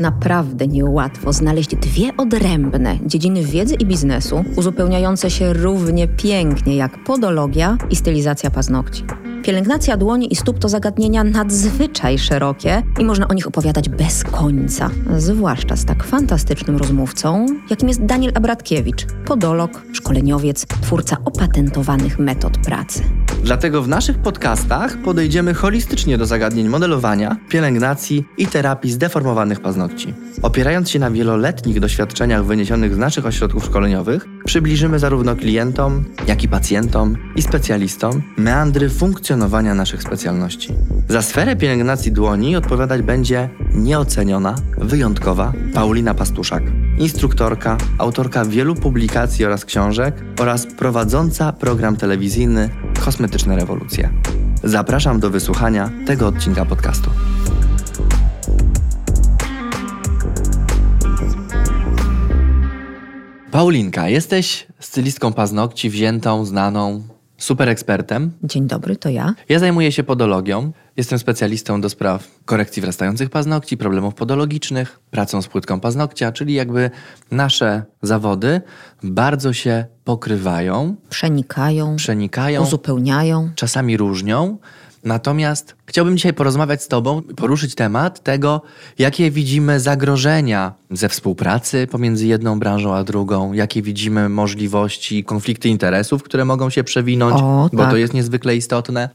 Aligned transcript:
Naprawdę 0.00 0.66
niełatwo 0.66 1.32
znaleźć 1.32 1.76
dwie 1.76 2.16
odrębne 2.16 2.98
dziedziny 3.06 3.44
wiedzy 3.44 3.74
i 3.74 3.86
biznesu, 3.86 4.44
uzupełniające 4.56 5.30
się 5.30 5.52
równie 5.52 6.08
pięknie 6.08 6.76
jak 6.76 7.04
podologia 7.04 7.78
i 7.90 7.96
stylizacja 7.96 8.50
paznokci. 8.50 9.04
Pielęgnacja 9.42 9.96
dłoni 9.96 10.32
i 10.32 10.36
stóp 10.36 10.58
to 10.58 10.68
zagadnienia 10.68 11.24
nadzwyczaj 11.24 12.18
szerokie 12.18 12.82
i 12.98 13.04
można 13.04 13.28
o 13.28 13.32
nich 13.32 13.46
opowiadać 13.46 13.88
bez 13.88 14.24
końca. 14.24 14.90
Zwłaszcza 15.18 15.76
z 15.76 15.84
tak 15.84 16.04
fantastycznym 16.04 16.76
rozmówcą, 16.76 17.46
jakim 17.70 17.88
jest 17.88 18.04
Daniel 18.04 18.32
Abratkiewicz, 18.34 19.06
podolog, 19.26 19.82
szkoleniowiec, 19.92 20.66
twórca 20.66 21.16
opatentowanych 21.24 22.18
metod 22.18 22.58
pracy. 22.58 23.02
Dlatego 23.44 23.82
w 23.82 23.88
naszych 23.88 24.18
podcastach 24.18 24.96
podejdziemy 24.96 25.54
holistycznie 25.54 26.18
do 26.18 26.26
zagadnień 26.26 26.68
modelowania, 26.68 27.36
pielęgnacji 27.48 28.24
i 28.38 28.46
terapii 28.46 28.92
zdeformowanych 28.92 29.60
paznokci. 29.60 30.14
Opierając 30.42 30.90
się 30.90 30.98
na 30.98 31.10
wieloletnich 31.10 31.80
doświadczeniach 31.80 32.44
wyniesionych 32.44 32.94
z 32.94 32.98
naszych 32.98 33.26
ośrodków 33.26 33.64
szkoleniowych, 33.64 34.26
przybliżymy 34.44 34.98
zarówno 34.98 35.36
klientom, 35.36 36.04
jak 36.26 36.42
i 36.42 36.48
pacjentom 36.48 37.16
i 37.36 37.42
specjalistom 37.42 38.22
meandry 38.36 38.88
funkcjonowania 38.88 39.74
naszych 39.74 40.02
specjalności. 40.02 40.74
Za 41.08 41.22
sferę 41.22 41.56
pielęgnacji 41.56 42.12
dłoni 42.12 42.56
odpowiadać 42.56 43.02
będzie 43.02 43.48
nieoceniona, 43.74 44.54
wyjątkowa 44.78 45.52
Paulina 45.74 46.14
Pastuszak, 46.14 46.62
instruktorka, 46.98 47.76
autorka 47.98 48.44
wielu 48.44 48.74
publikacji 48.74 49.44
oraz 49.44 49.64
książek 49.64 50.24
oraz 50.40 50.66
prowadząca 50.66 51.52
program 51.52 51.96
telewizyjny 51.96 52.70
Kosmetyczne 53.04 53.56
Rewolucje. 53.56 54.10
Zapraszam 54.64 55.20
do 55.20 55.30
wysłuchania 55.30 55.90
tego 56.06 56.26
odcinka 56.26 56.64
podcastu. 56.64 57.10
Paulinka, 63.50 64.08
jesteś 64.08 64.66
stylistką 64.80 65.32
paznokci, 65.32 65.90
wziętą, 65.90 66.44
znaną, 66.44 67.02
super 67.38 67.68
ekspertem. 67.68 68.32
Dzień 68.44 68.66
dobry, 68.66 68.96
to 68.96 69.08
ja. 69.08 69.34
Ja 69.48 69.58
zajmuję 69.58 69.92
się 69.92 70.02
podologią. 70.04 70.72
Jestem 70.96 71.18
specjalistą 71.18 71.80
do 71.80 71.88
spraw 71.88 72.28
korekcji 72.44 72.82
wrastających 72.82 73.30
paznokci, 73.30 73.76
problemów 73.76 74.14
podologicznych, 74.14 75.00
pracą 75.10 75.42
z 75.42 75.48
płytką 75.48 75.80
paznokcia, 75.80 76.32
czyli 76.32 76.54
jakby 76.54 76.90
nasze 77.30 77.82
zawody 78.02 78.60
bardzo 79.02 79.52
się 79.52 79.84
pokrywają, 80.04 80.96
Przenikają, 81.08 81.96
przenikają, 81.96 82.62
uzupełniają. 82.62 83.50
czasami 83.54 83.96
różnią. 83.96 84.58
Natomiast 85.04 85.76
chciałbym 85.86 86.16
dzisiaj 86.16 86.34
porozmawiać 86.34 86.82
z 86.82 86.88
Tobą, 86.88 87.22
poruszyć 87.22 87.74
temat 87.74 88.22
tego, 88.22 88.62
jakie 88.98 89.30
widzimy 89.30 89.80
zagrożenia 89.80 90.72
ze 90.90 91.08
współpracy 91.08 91.86
pomiędzy 91.86 92.26
jedną 92.26 92.58
branżą 92.58 92.94
a 92.94 93.04
drugą, 93.04 93.52
jakie 93.52 93.82
widzimy 93.82 94.28
możliwości, 94.28 95.24
konflikty 95.24 95.68
interesów, 95.68 96.22
które 96.22 96.44
mogą 96.44 96.70
się 96.70 96.84
przewinąć, 96.84 97.34
O, 97.42 97.70
bo 97.72 97.82
tak. 97.82 97.90
to 97.90 97.96
jest 97.96 98.14
niezwykle 98.14 98.56
istotne. 98.56 99.08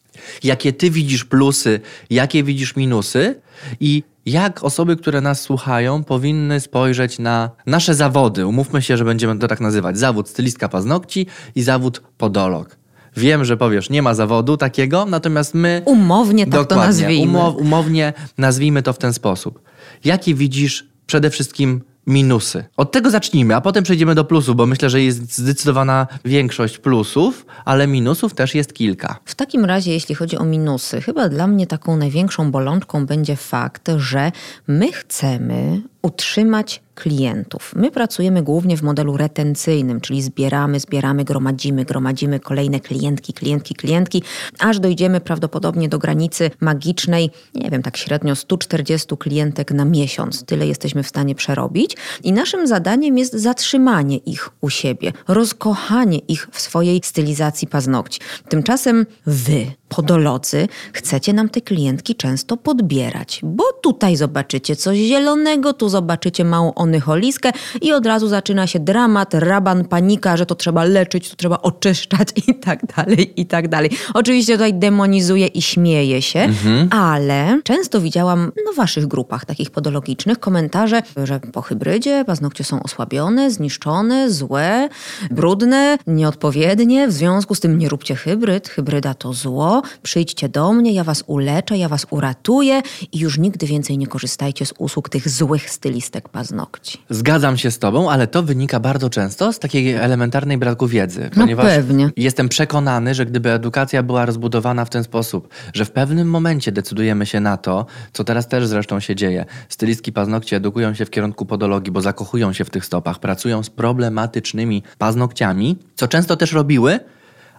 Jakie 0.44 0.74
Ty 0.74 0.90
widzisz 0.90 1.26
plusy, 1.26 1.80
jakie 2.10 2.44
widzisz 2.44 2.76
minusy 2.76 3.42
i 3.80 4.04
jak 4.26 4.64
osoby, 4.64 4.96
które 4.96 5.22
nas 5.22 5.42
słuchają, 5.42 6.04
powinny 6.04 6.60
spojrzeć 6.60 7.20
na 7.20 7.50
nasze 7.66 7.96
zawody. 7.96 8.48
Umówmy 8.48 8.82
się, 8.82 8.98
że 8.98 9.06
będziemy 9.06 9.40
to 9.40 9.48
tak 9.48 9.62
nazywać. 9.62 9.98
Zawód 9.98 10.30
stylistka 10.30 10.70
paznokci 10.70 11.28
i 11.56 11.62
zawód 11.64 12.02
podolog. 12.18 12.78
Wiem, 13.18 13.46
że 13.46 13.58
powiesz, 13.58 13.90
nie 13.90 14.02
ma 14.02 14.14
zawodu 14.14 14.58
takiego, 14.58 15.06
natomiast 15.06 15.54
my. 15.54 15.82
Umownie 15.86 16.48
tak 16.48 16.68
to 16.68 16.76
nazwijmy. 16.76 17.40
umow- 17.40 17.56
umownie 17.58 18.14
nazwijmy 18.38 18.84
to 18.84 18.94
w 18.94 18.98
ten 18.98 19.14
sposób. 19.14 19.62
Jakie 20.06 20.34
widzisz 20.36 20.86
przede 21.08 21.30
wszystkim 21.30 21.82
minusy? 22.08 22.64
Od 22.78 22.92
tego 22.92 23.10
zacznijmy, 23.10 23.56
a 23.56 23.62
potem 23.62 23.84
przejdziemy 23.84 24.16
do 24.16 24.26
plusów, 24.26 24.56
bo 24.56 24.66
myślę, 24.66 24.90
że 24.90 25.02
jest 25.02 25.38
zdecydowana 25.38 26.08
większość 26.26 26.78
plusów, 26.78 27.46
ale 27.66 27.88
minusów 27.88 28.34
też 28.34 28.56
jest 28.56 28.74
kilka. 28.74 29.20
W 29.26 29.36
takim 29.36 29.66
razie, 29.66 29.92
jeśli 29.92 30.16
chodzi 30.16 30.38
o 30.38 30.44
minusy, 30.46 31.02
chyba 31.02 31.30
dla 31.30 31.48
mnie 31.48 31.68
taką 31.68 31.98
największą 31.98 32.52
bolączką 32.52 33.06
będzie 33.06 33.36
fakt, 33.36 33.90
że 33.98 34.32
my 34.68 34.92
chcemy 34.92 35.82
utrzymać 36.06 36.82
klientów. 36.96 37.74
My 37.76 37.92
pracujemy 37.92 38.44
głównie 38.44 38.78
w 38.78 38.82
modelu 38.82 39.18
retencyjnym, 39.18 40.02
czyli 40.02 40.22
zbieramy, 40.22 40.80
zbieramy, 40.80 41.24
gromadzimy, 41.24 41.86
gromadzimy 41.86 42.40
kolejne 42.40 42.80
klientki, 42.80 43.34
klientki, 43.34 43.76
klientki, 43.76 44.24
aż 44.60 44.80
dojdziemy 44.80 45.22
prawdopodobnie 45.22 45.90
do 45.90 46.00
granicy 46.00 46.52
magicznej, 46.62 47.32
nie 47.56 47.70
wiem, 47.70 47.82
tak 47.82 47.98
średnio 47.98 48.36
140 48.36 49.18
klientek 49.18 49.72
na 49.72 49.86
miesiąc. 49.86 50.46
Tyle 50.46 50.68
jesteśmy 50.68 51.04
w 51.04 51.08
stanie 51.08 51.36
przerobić. 51.36 51.98
I 52.24 52.34
naszym 52.34 52.68
zadaniem 52.68 53.18
jest 53.18 53.34
zatrzymanie 53.34 54.18
ich 54.18 54.50
u 54.62 54.70
siebie, 54.70 55.14
rozkochanie 55.28 56.18
ich 56.18 56.48
w 56.52 56.62
swojej 56.62 57.02
stylizacji 57.04 57.68
paznokci. 57.68 58.20
Tymczasem 58.50 59.06
wy, 59.26 59.66
podolodzy, 59.96 60.68
chcecie 60.94 61.34
nam 61.34 61.50
te 61.50 61.62
klientki 61.62 62.16
często 62.16 62.58
podbierać, 62.58 63.40
bo 63.44 63.64
tutaj 63.84 64.16
zobaczycie 64.16 64.76
coś 64.76 64.98
zielonego, 64.98 65.74
tu 65.74 65.90
zobaczycie 65.90 66.46
małą 66.46 66.74
onycholiskę 66.74 67.52
i 67.82 67.94
od 67.94 68.06
razu 68.06 68.28
zaczyna 68.28 68.68
się 68.68 68.80
dramat, 68.80 69.34
raban, 69.34 69.86
panika, 69.86 70.38
że 70.38 70.46
to 70.46 70.56
trzeba 70.56 70.84
leczyć, 70.84 71.30
to 71.30 71.36
trzeba 71.36 71.62
oczyszczać 71.62 72.28
i 72.48 72.56
tak 72.56 72.86
dalej, 72.96 73.42
i 73.42 73.46
tak 73.46 73.68
dalej. 73.68 73.90
Oczywiście 74.14 74.54
tutaj 74.54 74.74
demonizuje 74.74 75.48
i 75.48 75.62
śmieje 75.62 76.22
się, 76.22 76.50
ale 76.90 77.60
często 77.64 78.02
widziałam 78.02 78.52
no, 78.66 78.74
w 78.74 78.76
waszych 78.76 79.08
grupach 79.08 79.46
takich 79.46 79.72
podologicznych 79.72 80.40
komentarze, 80.40 81.02
że 81.24 81.40
po 81.40 81.62
hybrydzie 81.62 82.24
paznokcie 82.28 82.64
są 82.64 82.84
osłabione, 82.84 83.52
zniszczone, 83.52 84.32
złe, 84.32 84.90
brudne, 85.32 85.98
nieodpowiednie, 86.08 87.08
w 87.08 87.12
związku 87.12 87.56
z 87.56 87.60
tym 87.60 87.78
nie 87.78 87.90
róbcie 87.90 88.16
hybryd, 88.16 88.70
hybryda 88.70 89.14
to 89.14 89.34
zło, 89.34 89.82
przyjdźcie 90.02 90.50
do 90.50 90.74
mnie, 90.74 90.94
ja 90.94 91.04
was 91.04 91.24
uleczę, 91.28 91.78
ja 91.78 91.90
was 91.90 92.08
uratuję 92.10 92.82
i 93.12 93.20
już 93.20 93.38
nigdy 93.38 93.66
więcej 93.66 93.98
nie 93.98 94.08
korzystajcie 94.08 94.66
z 94.66 94.74
usług 94.78 95.10
tych 95.10 95.30
złych 95.30 95.70
stylistek 95.70 96.30
paznokci. 96.30 97.02
Zgadzam 97.10 97.58
się 97.58 97.72
z 97.72 97.80
Tobą, 97.80 98.12
ale 98.12 98.28
to 98.28 98.44
wynika 98.44 98.80
bardzo 98.80 99.10
często 99.10 99.54
z 99.54 99.60
takiej 99.60 99.94
elementarnej 99.94 100.58
braku 100.58 100.88
wiedzy. 100.88 101.30
No 101.36 101.42
Ponieważ 101.44 101.66
pewnie. 101.66 102.10
jestem 102.18 102.50
przekonany, 102.50 103.16
że 103.16 103.26
gdyby 103.26 103.52
edukacja 103.52 104.04
była 104.04 104.26
rozbudowana 104.26 104.86
w 104.86 104.90
ten 104.90 105.04
sposób, 105.04 105.50
że 105.74 105.86
w 105.86 105.92
pewnym 105.92 106.30
momencie 106.30 106.72
decydujemy 106.72 107.26
się 107.26 107.40
na 107.40 107.58
to, 107.58 107.86
co 108.14 108.24
teraz 108.24 108.48
też 108.48 108.68
zresztą 108.68 109.00
się 109.00 109.16
dzieje. 109.16 109.46
Stylistki 109.70 110.12
paznokci 110.12 110.56
edukują 110.56 110.94
się 110.94 111.06
w 111.06 111.10
kierunku 111.10 111.46
podologii, 111.46 111.92
bo 111.92 112.02
zakochują 112.02 112.54
się 112.54 112.66
w 112.66 112.70
tych 112.70 112.86
stopach, 112.86 113.20
pracują 113.20 113.64
z 113.64 113.70
problematycznymi 113.70 114.84
paznokciami, 114.98 115.78
co 115.96 116.08
często 116.08 116.38
też 116.38 116.52
robiły, 116.52 117.00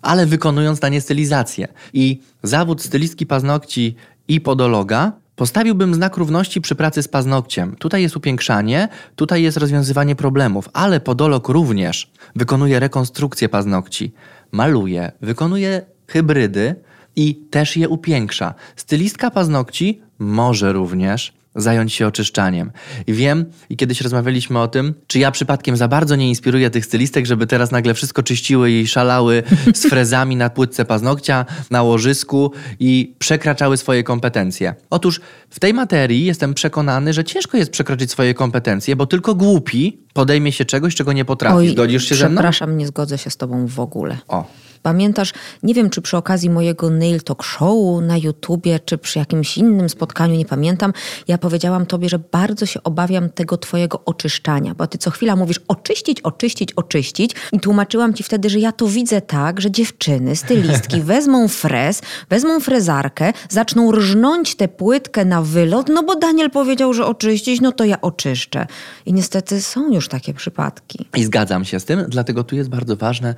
ale 0.03 0.27
wykonując 0.27 0.83
na 0.83 0.89
nie 0.89 1.01
stylizację. 1.01 1.69
I 1.93 2.21
zawód 2.43 2.83
stylistki 2.83 3.27
paznokci 3.27 3.95
i 4.29 4.41
podologa 4.41 5.13
postawiłbym 5.37 5.95
znak 5.95 6.17
równości 6.17 6.61
przy 6.61 6.75
pracy 6.75 7.03
z 7.03 7.09
paznokciem. 7.09 7.77
Tutaj 7.77 8.03
jest 8.03 8.17
upiększanie, 8.17 8.89
tutaj 9.17 9.43
jest 9.43 9.57
rozwiązywanie 9.57 10.17
problemów, 10.17 10.69
ale 10.73 11.01
podolog 11.01 11.49
również 11.49 12.11
wykonuje 12.37 12.81
rekonstrukcję 12.81 13.49
paznokci, 13.49 14.13
maluje, 14.53 15.13
wykonuje 15.21 15.83
hybrydy 16.07 16.75
i 17.17 17.35
też 17.35 17.77
je 17.77 17.89
upiększa. 17.89 18.55
Stylistka 18.77 19.31
paznokci 19.31 20.01
może 20.19 20.73
również 20.73 21.33
zająć 21.57 21.93
się 21.93 22.07
oczyszczaniem. 22.07 22.73
I 23.07 23.13
wiem, 23.13 23.45
i 23.71 23.77
kiedyś 23.77 24.01
rozmawialiśmy 24.01 24.61
o 24.61 24.69
tym, 24.69 24.95
czy 25.07 25.19
ja 25.19 25.31
przypadkiem 25.31 25.77
za 25.77 25.89
bardzo 25.89 26.17
nie 26.17 26.29
inspiruję 26.29 26.71
tych 26.71 26.87
stylistek, 26.87 27.27
żeby 27.27 27.47
teraz 27.47 27.71
nagle 27.71 27.95
wszystko 27.95 28.23
czyściły 28.23 28.71
i 28.71 28.87
szalały 28.87 29.43
z 29.75 29.83
frezami 29.91 30.37
na 30.37 30.51
płytce 30.51 30.85
paznokcia, 30.85 31.47
na 31.71 31.83
łożysku 31.83 32.53
i 32.81 33.15
przekraczały 33.19 33.77
swoje 33.77 34.05
kompetencje. 34.05 34.75
Otóż 34.91 35.21
w 35.51 35.61
tej 35.61 35.75
materii 35.75 36.25
jestem 36.25 36.55
przekonany, 36.55 37.13
że 37.13 37.25
ciężko 37.25 37.57
jest 37.57 37.71
przekroczyć 37.71 38.11
swoje 38.11 38.35
kompetencje, 38.35 38.97
bo 38.97 39.07
tylko 39.07 39.35
głupi 39.35 39.99
podejmie 40.13 40.53
się 40.53 40.65
czegoś, 40.65 40.95
czego 40.95 41.13
nie 41.13 41.25
potrafi. 41.25 41.69
Zgodzisz 41.69 42.09
się 42.09 42.15
ze 42.15 42.29
mną? 42.29 42.37
przepraszam, 42.37 42.77
nie 42.77 42.87
zgodzę 42.87 43.19
się 43.19 43.31
z 43.31 43.37
tobą 43.37 43.67
w 43.67 43.81
ogóle. 43.81 44.19
O. 44.29 44.45
Pamiętasz, 44.83 45.33
nie 45.63 45.75
wiem 45.75 45.91
czy 45.91 46.03
przy 46.03 46.17
okazji 46.17 46.51
mojego 46.51 46.91
Nail 46.91 47.23
Talk 47.23 47.45
Show 47.45 48.03
na 48.03 48.17
YouTubie, 48.17 48.81
czy 48.81 48.99
przy 48.99 49.19
jakimś 49.19 49.59
innym 49.59 49.89
spotkaniu, 49.89 50.37
nie 50.37 50.45
pamiętam, 50.45 50.93
ja 51.29 51.39
powiedziałam 51.39 51.87
tobie, 51.87 52.09
że 52.09 52.19
bardzo 52.19 52.67
się 52.67 52.83
obawiam 52.83 53.31
tego 53.31 53.57
twojego 53.57 54.05
oczyszczania, 54.05 54.75
bo 54.75 54.87
ty 54.87 54.99
co 54.99 55.11
chwila 55.11 55.37
mówisz 55.37 55.61
oczyścić, 55.69 56.21
oczyścić, 56.21 56.73
oczyścić 56.73 57.31
i 57.53 57.61
tłumaczyłam 57.61 58.15
ci 58.15 58.23
wtedy, 58.23 58.51
że 58.51 58.59
ja 58.59 58.73
to 58.73 58.87
widzę 58.87 59.21
tak, 59.21 59.61
że 59.61 59.71
dziewczyny, 59.71 60.37
stylistki 60.37 61.01
wezmą 61.13 61.49
frez, 61.49 62.03
wezmą 62.31 62.61
frezarkę, 62.61 63.33
zaczną 63.49 63.93
rżnąć 63.93 64.55
tę 64.55 64.69
płytkę 64.69 65.25
na 65.25 65.43
wylot, 65.43 65.89
no 65.89 66.03
bo 66.03 66.17
Daniel 66.17 66.51
powiedział, 66.51 66.95
że 66.95 67.07
oczyścić, 67.07 67.61
no 67.61 67.73
to 67.73 67.85
ja 67.85 68.01
oczyszczę. 68.01 68.67
I 69.07 69.13
niestety 69.13 69.63
są 69.63 69.93
już 69.93 70.09
takie 70.09 70.35
przypadki. 70.35 71.09
I 71.17 71.25
zgadzam 71.25 71.65
się 71.65 71.81
z 71.81 71.85
tym, 71.85 72.05
dlatego 72.09 72.45
tu 72.45 72.57
jest 72.57 72.71
bardzo 72.71 72.97
ważne 72.97 73.35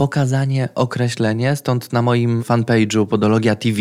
pokazanie, 0.00 0.68
określenie. 0.74 1.56
Stąd 1.56 1.92
na 1.92 2.02
moim 2.02 2.42
fanpage'u 2.42 3.06
Podologia 3.06 3.54
TV 3.56 3.80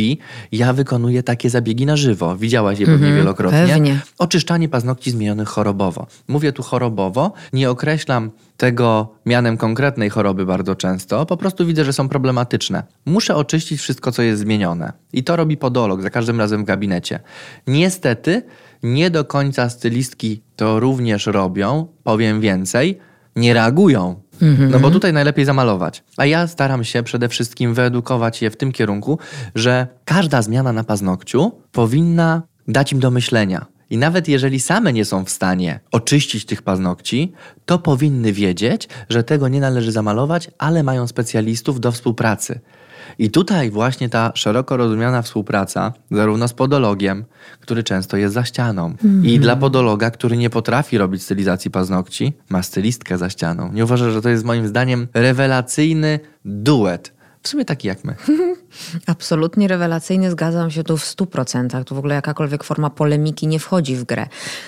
ja 0.52 0.74
wykonuję 0.74 1.24
takie 1.24 1.50
zabiegi 1.50 1.86
na 1.86 1.96
żywo. 1.96 2.36
Widziałaś 2.36 2.80
je 2.80 2.86
pewnie 2.86 3.08
Mhm, 3.08 3.16
wielokrotnie. 3.16 3.68
pewnie. 3.68 4.00
Oczyszczanie 4.18 4.70
paznokci 4.70 5.12
zmienionych 5.12 5.48
chorobowo. 5.48 6.08
Mówię 6.28 6.52
tu 6.52 6.64
chorobowo, 6.64 7.34
nie 7.54 7.70
określam 7.70 8.32
tego 8.58 9.14
mianem 9.26 9.58
konkretnej 9.58 10.10
choroby 10.10 10.46
bardzo 10.46 10.76
często, 10.76 11.26
po 11.26 11.38
prostu 11.38 11.66
widzę, 11.66 11.86
że 11.86 11.94
są 11.94 12.10
problematyczne. 12.10 12.84
Muszę 13.06 13.36
oczyścić 13.36 13.80
wszystko, 13.80 14.12
co 14.12 14.22
jest 14.22 14.42
zmienione. 14.42 14.94
I 15.14 15.24
to 15.24 15.36
robi 15.36 15.58
podolog 15.58 16.02
za 16.02 16.10
każdym 16.10 16.40
razem 16.40 16.64
w 16.64 16.66
gabinecie. 16.66 17.20
Niestety, 17.68 18.42
nie 18.84 19.10
do 19.10 19.26
końca 19.26 19.70
stylistki 19.70 20.42
to 20.56 20.80
również 20.80 21.26
robią, 21.26 21.88
powiem 22.04 22.42
więcej, 22.42 23.00
nie 23.36 23.54
reagują. 23.54 24.22
No 24.72 24.80
bo 24.80 24.92
tutaj 24.92 25.14
najlepiej 25.14 25.46
zamalować. 25.46 26.04
A 26.18 26.26
ja 26.26 26.48
staram 26.48 26.84
się 26.84 27.04
przede 27.04 27.30
wszystkim 27.30 27.74
wyedukować 27.74 28.42
je 28.42 28.50
w 28.50 28.58
tym 28.58 28.72
kierunku, 28.72 29.20
że 29.56 29.88
każda 30.06 30.42
zmiana 30.42 30.74
na 30.74 30.84
paznokciu 30.84 31.52
powinna 31.72 32.42
dać 32.68 32.92
im 32.92 33.00
do 33.00 33.12
myślenia. 33.12 33.66
I 33.90 33.98
nawet 33.98 34.28
jeżeli 34.28 34.60
same 34.60 34.94
nie 34.94 35.06
są 35.06 35.26
w 35.26 35.30
stanie 35.30 35.80
oczyścić 35.92 36.46
tych 36.46 36.62
paznokci, 36.62 37.34
to 37.66 37.80
powinny 37.80 38.34
wiedzieć, 38.34 38.90
że 39.10 39.24
tego 39.24 39.48
nie 39.48 39.60
należy 39.60 39.92
zamalować, 39.92 40.52
ale 40.58 40.84
mają 40.84 41.08
specjalistów 41.08 41.80
do 41.80 41.92
współpracy. 41.92 42.60
I 43.20 43.32
tutaj 43.32 43.72
właśnie 43.72 44.10
ta 44.10 44.32
szeroko 44.36 44.78
rozumiana 44.78 45.22
współpraca, 45.22 45.94
zarówno 46.12 46.48
z 46.48 46.54
podologiem, 46.54 47.26
który 47.60 47.84
często 47.84 48.18
jest 48.18 48.34
za 48.34 48.46
ścianą, 48.46 48.96
i 49.24 49.40
dla 49.40 49.56
podologa, 49.56 50.12
który 50.12 50.38
nie 50.38 50.50
potrafi 50.50 50.98
robić 50.98 51.24
stylizacji 51.24 51.72
paznokci, 51.72 52.34
ma 52.50 52.64
stylistkę 52.64 53.18
za 53.18 53.30
ścianą. 53.30 53.74
Nie 53.74 53.84
uważasz, 53.84 54.14
że 54.14 54.22
to 54.22 54.30
jest 54.30 54.46
moim 54.46 54.68
zdaniem 54.68 55.08
rewelacyjny 55.14 56.20
duet. 56.46 57.19
W 57.44 57.48
sumie 57.48 57.66
taki 57.66 57.88
jak 57.88 58.04
my. 58.04 58.16
Absolutnie 59.08 59.68
rewelacyjnie, 59.68 60.32
zgadzam 60.32 60.72
się 60.72 60.84
tu 60.84 60.98
w 60.98 61.04
100%. 61.06 61.84
Tu 61.84 61.96
w 61.96 61.98
ogóle 61.98 62.16
jakakolwiek 62.16 62.64
forma 62.64 62.90
polemiki 62.90 63.48
nie 63.48 63.60
wchodzi 63.60 63.96
w 63.96 64.04
grę. 64.04 64.28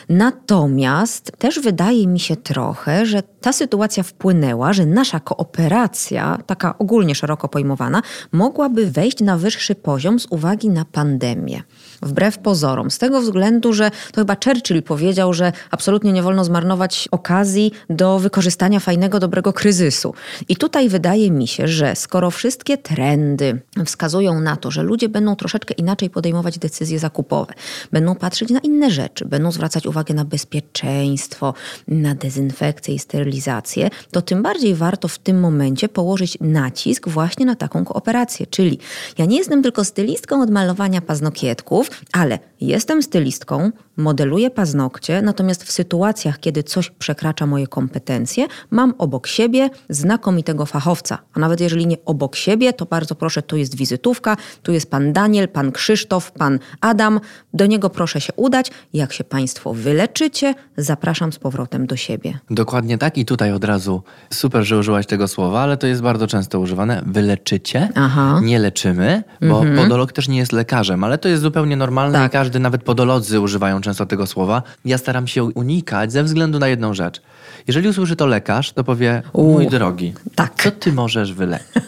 Natomiast 0.10 1.32
też 1.38 1.60
wydaje 1.60 2.08
mi 2.08 2.20
się 2.20 2.36
trochę, 2.36 3.06
że 3.06 3.24
ta 3.24 3.54
sytuacja 3.54 4.04
wpłynęła, 4.04 4.74
że 4.74 4.86
nasza 4.86 5.20
kooperacja, 5.20 6.38
taka 6.46 6.78
ogólnie 6.78 7.16
szeroko 7.16 7.48
pojmowana, 7.48 8.02
mogłaby 8.32 8.92
wejść 8.92 9.20
na 9.20 9.38
wyższy 9.38 9.76
poziom 9.76 10.20
z 10.20 10.28
uwagi 10.30 10.70
na 10.70 10.86
pandemię. 10.86 11.64
Wbrew 12.02 12.38
pozorom. 12.38 12.92
Z 12.92 12.98
tego 12.98 13.22
względu, 13.22 13.74
że 13.74 13.92
to 14.12 14.22
chyba 14.22 14.36
Churchill 14.46 14.84
powiedział, 14.84 15.34
że 15.34 15.52
absolutnie 15.72 16.12
nie 16.12 16.24
wolno 16.24 16.44
zmarnować 16.44 17.08
okazji 17.12 17.72
do 17.90 18.20
wykorzystania 18.20 18.80
fajnego, 18.80 19.20
dobrego 19.20 19.54
kryzysu. 19.54 20.14
I 20.50 20.56
tutaj 20.56 20.90
wydaje 20.90 21.32
mi 21.32 21.48
się, 21.48 21.68
że 21.68 21.96
skoro 21.96 22.32
wszystkie 22.32 22.78
trendy 22.78 23.62
wskazują 23.86 24.40
na 24.40 24.56
to, 24.56 24.72
że 24.72 24.84
ludzie 24.84 25.10
będą 25.10 25.36
troszeczkę 25.36 25.74
inaczej 25.74 26.10
podejmować 26.10 26.60
decyzje 26.60 27.00
zakupowe, 27.00 27.54
będą 27.92 28.16
patrzeć 28.16 28.50
na 28.50 28.60
inne 28.60 28.92
rzeczy, 28.92 29.26
będą 29.26 29.52
zwracać 29.52 29.86
uwagę 29.88 30.14
na 30.14 30.26
bezpieczeństwo, 30.26 31.54
na 31.88 32.16
dezynfekcję 32.16 32.96
i 32.96 33.00
sterylizację, 33.00 33.90
to 34.12 34.22
tym 34.22 34.44
bardziej 34.44 34.76
warto 34.76 35.08
w 35.08 35.20
tym 35.20 35.40
momencie 35.40 35.90
położyć 35.90 36.38
nacisk 36.42 37.10
właśnie 37.10 37.46
na 37.46 37.56
taką 37.56 37.86
kooperację. 37.86 38.48
Czyli 38.48 38.80
ja 39.18 39.26
nie 39.26 39.38
jestem 39.38 39.64
tylko 39.64 39.84
stylistką 39.84 40.42
od 40.42 40.50
malowania 40.50 41.02
paznokietków, 41.02 41.91
ale 42.14 42.40
jestem 42.62 43.04
stylistką, 43.04 43.72
modeluję 43.98 44.50
paznokcie, 44.50 45.22
natomiast 45.22 45.64
w 45.64 45.72
sytuacjach, 45.72 46.40
kiedy 46.40 46.64
coś 46.64 46.90
przekracza 46.90 47.46
moje 47.46 47.68
kompetencje, 47.68 48.48
mam 48.72 48.94
obok 48.98 49.28
siebie 49.28 49.70
znakomitego 49.90 50.66
fachowca. 50.66 51.18
A 51.34 51.40
nawet 51.40 51.62
jeżeli 51.62 51.88
nie 51.88 51.98
obok 52.06 52.36
siebie, 52.36 52.74
to 52.74 52.86
bardzo 52.86 53.16
proszę, 53.16 53.42
tu 53.42 53.58
jest 53.58 53.76
wizytówka, 53.76 54.38
tu 54.64 54.72
jest 54.72 54.92
pan 54.92 55.14
Daniel, 55.14 55.48
pan 55.48 55.72
Krzysztof, 55.72 56.32
pan 56.32 56.60
Adam. 56.82 57.20
Do 57.54 57.66
niego 57.66 57.90
proszę 57.90 58.22
się 58.22 58.34
udać. 58.36 58.72
Jak 58.94 59.14
się 59.14 59.24
państwo 59.24 59.74
wyleczycie, 59.74 60.54
zapraszam 60.78 61.34
z 61.34 61.40
powrotem 61.40 61.88
do 61.88 61.96
siebie. 61.96 62.40
Dokładnie 62.50 62.98
tak 62.98 63.18
i 63.18 63.26
tutaj 63.26 63.52
od 63.52 63.64
razu 63.64 64.04
super, 64.30 64.64
że 64.64 64.78
użyłaś 64.78 65.06
tego 65.06 65.28
słowa, 65.28 65.62
ale 65.62 65.78
to 65.78 65.88
jest 65.88 66.02
bardzo 66.02 66.28
często 66.28 66.60
używane. 66.60 67.02
Wyleczycie, 67.06 67.90
Aha. 67.96 68.40
nie 68.44 68.60
leczymy, 68.60 69.24
bo 69.42 69.64
podolog 69.76 70.12
też 70.14 70.28
nie 70.28 70.38
jest 70.38 70.52
lekarzem, 70.52 71.04
ale 71.04 71.18
to 71.18 71.30
jest 71.30 71.42
zupełnie 71.42 71.76
normalne 71.76 72.20
Tak. 72.20 72.32
i 72.32 72.34
każdy, 72.34 72.60
nawet 72.60 72.84
podolodzy 72.84 73.40
używają 73.40 73.82
często 73.82 73.91
tego 74.06 74.28
słowa. 74.28 74.64
Ja 74.86 74.98
staram 74.98 75.28
się 75.28 75.44
unikać 75.44 76.12
ze 76.12 76.24
względu 76.24 76.60
na 76.60 76.68
jedną 76.68 76.94
rzecz. 76.94 77.22
Jeżeli 77.68 77.90
usłyszy 77.90 78.16
to 78.16 78.26
lekarz, 78.26 78.72
to 78.74 78.84
powie, 78.84 79.22
mój 79.34 79.68
drogi, 79.68 80.14
Tak. 80.36 80.54
co 80.64 80.72
ty 80.72 80.94
możesz 80.94 81.34
wyleczyć? 81.34 81.68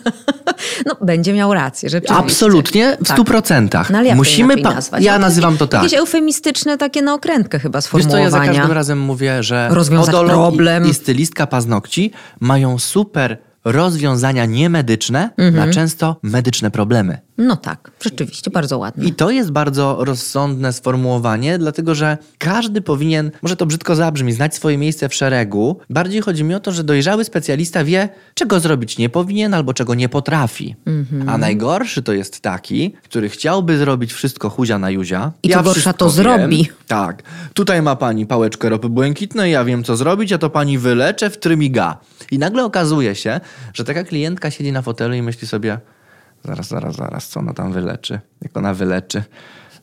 No, 0.86 0.96
będzie 1.02 1.34
miał 1.34 1.54
rację, 1.54 1.90
rzeczywiście. 1.90 2.16
Absolutnie, 2.24 2.98
w 3.02 3.08
Tak. 3.08 3.18
stu 3.18 3.24
procentach. 3.26 3.90
No 3.90 3.98
ale 3.98 4.08
jak 4.08 4.18
Musimy 4.18 4.54
inaczej 4.54 4.76
nazwać? 4.76 5.04
Ja 5.04 5.14
No, 5.14 5.20
nazywam 5.20 5.58
to 5.58 5.68
tak. 5.68 5.84
Jakieś 5.84 6.00
eufemistyczne 6.00 6.78
takie 6.78 7.02
na 7.02 7.14
okrętkę 7.14 7.60
chyba 7.60 7.80
Wiesz 7.80 7.86
co, 7.90 7.98
ja 7.98 8.04
sformułowania. 8.04 8.30
za 8.30 8.54
każdym 8.54 8.72
razem 8.72 9.00
mówię, 9.00 9.44
że 9.44 9.68
Rozwiązać 9.72 10.16
problem. 10.16 10.86
I, 10.86 10.90
i 10.90 10.94
stylistka 10.94 11.48
paznokci 11.48 12.12
mają 12.40 12.80
super 12.80 13.38
rozwiązania 13.66 14.46
niemedyczne 14.46 15.30
Mhm. 15.38 15.68
na 15.68 15.74
często 15.74 16.16
medyczne 16.24 16.72
problemy. 16.72 17.18
No 17.38 17.56
tak, 17.56 17.91
rzeczywiście, 18.03 18.51
bardzo 18.51 18.77
ładne. 18.77 19.06
I 19.06 19.13
to 19.13 19.31
jest 19.31 19.51
bardzo 19.51 19.97
rozsądne 20.00 20.74
sformułowanie, 20.74 21.57
dlatego 21.57 21.95
że 21.95 22.18
każdy 22.38 22.81
powinien, 22.81 23.31
może 23.41 23.56
to 23.56 23.65
brzydko 23.65 23.95
zabrzmi, 23.95 24.33
znać 24.33 24.56
swoje 24.56 24.77
miejsce 24.77 25.09
w 25.09 25.13
szeregu. 25.13 25.80
Bardziej 25.89 26.21
chodzi 26.21 26.44
mi 26.44 26.56
o 26.56 26.59
to, 26.59 26.71
że 26.71 26.83
dojrzały 26.83 27.24
specjalista 27.24 27.83
wie, 27.83 28.09
czego 28.33 28.59
zrobić 28.59 28.97
nie 28.97 29.09
powinien 29.09 29.53
albo 29.53 29.74
czego 29.74 29.95
nie 29.95 30.09
potrafi. 30.09 30.75
Mhm. 30.85 31.30
A 31.30 31.38
najgorszy 31.38 32.03
to 32.03 32.13
jest 32.13 32.41
taki, 32.41 32.94
który 33.03 33.30
chciałby 33.30 33.77
zrobić 33.77 34.13
wszystko 34.13 34.50
chuzia 34.50 34.80
na 34.80 34.89
juzia. 34.89 35.31
I 35.44 35.50
co 35.50 35.56
gorsza, 35.56 35.71
wszystko 35.71 35.94
to 35.94 36.09
zrobi. 36.09 36.57
Wiem. 36.57 36.75
Tak. 36.88 37.24
Tutaj 37.53 37.81
ma 37.81 37.95
pani 37.95 38.25
pałeczkę 38.25 38.69
ropy 38.69 38.89
błękitnej, 38.89 39.51
ja 39.51 39.63
wiem 39.63 39.83
co 39.83 39.97
zrobić, 39.97 40.33
a 40.33 40.38
to 40.38 40.50
pani 40.50 40.77
wyleczę 40.77 41.30
w 41.30 41.38
trymiga. 41.38 41.97
I 42.31 42.39
nagle 42.39 42.65
okazuje 42.65 43.15
się, 43.15 43.39
że 43.74 43.83
taka 43.83 44.03
klientka 44.03 44.51
siedzi 44.51 44.71
na 44.71 44.81
fotelu 44.81 45.13
i 45.13 45.21
myśli 45.21 45.47
sobie, 45.47 45.80
zaraz, 46.44 46.68
zaraz, 46.68 46.95
zaraz, 46.95 47.28
co 47.28 47.40
ona 47.40 47.54
tam 47.54 47.74
wyleczy? 47.74 48.19
Jak 48.42 48.57
ona 48.57 48.74
wyleczy? 48.74 49.24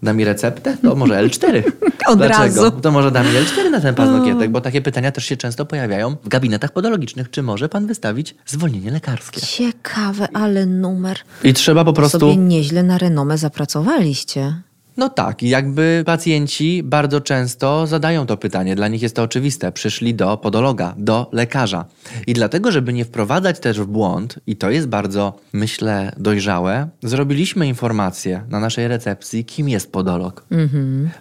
Da 0.03 0.13
mi 0.13 0.25
receptę? 0.25 0.77
To 0.83 0.95
może 0.97 1.15
L4. 1.15 1.63
Od 2.07 2.19
Dlaczego? 2.19 2.63
razu. 2.63 2.71
To 2.71 2.91
może 2.93 3.11
da 3.11 3.23
mi 3.23 3.29
L4 3.29 3.71
na 3.71 3.81
ten 3.81 3.95
paznokietek, 3.95 4.51
bo 4.51 4.61
takie 4.61 4.83
pytania 4.83 5.13
też 5.13 5.25
się 5.25 5.37
często 5.37 5.67
pojawiają 5.67 6.17
w 6.25 6.29
gabinetach 6.29 6.73
podologicznych. 6.73 7.31
Czy 7.31 7.43
może 7.43 7.69
pan 7.69 7.87
wystawić 7.87 8.35
zwolnienie 8.47 8.91
lekarskie? 8.91 9.41
Ciekawe, 9.41 10.29
ale 10.35 10.67
numer. 10.67 11.19
I 11.45 11.55
trzeba 11.55 11.85
po 11.85 11.93
prostu... 11.93 12.19
Sobie 12.19 12.37
nieźle 12.37 12.83
na 12.83 12.99
renomę 12.99 13.39
zapracowaliście. 13.39 14.55
No 14.97 15.09
tak, 15.09 15.43
jakby 15.43 16.03
pacjenci 16.07 16.83
bardzo 16.83 17.21
często 17.21 17.87
zadają 17.87 18.27
to 18.27 18.37
pytanie, 18.37 18.77
dla 18.77 18.89
nich 18.89 19.03
jest 19.03 19.17
to 19.17 19.23
oczywiste. 19.23 19.73
Przyszli 19.73 20.15
do 20.15 20.37
podologa, 20.37 20.95
do 20.99 21.29
lekarza. 21.33 21.85
I 22.27 22.33
dlatego, 22.33 22.73
żeby 22.73 22.93
nie 22.93 23.05
wprowadzać 23.05 23.61
też 23.61 23.81
w 23.81 23.87
błąd, 23.87 24.39
i 24.47 24.57
to 24.57 24.71
jest 24.71 24.89
bardzo, 24.89 25.39
myślę, 25.53 26.13
dojrzałe, 26.17 26.89
zrobiliśmy 27.03 27.67
informację 27.67 28.45
na 28.49 28.61
naszej 28.61 28.89
recepcji, 28.89 29.45
kim 29.45 29.69
jest 29.69 29.93
podolog, 29.93 30.47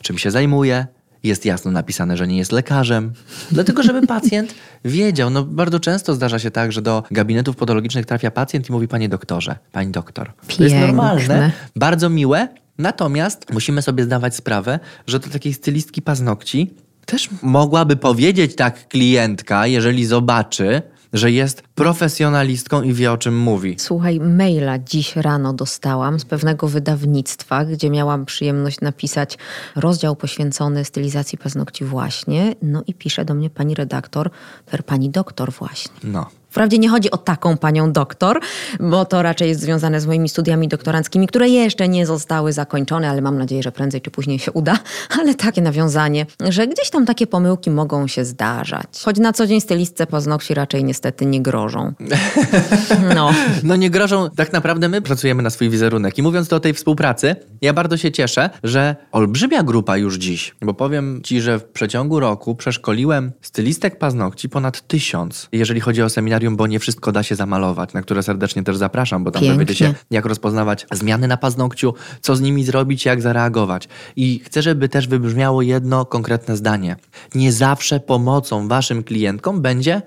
czym 0.02 0.18
się 0.18 0.32
zajmuje. 0.32 0.88
Jest 1.24 1.46
jasno 1.46 1.72
napisane, 1.72 2.18
że 2.18 2.28
nie 2.28 2.38
jest 2.38 2.52
lekarzem. 2.52 3.14
Dlatego, 3.52 3.84
żeby 3.84 4.08
pacjent 4.18 4.56
wiedział. 4.86 5.30
No, 5.30 5.44
bardzo 5.44 5.80
często 5.80 6.14
zdarza 6.14 6.40
się 6.40 6.52
tak, 6.52 6.72
że 6.72 6.82
do 6.82 7.04
gabinetów 7.12 7.56
podologicznych 7.56 8.06
trafia 8.06 8.32
pacjent 8.32 8.70
i 8.70 8.72
mówi: 8.72 8.88
Panie 8.88 9.10
doktorze, 9.10 9.58
pani 9.72 9.92
doktor. 9.92 10.32
To 10.34 10.44
jest 10.48 10.58
Piękne. 10.58 10.88
normalne, 10.88 11.52
bardzo 11.76 12.10
miłe, 12.10 12.48
natomiast 12.78 13.54
musimy 13.54 13.82
sobie 13.82 14.04
zdawać 14.04 14.36
sprawę, 14.36 14.80
że 15.08 15.20
do 15.20 15.30
takiej 15.30 15.54
stylistki 15.54 16.02
paznokci 16.02 16.74
też 17.06 17.30
mogłaby 17.42 17.96
powiedzieć 17.96 18.56
tak 18.56 18.88
klientka, 18.88 19.68
jeżeli 19.68 20.06
zobaczy, 20.06 20.82
że 21.14 21.32
jest 21.32 21.62
profesjonalistką 21.76 22.82
i 22.82 22.94
wie 22.94 23.12
o 23.12 23.18
czym 23.18 23.38
mówi. 23.38 23.76
Słuchaj, 23.80 24.20
maila 24.20 24.80
dziś 24.80 25.16
rano 25.16 25.54
dostałam 25.54 26.20
z 26.20 26.26
pewnego 26.26 26.68
wydawnictwa, 26.68 27.66
gdzie 27.66 27.90
miałam 27.90 28.26
przyjemność 28.26 28.82
napisać 28.82 29.38
rozdział 29.76 30.16
poświęcony 30.16 30.86
stylizacji 30.86 31.38
paznokci 31.38 31.86
właśnie. 31.86 32.56
No 32.62 32.84
i 32.88 32.94
pisze 32.94 33.26
do 33.26 33.34
mnie 33.34 33.50
pani 33.50 33.76
redaktor, 33.76 34.30
per 34.66 34.86
pani 34.86 35.10
doktor 35.10 35.52
właśnie. 35.52 35.92
No. 36.04 36.30
Wprawdzie 36.50 36.78
nie 36.78 36.90
chodzi 36.90 37.12
o 37.12 37.18
taką 37.18 37.58
panią 37.58 37.92
doktor, 37.92 38.40
bo 38.80 39.06
to 39.06 39.22
raczej 39.22 39.50
jest 39.50 39.62
związane 39.62 40.02
z 40.02 40.08
moimi 40.08 40.30
studiami 40.30 40.68
doktoranckimi, 40.68 41.28
które 41.28 41.50
jeszcze 41.50 41.90
nie 41.90 42.06
zostały 42.06 42.54
zakończone, 42.54 43.10
ale 43.10 43.22
mam 43.22 43.38
nadzieję, 43.38 43.64
że 43.64 43.72
prędzej 43.72 44.02
czy 44.02 44.12
później 44.12 44.40
się 44.40 44.52
uda. 44.52 44.80
Ale 45.20 45.36
takie 45.36 45.62
nawiązanie, 45.62 46.26
że 46.50 46.68
gdzieś 46.68 46.90
tam 46.90 47.06
takie 47.06 47.28
pomyłki 47.28 47.70
mogą 47.72 48.08
się 48.08 48.26
zdarzać. 48.26 48.86
Choć 49.06 49.18
na 49.18 49.34
co 49.34 49.48
dzień 49.48 49.62
stylistce 49.62 50.08
paznokci 50.08 50.54
raczej 50.54 50.84
niestety 50.84 51.26
nie 51.26 51.42
grożą. 51.42 51.94
No. 53.16 53.32
No 53.64 53.76
nie 53.76 53.90
grożą, 53.90 54.30
tak 54.36 54.54
naprawdę 54.54 54.90
my 54.90 55.02
pracujemy 55.02 55.44
na 55.44 55.50
swój 55.50 55.70
wizerunek. 55.70 56.18
I 56.18 56.22
mówiąc 56.22 56.54
o 56.54 56.60
tej 56.60 56.74
współpracy, 56.74 57.36
ja 57.62 57.74
bardzo 57.74 57.98
się 57.98 58.12
cieszę, 58.12 58.50
że 58.64 58.96
olbrzymia 59.12 59.64
grupa 59.64 59.98
już 59.98 60.18
dziś, 60.18 60.56
bo 60.62 60.74
powiem 60.74 61.22
ci, 61.24 61.42
że 61.42 61.60
w 61.60 61.64
przeciągu 61.64 62.20
roku 62.20 62.56
przeszkoliłem 62.56 63.32
stylistek 63.42 63.98
paznokci 63.98 64.50
ponad 64.50 64.88
tysiąc, 64.88 65.48
jeżeli 65.52 65.80
chodzi 65.80 66.02
o 66.02 66.10
seminarium 66.10 66.39
seminarium, 66.40 66.56
bo 66.56 66.68
nie 66.68 66.80
wszystko 66.80 67.12
da 67.12 67.24
się 67.24 67.36
zamalować, 67.36 67.94
na 67.94 68.02
które 68.02 68.24
serdecznie 68.24 68.64
też 68.64 68.78
zapraszam, 68.78 69.24
bo 69.24 69.32
tam 69.32 69.42
Pięknie. 69.42 69.56
dowiecie 69.56 69.76
się, 69.76 69.94
jak 70.12 70.26
rozpoznawać 70.26 70.86
zmiany 70.92 71.28
na 71.28 71.38
paznokciu, 71.38 71.94
co 72.22 72.36
z 72.36 72.42
nimi 72.42 72.64
zrobić, 72.64 73.06
jak 73.06 73.22
zareagować. 73.22 73.88
I 74.16 74.40
chcę, 74.46 74.62
żeby 74.62 74.90
też 74.90 75.08
wybrzmiało 75.08 75.62
jedno 75.62 76.06
konkretne 76.06 76.58
zdanie. 76.58 76.96
Nie 77.36 77.52
zawsze 77.52 78.00
pomocą 78.00 78.68
waszym 78.68 79.04
klientkom 79.04 79.62
będzie 79.62 80.02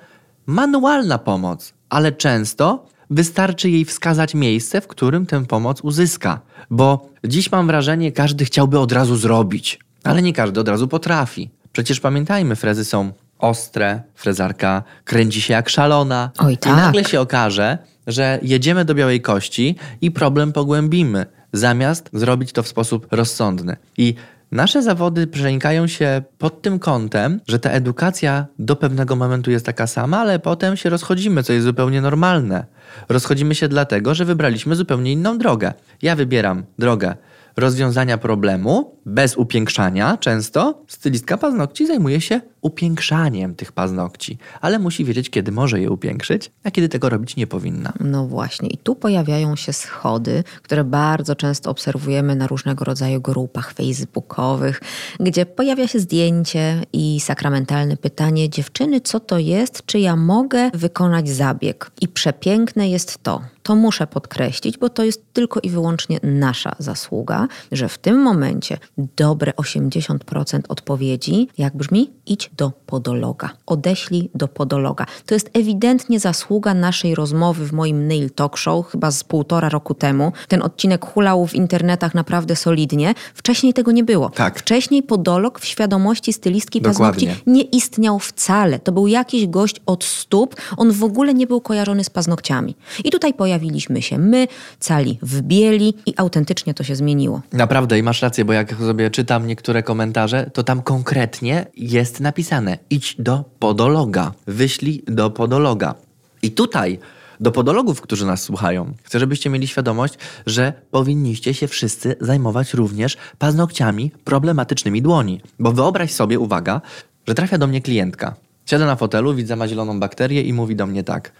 manualna 0.46 1.18
pomoc, 1.18 1.74
ale 1.88 2.12
często 2.12 2.86
wystarczy 3.10 3.70
jej 3.70 3.84
wskazać 3.84 4.34
miejsce, 4.34 4.80
w 4.80 4.86
którym 4.86 5.26
tę 5.26 5.46
pomoc 5.46 5.80
uzyska. 5.80 6.40
Bo 6.70 7.08
dziś 7.24 7.52
mam 7.52 7.66
wrażenie, 7.66 8.12
każdy 8.12 8.44
chciałby 8.44 8.78
od 8.78 8.92
razu 8.92 9.16
zrobić, 9.16 9.78
ale 10.04 10.22
nie 10.22 10.32
każdy 10.32 10.60
od 10.60 10.68
razu 10.68 10.88
potrafi. 10.88 11.50
Przecież 11.72 12.00
pamiętajmy, 12.00 12.56
frezy 12.56 12.84
są 12.84 13.12
ostre, 13.42 14.02
frezarka 14.14 14.82
kręci 15.04 15.40
się 15.40 15.52
jak 15.52 15.68
szalona. 15.68 16.30
Oj, 16.38 16.52
I 16.52 16.58
tak. 16.58 16.76
nagle 16.76 17.04
się 17.04 17.20
okaże, 17.20 17.78
że 18.06 18.38
jedziemy 18.42 18.84
do 18.84 18.94
białej 18.94 19.20
kości 19.20 19.76
i 20.00 20.10
problem 20.10 20.52
pogłębimy, 20.52 21.26
zamiast 21.52 22.10
zrobić 22.12 22.52
to 22.52 22.62
w 22.62 22.68
sposób 22.68 23.06
rozsądny. 23.10 23.76
I 23.98 24.14
nasze 24.52 24.82
zawody 24.82 25.26
przenikają 25.26 25.86
się 25.86 26.22
pod 26.38 26.62
tym 26.62 26.78
kątem, 26.78 27.40
że 27.48 27.58
ta 27.58 27.70
edukacja 27.70 28.46
do 28.58 28.76
pewnego 28.76 29.16
momentu 29.16 29.50
jest 29.50 29.66
taka 29.66 29.86
sama, 29.86 30.18
ale 30.18 30.38
potem 30.38 30.76
się 30.76 30.90
rozchodzimy, 30.90 31.42
co 31.42 31.52
jest 31.52 31.66
zupełnie 31.66 32.00
normalne. 32.00 32.64
Rozchodzimy 33.08 33.54
się 33.54 33.68
dlatego, 33.68 34.14
że 34.14 34.24
wybraliśmy 34.24 34.76
zupełnie 34.76 35.12
inną 35.12 35.38
drogę. 35.38 35.72
Ja 36.02 36.16
wybieram 36.16 36.64
drogę 36.78 37.14
rozwiązania 37.56 38.18
problemu 38.18 38.96
bez 39.06 39.36
upiększania 39.36 40.16
często. 40.16 40.82
Stylistka 40.88 41.36
paznokci 41.36 41.86
zajmuje 41.86 42.20
się 42.20 42.40
upiększaniem 42.62 43.54
tych 43.54 43.72
paznokci, 43.72 44.38
ale 44.60 44.78
musi 44.78 45.04
wiedzieć, 45.04 45.30
kiedy 45.30 45.52
może 45.52 45.80
je 45.80 45.90
upiększyć, 45.90 46.50
a 46.64 46.70
kiedy 46.70 46.88
tego 46.88 47.08
robić 47.08 47.36
nie 47.36 47.46
powinna. 47.46 47.92
No 48.00 48.26
właśnie, 48.26 48.68
i 48.68 48.78
tu 48.78 48.94
pojawiają 48.94 49.56
się 49.56 49.72
schody, 49.72 50.44
które 50.62 50.84
bardzo 50.84 51.36
często 51.36 51.70
obserwujemy 51.70 52.36
na 52.36 52.46
różnego 52.46 52.84
rodzaju 52.84 53.20
grupach 53.20 53.72
facebookowych, 53.72 54.80
gdzie 55.20 55.46
pojawia 55.46 55.88
się 55.88 55.98
zdjęcie 55.98 56.82
i 56.92 57.20
sakramentalne 57.20 57.96
pytanie: 57.96 58.50
Dziewczyny, 58.50 59.00
co 59.00 59.20
to 59.20 59.38
jest? 59.38 59.82
Czy 59.86 59.98
ja 59.98 60.16
mogę 60.16 60.70
wykonać 60.74 61.28
zabieg? 61.28 61.90
I 62.00 62.08
przepiękne 62.08 62.88
jest 62.88 63.22
to. 63.22 63.42
To 63.62 63.76
muszę 63.76 64.06
podkreślić, 64.06 64.78
bo 64.78 64.88
to 64.88 65.04
jest 65.04 65.32
tylko 65.32 65.60
i 65.60 65.70
wyłącznie 65.70 66.20
nasza 66.22 66.72
zasługa, 66.78 67.48
że 67.72 67.88
w 67.88 67.98
tym 67.98 68.22
momencie 68.22 68.78
dobre 69.16 69.52
80% 69.52 70.60
odpowiedzi, 70.68 71.48
jak 71.58 71.76
brzmi, 71.76 72.10
idź 72.26 72.50
do 72.56 72.72
podologa. 72.86 73.50
Odeślij 73.66 74.30
do 74.34 74.48
podologa. 74.48 75.06
To 75.26 75.34
jest 75.34 75.50
ewidentnie 75.54 76.20
zasługa 76.20 76.74
naszej 76.74 77.14
rozmowy 77.14 77.66
w 77.66 77.72
moim 77.72 78.08
Nail 78.08 78.30
Talk 78.30 78.56
Show, 78.56 78.86
chyba 78.86 79.10
z 79.10 79.24
półtora 79.24 79.68
roku 79.68 79.94
temu. 79.94 80.32
Ten 80.48 80.62
odcinek 80.62 81.06
hulał 81.06 81.46
w 81.46 81.54
internetach 81.54 82.14
naprawdę 82.14 82.56
solidnie. 82.56 83.14
Wcześniej 83.34 83.74
tego 83.74 83.92
nie 83.92 84.04
było. 84.04 84.30
Tak. 84.30 84.58
Wcześniej 84.58 85.02
podolog 85.02 85.60
w 85.60 85.64
świadomości 85.64 86.32
stylistki 86.32 86.80
Dokładnie. 86.80 87.26
paznokci 87.26 87.50
nie 87.50 87.62
istniał 87.62 88.18
wcale. 88.18 88.78
To 88.78 88.92
był 88.92 89.06
jakiś 89.06 89.46
gość 89.46 89.80
od 89.86 90.04
stóp. 90.04 90.56
On 90.76 90.92
w 90.92 91.04
ogóle 91.04 91.34
nie 91.34 91.46
był 91.46 91.60
kojarzony 91.60 92.04
z 92.04 92.10
paznokciami. 92.10 92.76
I 93.04 93.10
tutaj 93.10 93.34
pojawiliśmy 93.34 94.02
się 94.02 94.18
my, 94.18 94.48
cali 94.78 95.18
w 95.22 95.42
bieli 95.42 95.94
i 96.06 96.14
autentycznie 96.16 96.74
to 96.74 96.84
się 96.84 96.96
zmieniło. 96.96 97.40
Naprawdę 97.52 97.98
i 97.98 98.02
masz 98.02 98.22
rację, 98.22 98.44
bo 98.44 98.52
jak 98.52 98.74
sobie 98.92 99.10
czytam 99.10 99.46
niektóre 99.46 99.82
komentarze, 99.82 100.50
to 100.52 100.62
tam 100.62 100.82
konkretnie 100.82 101.66
jest 101.76 102.20
napisane: 102.20 102.78
idź 102.90 103.16
do 103.18 103.44
podologa, 103.58 104.32
wyślij 104.46 105.02
do 105.06 105.30
podologa. 105.30 105.94
I 106.42 106.50
tutaj 106.50 106.98
do 107.40 107.52
podologów, 107.52 108.00
którzy 108.00 108.26
nas 108.26 108.42
słuchają, 108.42 108.92
chcę, 109.02 109.18
żebyście 109.18 109.50
mieli 109.50 109.66
świadomość, 109.68 110.14
że 110.46 110.72
powinniście 110.90 111.54
się 111.54 111.68
wszyscy 111.68 112.16
zajmować 112.20 112.74
również 112.74 113.16
paznokciami 113.38 114.12
problematycznymi 114.24 115.02
dłoni. 115.02 115.40
Bo 115.58 115.72
wyobraź 115.72 116.12
sobie, 116.12 116.38
uwaga, 116.38 116.80
że 117.28 117.34
trafia 117.34 117.58
do 117.58 117.66
mnie 117.66 117.80
klientka. 117.80 118.34
Siada 118.66 118.86
na 118.86 118.96
fotelu, 118.96 119.34
widzę 119.34 119.56
ma 119.56 119.68
zieloną 119.68 120.00
bakterię 120.00 120.42
i 120.42 120.52
mówi 120.52 120.76
do 120.76 120.86
mnie 120.86 121.04
tak. 121.04 121.32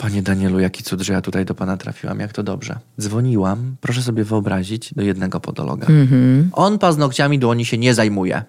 Panie 0.00 0.22
Danielu, 0.22 0.60
jaki 0.60 0.82
cud, 0.82 1.00
że 1.00 1.12
ja 1.12 1.20
tutaj 1.20 1.44
do 1.44 1.54
pana 1.54 1.76
trafiłam, 1.76 2.20
jak 2.20 2.32
to 2.32 2.42
dobrze. 2.42 2.78
Dzwoniłam, 3.00 3.76
proszę 3.80 4.02
sobie 4.02 4.24
wyobrazić, 4.24 4.94
do 4.94 5.02
jednego 5.02 5.40
podologa. 5.40 5.86
On 6.52 6.78
paznokciami 6.78 7.38
dłoni 7.38 7.64
się 7.64 7.78
nie 7.78 7.94
zajmuje. 7.94 8.42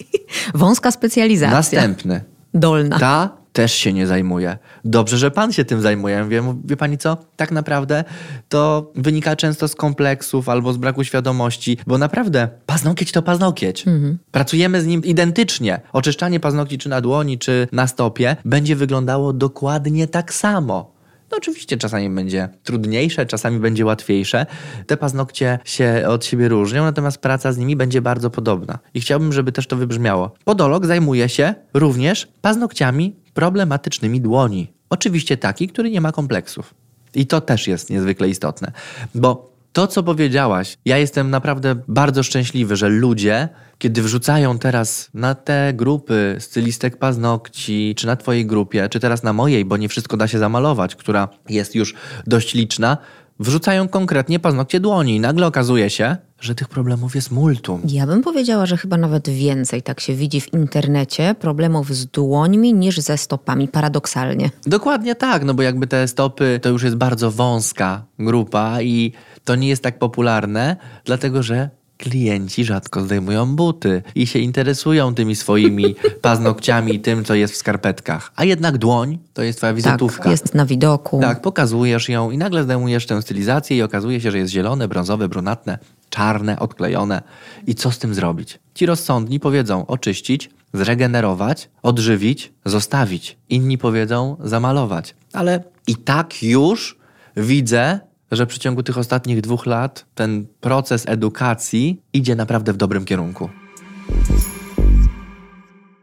Wąska 0.54 0.90
specjalizacja. 0.90 1.56
Następny. 1.56 2.20
Dolna. 2.54 2.98
Ta 2.98 3.36
też 3.58 3.72
się 3.72 3.92
nie 3.92 4.06
zajmuje. 4.06 4.58
Dobrze, 4.84 5.18
że 5.18 5.30
pan 5.30 5.52
się 5.52 5.64
tym 5.64 5.80
zajmuje. 5.80 6.24
Mówię, 6.24 6.42
wie 6.64 6.76
pani 6.76 6.98
co? 6.98 7.16
Tak 7.36 7.50
naprawdę 7.52 8.04
to 8.48 8.92
wynika 8.94 9.36
często 9.36 9.68
z 9.68 9.74
kompleksów 9.74 10.48
albo 10.48 10.72
z 10.72 10.76
braku 10.76 11.04
świadomości, 11.04 11.78
bo 11.86 11.98
naprawdę 11.98 12.48
paznokieć 12.66 13.12
to 13.12 13.22
paznokieć. 13.22 13.84
Pracujemy 14.30 14.82
z 14.82 14.86
nim 14.86 15.04
identycznie. 15.04 15.80
Oczyszczanie 15.92 16.40
paznokci 16.40 16.78
czy 16.78 16.88
na 16.88 17.00
dłoni, 17.00 17.38
czy 17.38 17.68
na 17.72 17.86
stopie 17.86 18.36
będzie 18.44 18.76
wyglądało 18.76 19.32
dokładnie 19.32 20.06
tak 20.06 20.34
samo. 20.34 20.98
No 21.30 21.36
oczywiście 21.36 21.76
czasami 21.76 22.10
będzie 22.10 22.48
trudniejsze, 22.62 23.26
czasami 23.26 23.60
będzie 23.60 23.84
łatwiejsze. 23.84 24.46
Te 24.86 24.96
paznokcie 24.96 25.58
się 25.64 26.04
od 26.08 26.24
siebie 26.24 26.48
różnią, 26.48 26.84
natomiast 26.84 27.18
praca 27.18 27.52
z 27.52 27.58
nimi 27.58 27.76
będzie 27.76 28.02
bardzo 28.02 28.30
podobna. 28.30 28.78
I 28.94 29.00
chciałbym, 29.00 29.32
żeby 29.32 29.52
też 29.52 29.66
to 29.66 29.76
wybrzmiało. 29.76 30.30
Podolog 30.44 30.86
zajmuje 30.86 31.28
się 31.28 31.54
również 31.74 32.28
paznokciami 32.40 33.16
problematycznymi 33.38 34.20
dłoni. 34.20 34.72
Oczywiście 34.90 35.36
taki, 35.36 35.68
który 35.68 35.90
nie 35.90 36.00
ma 36.00 36.12
kompleksów. 36.12 36.74
I 37.14 37.26
to 37.26 37.40
też 37.40 37.68
jest 37.68 37.90
niezwykle 37.90 38.28
istotne, 38.28 38.72
bo 39.14 39.52
to, 39.72 39.86
co 39.86 40.02
powiedziałaś, 40.02 40.78
ja 40.84 40.98
jestem 40.98 41.30
naprawdę 41.30 41.76
bardzo 41.88 42.22
szczęśliwy, 42.22 42.76
że 42.76 42.88
ludzie, 42.88 43.48
kiedy 43.78 44.02
wrzucają 44.02 44.58
teraz 44.58 45.10
na 45.14 45.34
te 45.34 45.72
grupy 45.74 46.36
stylistek 46.38 46.96
paznokci, 46.96 47.94
czy 47.96 48.06
na 48.06 48.16
Twojej 48.16 48.46
grupie, 48.46 48.88
czy 48.88 49.00
teraz 49.00 49.22
na 49.22 49.32
mojej, 49.32 49.64
bo 49.64 49.76
nie 49.76 49.88
wszystko 49.88 50.16
da 50.16 50.28
się 50.28 50.38
zamalować, 50.38 50.96
która 50.96 51.28
jest 51.48 51.74
już 51.74 51.94
dość 52.26 52.54
liczna, 52.54 52.98
wrzucają 53.40 53.88
konkretnie 53.88 54.38
paznokcie 54.38 54.80
dłoni 54.80 55.16
i 55.16 55.20
nagle 55.20 55.46
okazuje 55.46 55.90
się, 55.90 56.16
że 56.40 56.54
tych 56.54 56.68
problemów 56.68 57.14
jest 57.14 57.30
multum. 57.30 57.82
Ja 57.88 58.06
bym 58.06 58.22
powiedziała, 58.22 58.66
że 58.66 58.76
chyba 58.76 58.96
nawet 58.96 59.28
więcej 59.28 59.82
tak 59.82 60.00
się 60.00 60.14
widzi 60.14 60.40
w 60.40 60.52
internecie 60.52 61.34
problemów 61.34 61.94
z 61.94 62.06
dłońmi 62.06 62.74
niż 62.74 63.00
ze 63.00 63.18
stopami, 63.18 63.68
paradoksalnie. 63.68 64.50
Dokładnie 64.66 65.14
tak, 65.14 65.44
no 65.44 65.54
bo 65.54 65.62
jakby 65.62 65.86
te 65.86 66.08
stopy 66.08 66.60
to 66.62 66.68
już 66.68 66.82
jest 66.82 66.96
bardzo 66.96 67.30
wąska 67.30 68.04
grupa 68.18 68.82
i 68.82 69.12
to 69.44 69.56
nie 69.56 69.68
jest 69.68 69.82
tak 69.82 69.98
popularne, 69.98 70.76
dlatego 71.04 71.42
że 71.42 71.70
klienci 71.98 72.64
rzadko 72.64 73.00
zdejmują 73.00 73.56
buty 73.56 74.02
i 74.14 74.26
się 74.26 74.38
interesują 74.38 75.14
tymi 75.14 75.36
swoimi 75.36 75.94
paznokciami 76.22 76.94
i 76.94 77.00
tym, 77.00 77.24
co 77.24 77.34
jest 77.34 77.54
w 77.54 77.56
skarpetkach. 77.56 78.32
A 78.36 78.44
jednak 78.44 78.78
dłoń 78.78 79.18
to 79.34 79.42
jest 79.42 79.58
twoja 79.58 79.74
wizytówka. 79.74 80.22
Tak, 80.22 80.32
jest 80.32 80.54
na 80.54 80.66
widoku. 80.66 81.20
Tak, 81.20 81.42
pokazujesz 81.42 82.08
ją 82.08 82.30
i 82.30 82.38
nagle 82.38 82.64
zdejmujesz 82.64 83.06
tę 83.06 83.22
stylizację 83.22 83.76
i 83.76 83.82
okazuje 83.82 84.20
się, 84.20 84.30
że 84.30 84.38
jest 84.38 84.52
zielone, 84.52 84.88
brązowe, 84.88 85.28
brunatne, 85.28 85.78
czarne, 86.10 86.58
odklejone. 86.58 87.22
I 87.66 87.74
co 87.74 87.90
z 87.90 87.98
tym 87.98 88.14
zrobić? 88.14 88.58
Ci 88.74 88.86
rozsądni 88.86 89.40
powiedzą 89.40 89.86
oczyścić, 89.86 90.50
zregenerować, 90.74 91.68
odżywić, 91.82 92.52
zostawić. 92.64 93.36
Inni 93.48 93.78
powiedzą 93.78 94.36
zamalować. 94.44 95.14
Ale 95.32 95.62
i 95.86 95.96
tak 95.96 96.42
już 96.42 96.98
widzę, 97.36 98.00
że 98.30 98.46
w 98.46 98.48
przeciągu 98.48 98.82
tych 98.82 98.98
ostatnich 98.98 99.40
dwóch 99.40 99.66
lat 99.66 100.04
ten 100.14 100.46
proces 100.60 101.04
edukacji 101.08 102.02
idzie 102.12 102.36
naprawdę 102.36 102.72
w 102.72 102.76
dobrym 102.76 103.04
kierunku. 103.04 103.50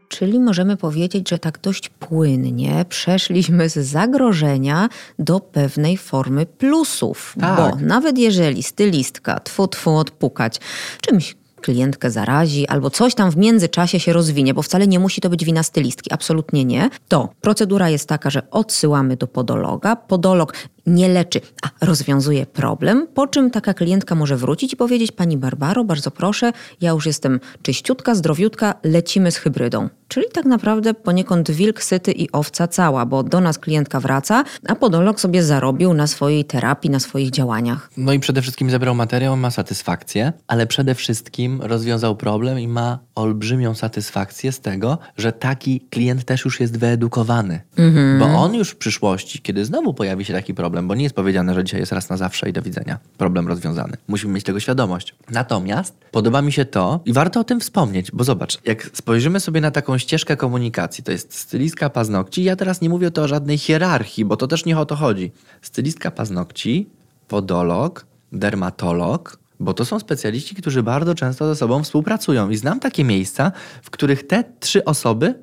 Czyli 0.08 0.40
możemy 0.40 0.76
powiedzieć, 0.76 1.30
że 1.30 1.38
tak 1.38 1.58
dość 1.58 1.88
płynnie 1.88 2.84
przeszliśmy 2.88 3.68
z 3.68 3.74
zagrożenia 3.78 4.88
do 5.18 5.40
pewnej 5.40 5.96
formy 5.96 6.46
plusów. 6.46 7.34
Tak. 7.40 7.56
Bo 7.56 7.86
nawet 7.86 8.18
jeżeli 8.18 8.62
stylistka 8.62 9.40
tfu 9.40 9.68
tfu 9.68 9.96
odpukać 9.96 10.60
czymś 11.00 11.36
klientkę 11.60 12.10
zarazi 12.10 12.68
albo 12.68 12.90
coś 12.90 13.14
tam 13.14 13.30
w 13.30 13.36
międzyczasie 13.36 14.00
się 14.00 14.12
rozwinie, 14.12 14.54
bo 14.54 14.62
wcale 14.62 14.86
nie 14.86 14.98
musi 14.98 15.20
to 15.20 15.30
być 15.30 15.44
wina 15.44 15.62
stylistki, 15.62 16.12
absolutnie 16.12 16.64
nie, 16.64 16.90
to 17.08 17.28
procedura 17.40 17.90
jest 17.90 18.08
taka, 18.08 18.30
że 18.30 18.50
odsyłamy 18.50 19.16
do 19.16 19.26
podologa. 19.26 19.96
Podolog 19.96 20.54
nie 20.86 21.08
leczy, 21.08 21.40
a 21.62 21.86
rozwiązuje 21.86 22.46
problem, 22.46 23.06
po 23.14 23.26
czym 23.26 23.50
taka 23.50 23.74
klientka 23.74 24.14
może 24.14 24.36
wrócić 24.36 24.72
i 24.72 24.76
powiedzieć 24.76 25.12
Pani 25.12 25.36
Barbaro, 25.36 25.84
bardzo 25.84 26.10
proszę, 26.10 26.52
ja 26.80 26.90
już 26.90 27.06
jestem 27.06 27.40
czyściutka, 27.62 28.14
zdrowiutka, 28.14 28.74
lecimy 28.84 29.30
z 29.30 29.36
hybrydą. 29.36 29.88
Czyli 30.08 30.26
tak 30.32 30.44
naprawdę 30.44 30.94
poniekąd 30.94 31.50
wilk 31.50 31.82
syty 31.82 32.12
i 32.12 32.32
owca 32.32 32.68
cała, 32.68 33.06
bo 33.06 33.22
do 33.22 33.40
nas 33.40 33.58
klientka 33.58 34.00
wraca, 34.00 34.44
a 34.68 34.74
podolog 34.74 35.20
sobie 35.20 35.42
zarobił 35.42 35.94
na 35.94 36.06
swojej 36.06 36.44
terapii, 36.44 36.90
na 36.90 37.00
swoich 37.00 37.30
działaniach. 37.30 37.90
No 37.96 38.12
i 38.12 38.20
przede 38.20 38.42
wszystkim 38.42 38.70
zebrał 38.70 38.94
materiał, 38.94 39.36
ma 39.36 39.50
satysfakcję, 39.50 40.32
ale 40.46 40.66
przede 40.66 40.94
wszystkim 40.94 41.62
rozwiązał 41.62 42.16
problem 42.16 42.60
i 42.60 42.68
ma 42.68 42.98
olbrzymią 43.14 43.74
satysfakcję 43.74 44.52
z 44.52 44.60
tego, 44.60 44.98
że 45.16 45.32
taki 45.32 45.80
klient 45.80 46.24
też 46.24 46.44
już 46.44 46.60
jest 46.60 46.78
wyedukowany. 46.78 47.60
Mhm. 47.76 48.18
Bo 48.18 48.24
on 48.24 48.54
już 48.54 48.70
w 48.70 48.76
przyszłości, 48.76 49.42
kiedy 49.42 49.64
znowu 49.64 49.94
pojawi 49.94 50.24
się 50.24 50.32
taki 50.32 50.54
problem, 50.54 50.75
bo 50.82 50.94
nie 50.94 51.02
jest 51.02 51.14
powiedziane, 51.14 51.54
że 51.54 51.64
dzisiaj 51.64 51.80
jest 51.80 51.92
raz 51.92 52.08
na 52.08 52.16
zawsze 52.16 52.48
i 52.48 52.52
do 52.52 52.62
widzenia, 52.62 52.98
problem 53.18 53.48
rozwiązany. 53.48 53.96
Musimy 54.08 54.32
mieć 54.32 54.44
tego 54.44 54.60
świadomość. 54.60 55.14
Natomiast 55.30 55.94
podoba 56.10 56.42
mi 56.42 56.52
się 56.52 56.64
to 56.64 57.00
i 57.04 57.12
warto 57.12 57.40
o 57.40 57.44
tym 57.44 57.60
wspomnieć, 57.60 58.10
bo 58.12 58.24
zobacz, 58.24 58.58
jak 58.64 58.90
spojrzymy 58.92 59.40
sobie 59.40 59.60
na 59.60 59.70
taką 59.70 59.98
ścieżkę 59.98 60.36
komunikacji, 60.36 61.04
to 61.04 61.12
jest 61.12 61.34
stylistka 61.34 61.90
paznokci, 61.90 62.44
ja 62.44 62.56
teraz 62.56 62.80
nie 62.80 62.88
mówię 62.88 63.10
to 63.10 63.22
o 63.22 63.28
żadnej 63.28 63.58
hierarchii, 63.58 64.24
bo 64.24 64.36
to 64.36 64.46
też 64.46 64.64
nie 64.64 64.78
o 64.78 64.86
to 64.86 64.96
chodzi. 64.96 65.32
Stylistka 65.62 66.10
paznokci, 66.10 66.86
podolog, 67.28 68.06
dermatolog, 68.32 69.38
bo 69.60 69.74
to 69.74 69.84
są 69.84 69.98
specjaliści, 69.98 70.54
którzy 70.54 70.82
bardzo 70.82 71.14
często 71.14 71.46
ze 71.46 71.56
sobą 71.56 71.82
współpracują. 71.82 72.50
I 72.50 72.56
znam 72.56 72.80
takie 72.80 73.04
miejsca, 73.04 73.52
w 73.82 73.90
których 73.90 74.26
te 74.26 74.44
trzy 74.60 74.84
osoby 74.84 75.34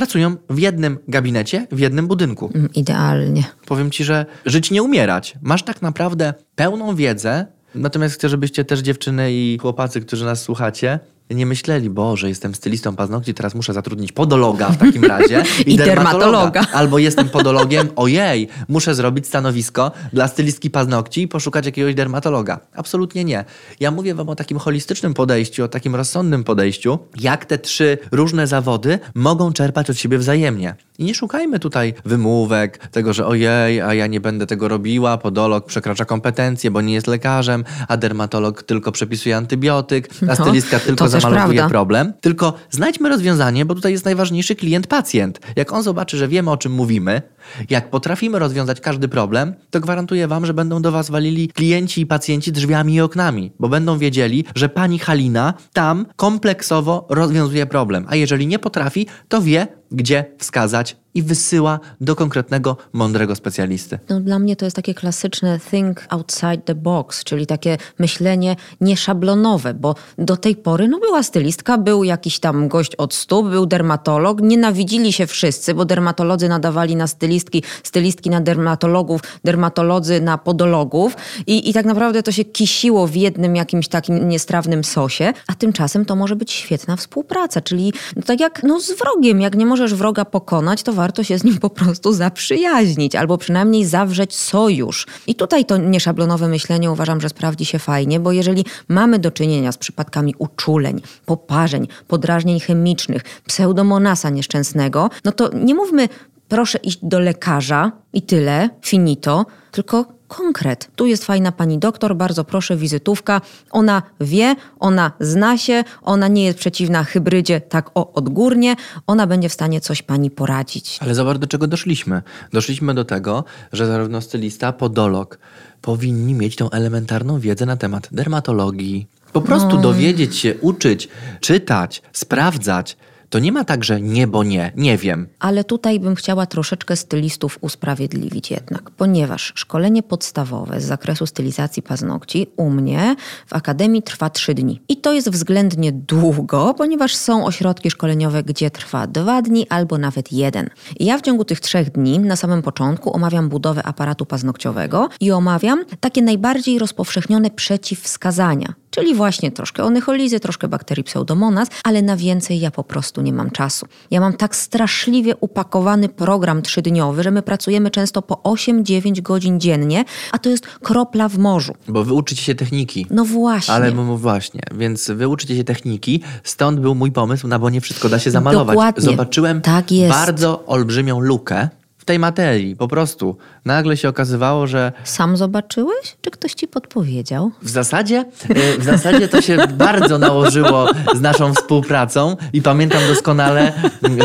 pracują 0.00 0.36
w 0.50 0.58
jednym 0.58 0.98
gabinecie, 1.08 1.66
w 1.72 1.78
jednym 1.78 2.06
budynku. 2.06 2.50
Mm, 2.54 2.68
Idealnie. 2.74 3.44
Powiem 3.66 3.90
ci, 3.90 4.04
że 4.04 4.26
żyć 4.46 4.70
nie 4.70 4.82
umierać. 4.82 5.34
Masz 5.42 5.62
tak 5.62 5.82
naprawdę 5.82 6.34
pełną 6.54 6.96
wiedzę. 6.96 7.46
Natomiast 7.74 8.14
chcę, 8.14 8.28
żebyście 8.28 8.64
też 8.64 8.80
dziewczyny 8.80 9.32
i 9.32 9.58
chłopacy, 9.62 10.00
którzy 10.00 10.24
nas 10.24 10.42
słuchacie, 10.42 10.98
nie 11.34 11.46
myśleli, 11.46 11.90
Boże, 11.90 12.28
jestem 12.28 12.54
stylistą 12.54 12.96
paznokci, 12.96 13.34
teraz 13.34 13.54
muszę 13.54 13.72
zatrudnić 13.72 14.12
podologa 14.12 14.68
w 14.68 14.76
takim 14.76 15.04
razie 15.14 15.42
I 15.66 15.76
dermatologa. 15.76 16.66
Albo 16.72 16.98
jestem 16.98 17.28
podologiem, 17.28 17.88
ojej, 17.96 18.48
muszę 18.68 18.94
zrobić 18.94 19.26
stanowisko 19.26 19.92
dla 20.12 20.28
stylistki 20.28 20.70
paznokci 20.70 21.22
i 21.22 21.28
poszukać 21.28 21.66
jakiegoś 21.66 21.94
dermatologa. 21.94 22.60
Absolutnie 22.74 23.24
nie. 23.24 23.44
Ja 23.80 23.90
mówię 23.90 24.14
wam 24.14 24.28
o 24.28 24.36
takim 24.36 24.58
holistycznym 24.58 25.14
podejściu, 25.14 25.64
o 25.64 25.68
takim 25.68 25.96
rozsądnym 25.96 26.44
podejściu, 26.44 26.98
jak 27.20 27.44
te 27.44 27.58
trzy 27.58 27.98
różne 28.12 28.46
zawody 28.46 28.98
mogą 29.14 29.52
czerpać 29.52 29.90
od 29.90 29.98
siebie 29.98 30.18
wzajemnie. 30.18 30.74
I 30.98 31.04
nie 31.04 31.14
szukajmy 31.14 31.58
tutaj 31.58 31.94
wymówek, 32.04 32.78
tego, 32.88 33.12
że 33.12 33.26
ojej, 33.26 33.80
a 33.80 33.94
ja 33.94 34.06
nie 34.06 34.20
będę 34.20 34.46
tego 34.46 34.68
robiła, 34.68 35.18
podolog 35.18 35.66
przekracza 35.66 36.04
kompetencje, 36.04 36.70
bo 36.70 36.80
nie 36.80 36.94
jest 36.94 37.06
lekarzem, 37.06 37.64
a 37.88 37.96
dermatolog 37.96 38.62
tylko 38.62 38.92
przepisuje 38.92 39.36
antybiotyk, 39.36 40.08
a 40.22 40.26
No, 40.26 40.36
stylistka 40.36 40.80
tylko 40.80 41.08
też 41.08 41.19
zamalowuje 41.20 41.58
prawda. 41.58 41.72
problem. 41.72 42.12
Tylko 42.20 42.54
znajdźmy 42.70 43.08
rozwiązanie, 43.08 43.64
bo 43.64 43.74
tutaj 43.74 43.92
jest 43.92 44.04
najważniejszy 44.04 44.54
klient-pacjent. 44.54 45.40
Jak 45.56 45.72
on 45.72 45.82
zobaczy, 45.82 46.16
że 46.16 46.28
wiemy 46.28 46.50
o 46.50 46.56
czym 46.56 46.72
mówimy, 46.72 47.22
jak 47.70 47.90
potrafimy 47.90 48.38
rozwiązać 48.38 48.80
każdy 48.80 49.08
problem, 49.08 49.54
to 49.70 49.80
gwarantuję 49.80 50.28
wam, 50.28 50.46
że 50.46 50.54
będą 50.54 50.82
do 50.82 50.92
was 50.92 51.10
walili 51.10 51.48
klienci 51.48 52.00
i 52.00 52.06
pacjenci 52.06 52.52
drzwiami 52.52 52.94
i 52.94 53.00
oknami, 53.00 53.52
bo 53.58 53.68
będą 53.68 53.98
wiedzieli, 53.98 54.44
że 54.54 54.68
pani 54.68 54.98
Halina 54.98 55.54
tam 55.72 56.06
kompleksowo 56.16 57.06
rozwiązuje 57.10 57.66
problem, 57.66 58.06
a 58.08 58.16
jeżeli 58.16 58.46
nie 58.46 58.58
potrafi, 58.58 59.06
to 59.28 59.42
wie, 59.42 59.66
gdzie 59.92 60.24
wskazać 60.38 60.96
i 61.14 61.22
wysyła 61.22 61.80
do 62.00 62.16
konkretnego, 62.16 62.76
mądrego 62.92 63.36
specjalisty. 63.36 63.98
No, 64.08 64.20
dla 64.20 64.38
mnie 64.38 64.56
to 64.56 64.64
jest 64.64 64.76
takie 64.76 64.94
klasyczne 64.94 65.60
think 65.70 66.06
outside 66.08 66.58
the 66.58 66.74
box, 66.74 67.24
czyli 67.24 67.46
takie 67.46 67.78
myślenie 67.98 68.56
nieszablonowe, 68.80 69.74
bo 69.74 69.94
do 70.18 70.36
tej 70.36 70.56
pory 70.56 70.88
no, 70.88 70.98
była 70.98 71.22
stylistka, 71.22 71.78
był 71.78 72.04
jakiś 72.04 72.38
tam 72.38 72.68
gość 72.68 72.96
od 72.96 73.14
stóp, 73.14 73.48
był 73.48 73.66
dermatolog, 73.66 74.40
nienawidzili 74.40 75.12
się 75.12 75.26
wszyscy, 75.26 75.74
bo 75.74 75.84
dermatolodzy 75.84 76.48
nadawali 76.48 76.96
na 76.96 77.06
stylistki, 77.06 77.62
stylistki 77.82 78.30
na 78.30 78.40
dermatologów, 78.40 79.20
dermatolodzy 79.44 80.20
na 80.20 80.38
podologów 80.38 81.16
i, 81.46 81.70
i 81.70 81.72
tak 81.72 81.86
naprawdę 81.86 82.22
to 82.22 82.32
się 82.32 82.44
kisiło 82.44 83.06
w 83.06 83.16
jednym 83.16 83.56
jakimś 83.56 83.88
takim 83.88 84.28
niestrawnym 84.28 84.84
sosie, 84.84 85.32
a 85.46 85.54
tymczasem 85.54 86.04
to 86.04 86.16
może 86.16 86.36
być 86.36 86.52
świetna 86.52 86.96
współpraca, 86.96 87.60
czyli 87.60 87.92
no, 88.16 88.22
tak 88.22 88.40
jak 88.40 88.62
no, 88.62 88.80
z 88.80 88.92
wrogiem, 88.92 89.40
jak 89.40 89.56
nie 89.56 89.66
możesz 89.66 89.94
wroga 89.94 90.24
pokonać, 90.24 90.82
to 90.82 90.92
warto 91.00 91.24
się 91.24 91.38
z 91.38 91.44
nim 91.44 91.58
po 91.58 91.70
prostu 91.70 92.12
zaprzyjaźnić 92.12 93.16
albo 93.16 93.38
przynajmniej 93.38 93.84
zawrzeć 93.86 94.36
sojusz. 94.36 95.06
I 95.26 95.34
tutaj 95.34 95.64
to 95.64 95.76
nieszablonowe 95.76 96.48
myślenie 96.48 96.90
uważam, 96.90 97.20
że 97.20 97.28
sprawdzi 97.28 97.64
się 97.64 97.78
fajnie, 97.78 98.20
bo 98.20 98.32
jeżeli 98.32 98.64
mamy 98.88 99.18
do 99.18 99.30
czynienia 99.30 99.72
z 99.72 99.78
przypadkami 99.78 100.34
uczuleń, 100.38 101.00
poparzeń, 101.26 101.88
podrażnień 102.08 102.60
chemicznych, 102.60 103.22
pseudomonasa 103.46 104.30
nieszczęsnego, 104.30 105.10
no 105.24 105.32
to 105.32 105.50
nie 105.54 105.74
mówmy 105.74 106.08
proszę 106.48 106.78
iść 106.78 106.98
do 107.02 107.20
lekarza 107.20 107.92
i 108.12 108.22
tyle, 108.22 108.68
finito, 108.84 109.46
tylko 109.70 110.19
konkret. 110.30 110.88
Tu 110.96 111.06
jest 111.06 111.24
fajna 111.24 111.52
pani 111.52 111.78
doktor, 111.78 112.16
bardzo 112.16 112.44
proszę, 112.44 112.76
wizytówka. 112.76 113.40
Ona 113.70 114.02
wie, 114.20 114.56
ona 114.78 115.12
zna 115.20 115.58
się, 115.58 115.84
ona 116.02 116.28
nie 116.28 116.44
jest 116.44 116.58
przeciwna 116.58 117.04
hybrydzie 117.04 117.60
tak 117.60 117.90
o 117.94 118.12
odgórnie, 118.12 118.76
ona 119.06 119.26
będzie 119.26 119.48
w 119.48 119.52
stanie 119.52 119.80
coś 119.80 120.02
pani 120.02 120.30
poradzić. 120.30 120.98
Ale 121.00 121.14
zobacz, 121.14 121.38
do 121.38 121.46
czego 121.46 121.66
doszliśmy. 121.66 122.22
Doszliśmy 122.52 122.94
do 122.94 123.04
tego, 123.04 123.44
że 123.72 123.86
zarówno 123.86 124.20
stylista, 124.20 124.72
podolog 124.72 125.38
powinni 125.82 126.34
mieć 126.34 126.56
tą 126.56 126.70
elementarną 126.70 127.40
wiedzę 127.40 127.66
na 127.66 127.76
temat 127.76 128.08
dermatologii. 128.12 129.06
Po 129.32 129.40
prostu 129.40 129.78
dowiedzieć 129.78 130.36
się, 130.36 130.54
uczyć, 130.60 131.08
czytać, 131.40 132.02
sprawdzać. 132.12 132.96
To 133.30 133.38
nie 133.38 133.52
ma 133.52 133.64
tak, 133.64 133.84
że 133.84 134.00
nie, 134.00 134.26
bo 134.26 134.44
nie, 134.44 134.72
nie 134.76 134.98
wiem. 134.98 135.28
Ale 135.38 135.64
tutaj 135.64 136.00
bym 136.00 136.14
chciała 136.14 136.46
troszeczkę 136.46 136.96
stylistów 136.96 137.58
usprawiedliwić 137.60 138.50
jednak, 138.50 138.90
ponieważ 138.90 139.52
szkolenie 139.54 140.02
podstawowe 140.02 140.80
z 140.80 140.84
zakresu 140.84 141.26
stylizacji 141.26 141.82
paznokci 141.82 142.46
u 142.56 142.70
mnie 142.70 143.16
w 143.46 143.52
akademii 143.52 144.02
trwa 144.02 144.30
trzy 144.30 144.54
dni. 144.54 144.80
I 144.88 144.96
to 144.96 145.12
jest 145.12 145.30
względnie 145.30 145.92
długo, 145.92 146.74
ponieważ 146.74 147.16
są 147.16 147.46
ośrodki 147.46 147.90
szkoleniowe, 147.90 148.42
gdzie 148.42 148.70
trwa 148.70 149.06
dwa 149.06 149.42
dni 149.42 149.68
albo 149.68 149.98
nawet 149.98 150.32
jeden. 150.32 150.70
Ja 151.00 151.18
w 151.18 151.22
ciągu 151.22 151.44
tych 151.44 151.60
trzech 151.60 151.90
dni 151.90 152.18
na 152.18 152.36
samym 152.36 152.62
początku 152.62 153.14
omawiam 153.14 153.48
budowę 153.48 153.82
aparatu 153.82 154.26
paznokciowego 154.26 155.08
i 155.20 155.32
omawiam 155.32 155.84
takie 156.00 156.22
najbardziej 156.22 156.78
rozpowszechnione 156.78 157.50
przeciwwskazania. 157.50 158.74
Czyli 158.90 159.14
właśnie 159.14 159.52
troszkę 159.52 159.84
onycholizy, 159.84 160.40
troszkę 160.40 160.68
bakterii 160.68 161.04
pseudomonas, 161.04 161.68
ale 161.84 162.02
na 162.02 162.16
więcej 162.16 162.60
ja 162.60 162.70
po 162.70 162.84
prostu 162.84 163.22
nie 163.22 163.32
mam 163.32 163.50
czasu. 163.50 163.86
Ja 164.10 164.20
mam 164.20 164.32
tak 164.32 164.56
straszliwie 164.56 165.36
upakowany 165.36 166.08
program 166.08 166.62
trzydniowy, 166.62 167.22
że 167.22 167.30
my 167.30 167.42
pracujemy 167.42 167.90
często 167.90 168.22
po 168.22 168.34
8-9 168.34 169.22
godzin 169.22 169.60
dziennie, 169.60 170.04
a 170.32 170.38
to 170.38 170.50
jest 170.50 170.66
kropla 170.66 171.28
w 171.28 171.38
morzu. 171.38 171.74
Bo 171.88 172.04
wy 172.04 172.14
uczycie 172.14 172.42
się 172.42 172.54
techniki. 172.54 173.06
No 173.10 173.24
właśnie. 173.24 173.74
Ale 173.74 173.90
no 173.90 174.16
właśnie, 174.16 174.60
więc 174.74 175.10
wy 175.10 175.28
uczycie 175.28 175.56
się 175.56 175.64
techniki, 175.64 176.22
stąd 176.44 176.80
był 176.80 176.94
mój 176.94 177.12
pomysł, 177.12 177.48
na 177.48 177.58
bo 177.58 177.70
nie 177.70 177.80
wszystko 177.80 178.08
da 178.08 178.18
się 178.18 178.30
zamalować. 178.30 178.74
Dokładnie. 178.74 179.02
Zobaczyłem 179.02 179.60
Tak 179.60 179.86
bardzo 180.08 180.66
olbrzymią 180.66 181.20
lukę 181.20 181.68
w 182.00 182.04
tej 182.04 182.18
materii, 182.18 182.76
po 182.76 182.88
prostu. 182.88 183.36
Nagle 183.64 183.96
się 183.96 184.08
okazywało, 184.08 184.66
że 184.66 184.92
Sam 185.04 185.36
zobaczyłeś? 185.36 186.16
Czy 186.20 186.30
ktoś 186.30 186.54
ci 186.54 186.68
podpowiedział? 186.68 187.50
w 187.62 187.68
zasadzie, 187.68 188.24
e, 188.48 188.78
w 188.78 188.84
zasadzie 188.84 189.28
to 189.28 189.40
się 189.40 189.56
bardzo 189.74 190.18
nałożyło 190.18 190.86
z 191.16 191.20
naszą 191.20 191.54
współpracą 191.54 192.36
i 192.52 192.62
pamiętam 192.62 193.02
doskonale, 193.08 193.72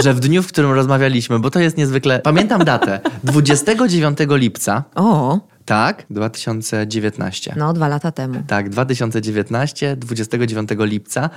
że 0.03 0.13
w 0.13 0.19
dniu, 0.19 0.43
w 0.43 0.47
którym 0.47 0.71
rozmawialiśmy, 0.71 1.39
bo 1.39 1.49
to 1.51 1.59
jest 1.59 1.77
niezwykle, 1.77 2.19
pamiętam 2.19 2.63
datę, 2.65 2.99
29 3.23 4.17
lipca, 4.29 4.83
O, 4.95 5.39
tak, 5.65 6.05
2019. 6.09 7.53
no 7.57 7.73
dwa 7.73 7.87
lata 7.87 8.11
temu. 8.11 8.43
Tak, 8.47 8.69
2019, 8.69 9.95
29 9.95 10.69
lipca 10.79 11.29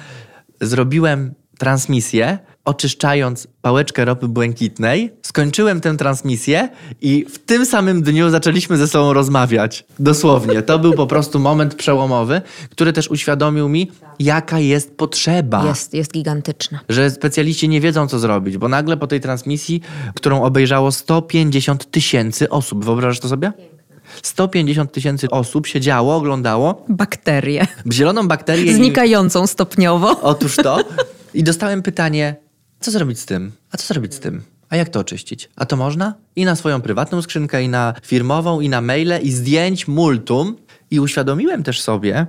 zrobiłem 0.60 1.34
transmisję, 1.58 2.38
oczyszczając 2.64 3.48
pałeczkę 3.62 4.04
ropy 4.04 4.28
błękitnej. 4.28 5.12
Skończyłem 5.22 5.80
tę 5.80 5.96
transmisję 5.96 6.68
i 7.00 7.26
w 7.30 7.38
tym 7.38 7.66
samym 7.66 8.02
dniu 8.02 8.30
zaczęliśmy 8.30 8.76
ze 8.76 8.88
sobą 8.88 9.12
rozmawiać. 9.12 9.84
Dosłownie. 9.98 10.62
To 10.62 10.78
był 10.78 10.92
po 10.92 11.06
prostu 11.06 11.38
moment 11.38 11.74
przełomowy, 11.74 12.40
który 12.70 12.92
też 12.92 13.10
uświadomił 13.10 13.68
mi, 13.68 13.90
jaka 14.18 14.58
jest 14.58 14.96
potrzeba. 14.96 15.66
Jest, 15.66 15.94
jest 15.94 16.12
gigantyczna. 16.12 16.80
Że 16.88 17.10
specjaliści 17.10 17.68
nie 17.68 17.80
wiedzą, 17.80 18.08
co 18.08 18.18
zrobić, 18.18 18.58
bo 18.58 18.68
nagle 18.68 18.96
po 18.96 19.06
tej 19.06 19.20
transmisji, 19.20 19.80
którą 20.14 20.42
obejrzało 20.42 20.92
150 20.92 21.90
tysięcy 21.90 22.50
osób, 22.50 22.84
wyobrażasz 22.84 23.20
to 23.20 23.28
sobie? 23.28 23.52
150 24.22 24.92
tysięcy 24.92 25.30
osób 25.30 25.66
siedziało, 25.66 26.16
oglądało 26.16 26.84
Bakterie. 26.88 27.66
zieloną 27.92 28.28
bakterię. 28.28 28.74
Znikającą 28.74 29.46
stopniowo. 29.46 30.20
Otóż 30.22 30.56
to. 30.56 30.78
I 31.38 31.42
dostałem 31.44 31.82
pytanie, 31.82 32.36
co 32.80 32.90
zrobić 32.90 33.18
z 33.18 33.26
tym? 33.26 33.52
A 33.70 33.76
co 33.76 33.86
zrobić 33.86 34.14
z 34.14 34.20
tym? 34.20 34.42
A 34.68 34.76
jak 34.76 34.88
to 34.88 35.00
oczyścić? 35.00 35.50
A 35.56 35.66
to 35.66 35.76
można? 35.76 36.14
I 36.36 36.44
na 36.44 36.56
swoją 36.56 36.80
prywatną 36.80 37.22
skrzynkę, 37.22 37.62
i 37.62 37.68
na 37.68 37.94
firmową, 38.02 38.60
i 38.60 38.68
na 38.68 38.80
maile, 38.80 39.22
i 39.22 39.32
zdjęć 39.32 39.88
multum. 39.88 40.56
I 40.90 41.00
uświadomiłem 41.00 41.62
też 41.62 41.80
sobie, 41.80 42.26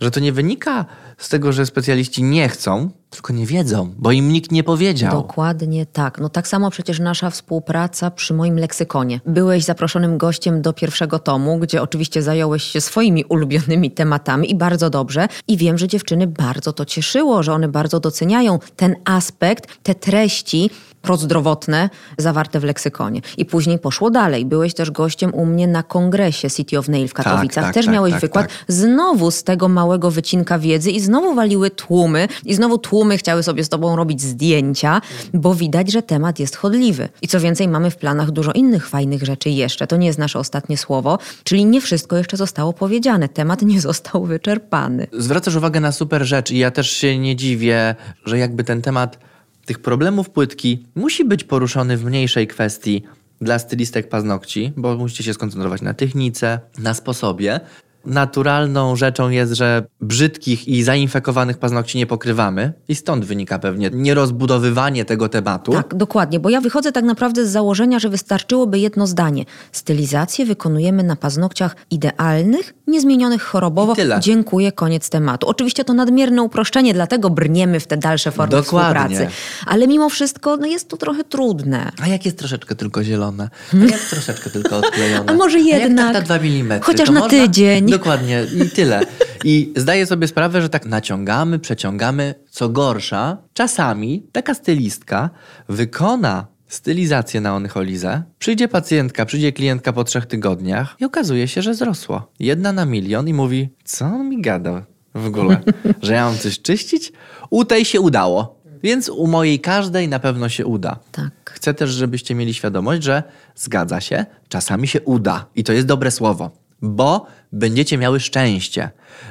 że 0.00 0.10
to 0.10 0.20
nie 0.20 0.32
wynika 0.32 0.86
z 1.18 1.28
tego, 1.28 1.52
że 1.52 1.66
specjaliści 1.66 2.22
nie 2.22 2.48
chcą, 2.48 2.90
tylko 3.10 3.32
nie 3.32 3.46
wiedzą, 3.46 3.94
bo 3.98 4.12
im 4.12 4.32
nikt 4.32 4.52
nie 4.52 4.64
powiedział. 4.64 5.12
Dokładnie 5.12 5.86
tak. 5.86 6.20
No 6.20 6.28
tak 6.28 6.48
samo 6.48 6.70
przecież 6.70 7.00
nasza 7.00 7.30
współpraca 7.30 8.10
przy 8.10 8.34
moim 8.34 8.58
leksykonie. 8.58 9.20
Byłeś 9.26 9.64
zaproszonym 9.64 10.18
gościem 10.18 10.62
do 10.62 10.72
pierwszego 10.72 11.18
tomu, 11.18 11.58
gdzie 11.58 11.82
oczywiście 11.82 12.22
zająłeś 12.22 12.62
się 12.62 12.80
swoimi 12.80 13.24
ulubionymi 13.24 13.90
tematami 13.90 14.50
i 14.50 14.54
bardzo 14.54 14.90
dobrze. 14.90 15.28
I 15.48 15.56
wiem, 15.56 15.78
że 15.78 15.88
dziewczyny 15.88 16.26
bardzo 16.26 16.72
to 16.72 16.84
cieszyło, 16.84 17.42
że 17.42 17.52
one 17.52 17.68
bardzo 17.68 18.00
doceniają 18.00 18.58
ten 18.76 18.96
aspekt, 19.04 19.82
te 19.82 19.94
treści, 19.94 20.70
prozdrowotne 21.02 21.90
zawarte 22.18 22.60
w 22.60 22.64
leksykonie. 22.64 23.20
I 23.36 23.44
później 23.44 23.78
poszło 23.78 24.10
dalej. 24.10 24.46
Byłeś 24.46 24.74
też 24.74 24.90
gościem 24.90 25.34
u 25.34 25.46
mnie 25.46 25.66
na 25.66 25.82
kongresie 25.82 26.50
City 26.50 26.78
of 26.78 26.88
Nail 26.88 27.08
w 27.08 27.14
Katowicach. 27.14 27.64
tak, 27.64 27.74
też 27.74 27.86
tak, 27.86 27.94
miałeś 27.94 28.12
tak, 28.12 28.20
wykład 28.20 28.46
tak. 28.48 28.64
znowu 28.68 29.30
z 29.30 29.42
tego 29.42 29.68
małego 29.68 30.10
wycinka 30.10 30.58
wiedzy 30.58 30.90
i 30.90 31.00
znowu 31.00 31.34
waliły 31.34 31.70
tłumy 31.70 32.28
i 32.44 32.54
znowu 32.54 32.78
tłumy 32.78 33.18
chciały 33.18 33.42
sobie 33.42 33.64
z 33.64 33.68
tobą 33.68 33.96
robić 33.96 34.22
zdjęcia, 34.22 35.00
bo 35.34 35.54
widać, 35.54 35.92
że 35.92 36.02
temat 36.02 36.38
jest 36.38 36.56
chodliwy. 36.56 37.08
I 37.22 37.28
co 37.28 37.40
więcej, 37.40 37.68
mamy 37.68 37.90
w 37.90 37.96
planach 37.96 38.30
dużo 38.30 38.52
innych 38.52 38.88
fajnych 38.88 39.22
rzeczy 39.22 39.50
jeszcze. 39.50 39.86
To 39.86 39.96
nie 39.96 40.06
jest 40.06 40.18
nasze 40.18 40.38
ostatnie 40.38 40.76
słowo, 40.76 41.18
czyli 41.44 41.64
nie 41.64 41.80
wszystko 41.80 42.16
jeszcze 42.16 42.36
zostało 42.36 42.72
powiedziane. 42.72 43.28
Temat 43.28 43.62
nie 43.62 43.80
został 43.80 44.24
wyczerpany. 44.24 45.06
Zwracasz 45.12 45.56
uwagę 45.56 45.80
na 45.80 45.92
super 45.92 46.24
rzecz 46.24 46.50
i 46.50 46.58
ja 46.58 46.70
też 46.70 46.90
się 46.90 47.18
nie 47.18 47.36
dziwię, 47.36 47.94
że 48.24 48.38
jakby 48.38 48.64
ten 48.64 48.82
temat 48.82 49.18
tych 49.68 49.78
problemów 49.78 50.30
płytki 50.30 50.86
musi 50.94 51.24
być 51.24 51.44
poruszony 51.44 51.96
w 51.96 52.04
mniejszej 52.04 52.46
kwestii 52.46 53.02
dla 53.40 53.58
stylistek 53.58 54.08
paznokci, 54.08 54.72
bo 54.76 54.96
musicie 54.96 55.24
się 55.24 55.34
skoncentrować 55.34 55.82
na 55.82 55.94
technice, 55.94 56.60
na 56.78 56.94
sposobie. 56.94 57.60
Naturalną 58.08 58.96
rzeczą 58.96 59.30
jest, 59.30 59.52
że 59.52 59.84
brzydkich 60.00 60.68
i 60.68 60.82
zainfekowanych 60.82 61.58
paznokci 61.58 61.98
nie 61.98 62.06
pokrywamy 62.06 62.72
i 62.88 62.94
stąd 62.94 63.24
wynika 63.24 63.58
pewnie 63.58 63.90
nierozbudowywanie 63.92 65.04
tego 65.04 65.28
tematu. 65.28 65.72
Tak, 65.72 65.94
dokładnie, 65.94 66.40
bo 66.40 66.50
ja 66.50 66.60
wychodzę 66.60 66.92
tak 66.92 67.04
naprawdę 67.04 67.46
z 67.46 67.50
założenia, 67.50 67.98
że 67.98 68.08
wystarczyłoby 68.08 68.78
jedno 68.78 69.06
zdanie. 69.06 69.44
Stylizację 69.72 70.46
wykonujemy 70.46 71.02
na 71.02 71.16
paznokciach 71.16 71.76
idealnych, 71.90 72.74
niezmienionych 72.86 73.42
chorobowo. 73.42 73.94
Dziękuję, 74.20 74.72
koniec 74.72 75.10
tematu. 75.10 75.48
Oczywiście 75.48 75.84
to 75.84 75.94
nadmierne 75.94 76.42
uproszczenie, 76.42 76.94
dlatego 76.94 77.30
brniemy 77.30 77.80
w 77.80 77.86
te 77.86 77.96
dalsze 77.96 78.30
formy 78.30 78.50
Dokładnie. 78.50 79.16
współpracy. 79.16 79.36
Ale 79.66 79.86
mimo 79.86 80.08
wszystko 80.08 80.56
no 80.56 80.66
jest 80.66 80.88
to 80.88 80.96
trochę 80.96 81.24
trudne. 81.24 81.92
A 82.02 82.06
jak 82.06 82.24
jest 82.24 82.38
troszeczkę 82.38 82.74
tylko 82.74 83.04
zielone? 83.04 83.48
A 83.74 83.90
jak 83.90 84.00
troszeczkę 84.00 84.50
tylko 84.50 84.76
odklejone? 84.76 85.30
A 85.30 85.34
może 85.34 85.58
A 85.58 85.60
jak 85.60 85.82
jednak? 85.82 86.12
tak 86.12 86.14
na 86.14 86.20
2 86.20 86.34
mm? 86.46 86.80
Chociaż 86.80 87.06
to 87.06 87.12
na 87.12 87.20
można? 87.20 87.38
tydzień. 87.38 87.86
Dokładnie 87.98 88.46
i 88.64 88.70
tyle. 88.70 89.00
I 89.44 89.72
zdaję 89.76 90.06
sobie 90.06 90.28
sprawę, 90.28 90.62
że 90.62 90.68
tak 90.68 90.86
naciągamy, 90.86 91.58
przeciągamy. 91.58 92.34
Co 92.50 92.68
gorsza, 92.68 93.36
czasami 93.52 94.26
taka 94.32 94.54
stylistka 94.54 95.30
wykona 95.68 96.46
stylizację 96.68 97.40
na 97.40 97.54
onycholizę, 97.54 98.22
przyjdzie 98.38 98.68
pacjentka, 98.68 99.26
przyjdzie 99.26 99.52
klientka 99.52 99.92
po 99.92 100.04
trzech 100.04 100.26
tygodniach 100.26 100.96
i 101.00 101.04
okazuje 101.04 101.48
się, 101.48 101.62
że 101.62 101.74
zrosło. 101.74 102.32
Jedna 102.40 102.72
na 102.72 102.84
milion 102.84 103.28
i 103.28 103.34
mówi, 103.34 103.68
co 103.84 104.04
on 104.04 104.28
mi 104.28 104.42
gada 104.42 104.86
w 105.14 105.26
ogóle? 105.26 105.60
Że 106.02 106.12
ja 106.12 106.24
mam 106.24 106.38
coś 106.38 106.60
czyścić? 106.62 107.12
U 107.50 107.64
tej 107.64 107.84
się 107.84 108.00
udało. 108.00 108.58
Więc 108.82 109.08
u 109.08 109.26
mojej 109.26 109.60
każdej 109.60 110.08
na 110.08 110.18
pewno 110.18 110.48
się 110.48 110.66
uda. 110.66 110.98
Tak. 111.12 111.30
Chcę 111.44 111.74
też, 111.74 111.90
żebyście 111.90 112.34
mieli 112.34 112.54
świadomość, 112.54 113.02
że 113.02 113.22
zgadza 113.56 114.00
się, 114.00 114.26
czasami 114.48 114.88
się 114.88 115.00
uda. 115.00 115.46
I 115.54 115.64
to 115.64 115.72
jest 115.72 115.86
dobre 115.86 116.10
słowo, 116.10 116.50
bo 116.82 117.26
będziecie 117.52 117.98
miały 117.98 118.20
szczęście, 118.20 118.90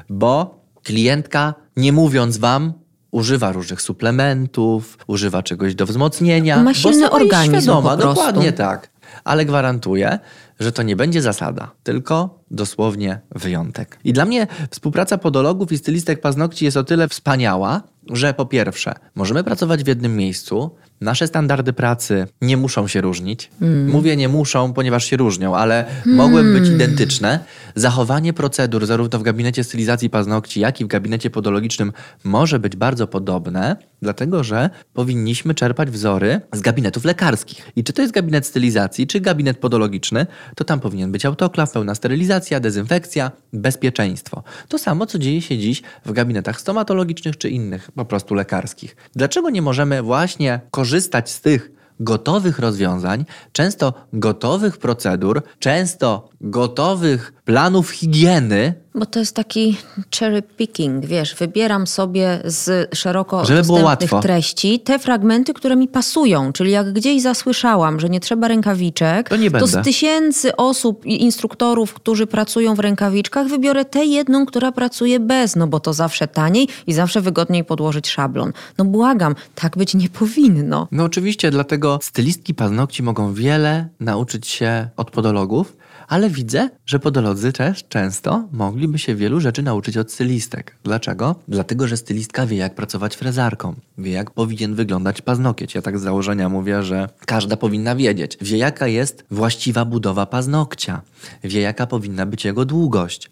bo 0.09 0.61
klientka, 0.83 1.53
nie 1.77 1.93
mówiąc 1.93 2.37
wam, 2.37 2.73
używa 3.11 3.51
różnych 3.51 3.81
suplementów, 3.81 4.97
używa 5.07 5.43
czegoś 5.43 5.75
do 5.75 5.85
wzmocnienia. 5.85 6.63
Ma 6.63 6.73
silny 6.73 7.09
organizm 7.09 7.61
Świadoma, 7.61 7.97
dokładnie 7.97 8.53
tak. 8.53 8.89
Ale 9.23 9.45
gwarantuję, 9.45 10.19
że 10.59 10.71
to 10.71 10.83
nie 10.83 10.95
będzie 10.95 11.21
zasada, 11.21 11.71
tylko 11.83 12.39
dosłownie 12.51 13.19
wyjątek. 13.31 13.99
I 14.03 14.13
dla 14.13 14.25
mnie 14.25 14.47
współpraca 14.71 15.17
podologów 15.17 15.71
i 15.71 15.77
stylistek 15.77 16.21
paznokci 16.21 16.65
jest 16.65 16.77
o 16.77 16.83
tyle 16.83 17.07
wspaniała, 17.07 17.81
że 18.11 18.33
po 18.33 18.45
pierwsze, 18.45 18.93
możemy 19.15 19.43
pracować 19.43 19.83
w 19.83 19.87
jednym 19.87 20.15
miejscu, 20.15 20.71
nasze 21.01 21.27
standardy 21.27 21.73
pracy 21.73 22.27
nie 22.41 22.57
muszą 22.57 22.87
się 22.87 23.01
różnić. 23.01 23.51
Mówię 23.87 24.15
nie 24.15 24.29
muszą, 24.29 24.73
ponieważ 24.73 25.05
się 25.05 25.17
różnią, 25.17 25.55
ale 25.55 25.85
mogłyby 26.05 26.59
być 26.59 26.69
identyczne. 26.69 27.39
Zachowanie 27.75 28.33
procedur 28.33 28.85
zarówno 28.85 29.19
w 29.19 29.23
gabinecie 29.23 29.63
stylizacji 29.63 30.09
paznokci, 30.09 30.59
jak 30.59 30.81
i 30.81 30.85
w 30.85 30.87
gabinecie 30.87 31.29
podologicznym 31.29 31.93
może 32.23 32.59
być 32.59 32.75
bardzo 32.75 33.07
podobne, 33.07 33.75
dlatego 34.01 34.43
że 34.43 34.69
powinniśmy 34.93 35.53
czerpać 35.53 35.89
wzory 35.89 36.41
z 36.53 36.61
gabinetów 36.61 37.05
lekarskich. 37.05 37.71
I 37.75 37.83
czy 37.83 37.93
to 37.93 38.01
jest 38.01 38.13
gabinet 38.13 38.45
stylizacji, 38.45 39.07
czy 39.07 39.19
gabinet 39.19 39.57
podologiczny, 39.57 40.27
to 40.55 40.63
tam 40.63 40.79
powinien 40.79 41.11
być 41.11 41.25
autoklaw, 41.25 41.71
pełna 41.71 41.95
sterylizacja, 41.95 42.59
dezynfekcja, 42.59 43.31
bezpieczeństwo. 43.53 44.43
To 44.67 44.77
samo, 44.77 45.05
co 45.05 45.19
dzieje 45.19 45.41
się 45.41 45.57
dziś 45.57 45.81
w 46.05 46.11
gabinetach 46.11 46.61
stomatologicznych 46.61 47.37
czy 47.37 47.49
innych, 47.49 47.91
po 47.91 48.05
prostu 48.05 48.35
lekarskich. 48.35 48.95
Dlaczego 49.15 49.49
nie 49.49 49.61
możemy 49.61 50.01
właśnie 50.01 50.61
korzystać 50.71 51.29
z 51.29 51.41
tych 51.41 51.71
gotowych 51.99 52.59
rozwiązań, 52.59 53.25
często 53.51 53.93
gotowych 54.13 54.77
procedur, 54.77 55.41
często 55.59 56.29
gotowych 56.41 57.33
planów 57.45 57.89
higieny, 57.89 58.73
Bo 58.97 59.05
to 59.05 59.19
jest 59.19 59.35
taki 59.35 59.77
cherry 60.19 60.41
picking, 60.41 61.05
wiesz, 61.05 61.35
wybieram 61.35 61.87
sobie 61.87 62.39
z 62.45 62.95
szeroko 62.95 63.45
Żeby 63.45 63.61
dostępnych 63.61 64.11
treści 64.21 64.79
te 64.79 64.99
fragmenty, 64.99 65.53
które 65.53 65.75
mi 65.75 65.87
pasują. 65.87 66.53
Czyli 66.53 66.71
jak 66.71 66.93
gdzieś 66.93 67.21
zasłyszałam, 67.21 67.99
że 67.99 68.09
nie 68.09 68.19
trzeba 68.19 68.47
rękawiczek, 68.47 69.29
To 69.29 69.35
nie 69.35 69.51
będę. 69.51 69.67
z 69.67 69.83
tysięcy 69.83 70.55
osób 70.55 71.05
i 71.05 71.23
instruktorów, 71.23 71.93
którzy 71.93 72.27
pracują 72.27 72.75
w 72.75 72.79
rękawiczkach, 72.79 73.47
wybiorę 73.47 73.85
tę 73.85 74.05
jedną, 74.05 74.45
która 74.45 74.71
pracuje 74.71 75.19
bez, 75.19 75.55
no 75.55 75.67
bo 75.67 75.79
to 75.79 75.93
zawsze 75.93 76.27
taniej 76.27 76.67
i 76.87 76.93
zawsze 76.93 77.21
wygodniej 77.21 77.63
podłożyć 77.63 78.09
szablon. 78.09 78.53
No 78.77 78.85
błagam, 78.85 79.35
tak 79.55 79.77
być 79.77 79.93
nie 79.95 80.09
powinno. 80.09 80.87
No 80.91 81.03
oczywiście, 81.03 81.51
dlatego 81.51 81.99
stylistki 82.01 82.53
paznokci 82.53 83.03
mogą 83.03 83.33
wiele 83.33 83.89
nauczyć 83.99 84.47
się 84.47 84.89
od 84.97 85.11
podologów, 85.11 85.77
ale 86.07 86.29
widzę, 86.29 86.69
że 86.85 86.99
podolodzy 86.99 87.53
też 87.53 87.87
często 87.87 88.47
mogliby 88.51 88.99
się 88.99 89.15
wielu 89.15 89.39
rzeczy 89.39 89.63
nauczyć 89.63 89.97
od 89.97 90.11
stylistek. 90.11 90.75
Dlaczego? 90.83 91.35
Dlatego, 91.47 91.87
że 91.87 91.97
stylistka 91.97 92.45
wie, 92.45 92.57
jak 92.57 92.75
pracować 92.75 93.15
frezarką, 93.15 93.75
wie, 93.97 94.11
jak 94.11 94.31
powinien 94.31 94.75
wyglądać 94.75 95.21
paznokieć. 95.21 95.75
Ja 95.75 95.81
tak 95.81 95.99
z 95.99 96.01
założenia 96.01 96.49
mówię, 96.49 96.83
że 96.83 97.09
każda 97.25 97.57
powinna 97.57 97.95
wiedzieć. 97.95 98.37
Wie, 98.41 98.57
jaka 98.57 98.87
jest 98.87 99.25
właściwa 99.31 99.85
budowa 99.85 100.25
paznokcia, 100.25 101.01
wie, 101.43 101.61
jaka 101.61 101.87
powinna 101.87 102.25
być 102.25 102.45
jego 102.45 102.65
długość. 102.65 103.29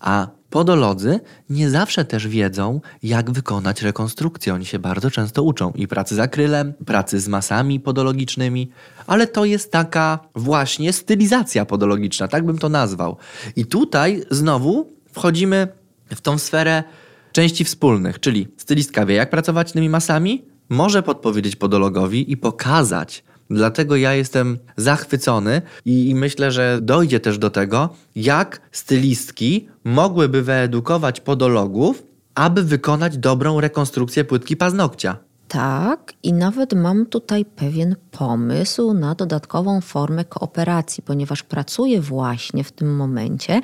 A 0.00 0.28
podolodzy 0.50 1.20
nie 1.50 1.70
zawsze 1.70 2.04
też 2.04 2.28
wiedzą, 2.28 2.80
jak 3.02 3.30
wykonać 3.30 3.82
rekonstrukcję. 3.82 4.54
Oni 4.54 4.66
się 4.66 4.78
bardzo 4.78 5.10
często 5.10 5.42
uczą 5.42 5.70
i 5.70 5.88
pracy 5.88 6.14
z 6.14 6.18
akrylem, 6.18 6.72
pracy 6.86 7.20
z 7.20 7.28
masami 7.28 7.80
podologicznymi, 7.80 8.70
ale 9.06 9.26
to 9.26 9.44
jest 9.44 9.72
taka 9.72 10.18
właśnie 10.34 10.92
stylizacja 10.92 11.64
podologiczna, 11.64 12.28
tak 12.28 12.46
bym 12.46 12.58
to 12.58 12.68
nazwał. 12.68 13.16
I 13.56 13.66
tutaj 13.66 14.24
znowu 14.30 14.92
wchodzimy 15.12 15.68
w 16.14 16.20
tą 16.20 16.38
sferę 16.38 16.84
części 17.32 17.64
wspólnych, 17.64 18.20
czyli 18.20 18.48
stylistka 18.56 19.06
wie, 19.06 19.14
jak 19.14 19.30
pracować 19.30 19.72
tymi 19.72 19.88
masami, 19.88 20.44
może 20.68 21.02
podpowiedzieć 21.02 21.56
podologowi 21.56 22.32
i 22.32 22.36
pokazać, 22.36 23.24
Dlatego 23.50 23.96
ja 23.96 24.14
jestem 24.14 24.58
zachwycony 24.76 25.62
i, 25.84 26.08
i 26.10 26.14
myślę, 26.14 26.52
że 26.52 26.78
dojdzie 26.82 27.20
też 27.20 27.38
do 27.38 27.50
tego, 27.50 27.88
jak 28.16 28.60
stylistki 28.72 29.68
mogłyby 29.84 30.42
wyedukować 30.42 31.20
podologów, 31.20 32.02
aby 32.34 32.62
wykonać 32.62 33.18
dobrą 33.18 33.60
rekonstrukcję 33.60 34.24
płytki 34.24 34.56
paznokcia. 34.56 35.16
Tak, 35.48 36.12
i 36.22 36.32
nawet 36.32 36.72
mam 36.72 37.06
tutaj 37.06 37.44
pewien 37.44 37.96
pomysł 38.10 38.94
na 38.94 39.14
dodatkową 39.14 39.80
formę 39.80 40.24
kooperacji, 40.24 41.02
ponieważ 41.02 41.42
pracuję 41.42 42.00
właśnie 42.00 42.64
w 42.64 42.72
tym 42.72 42.96
momencie 42.96 43.60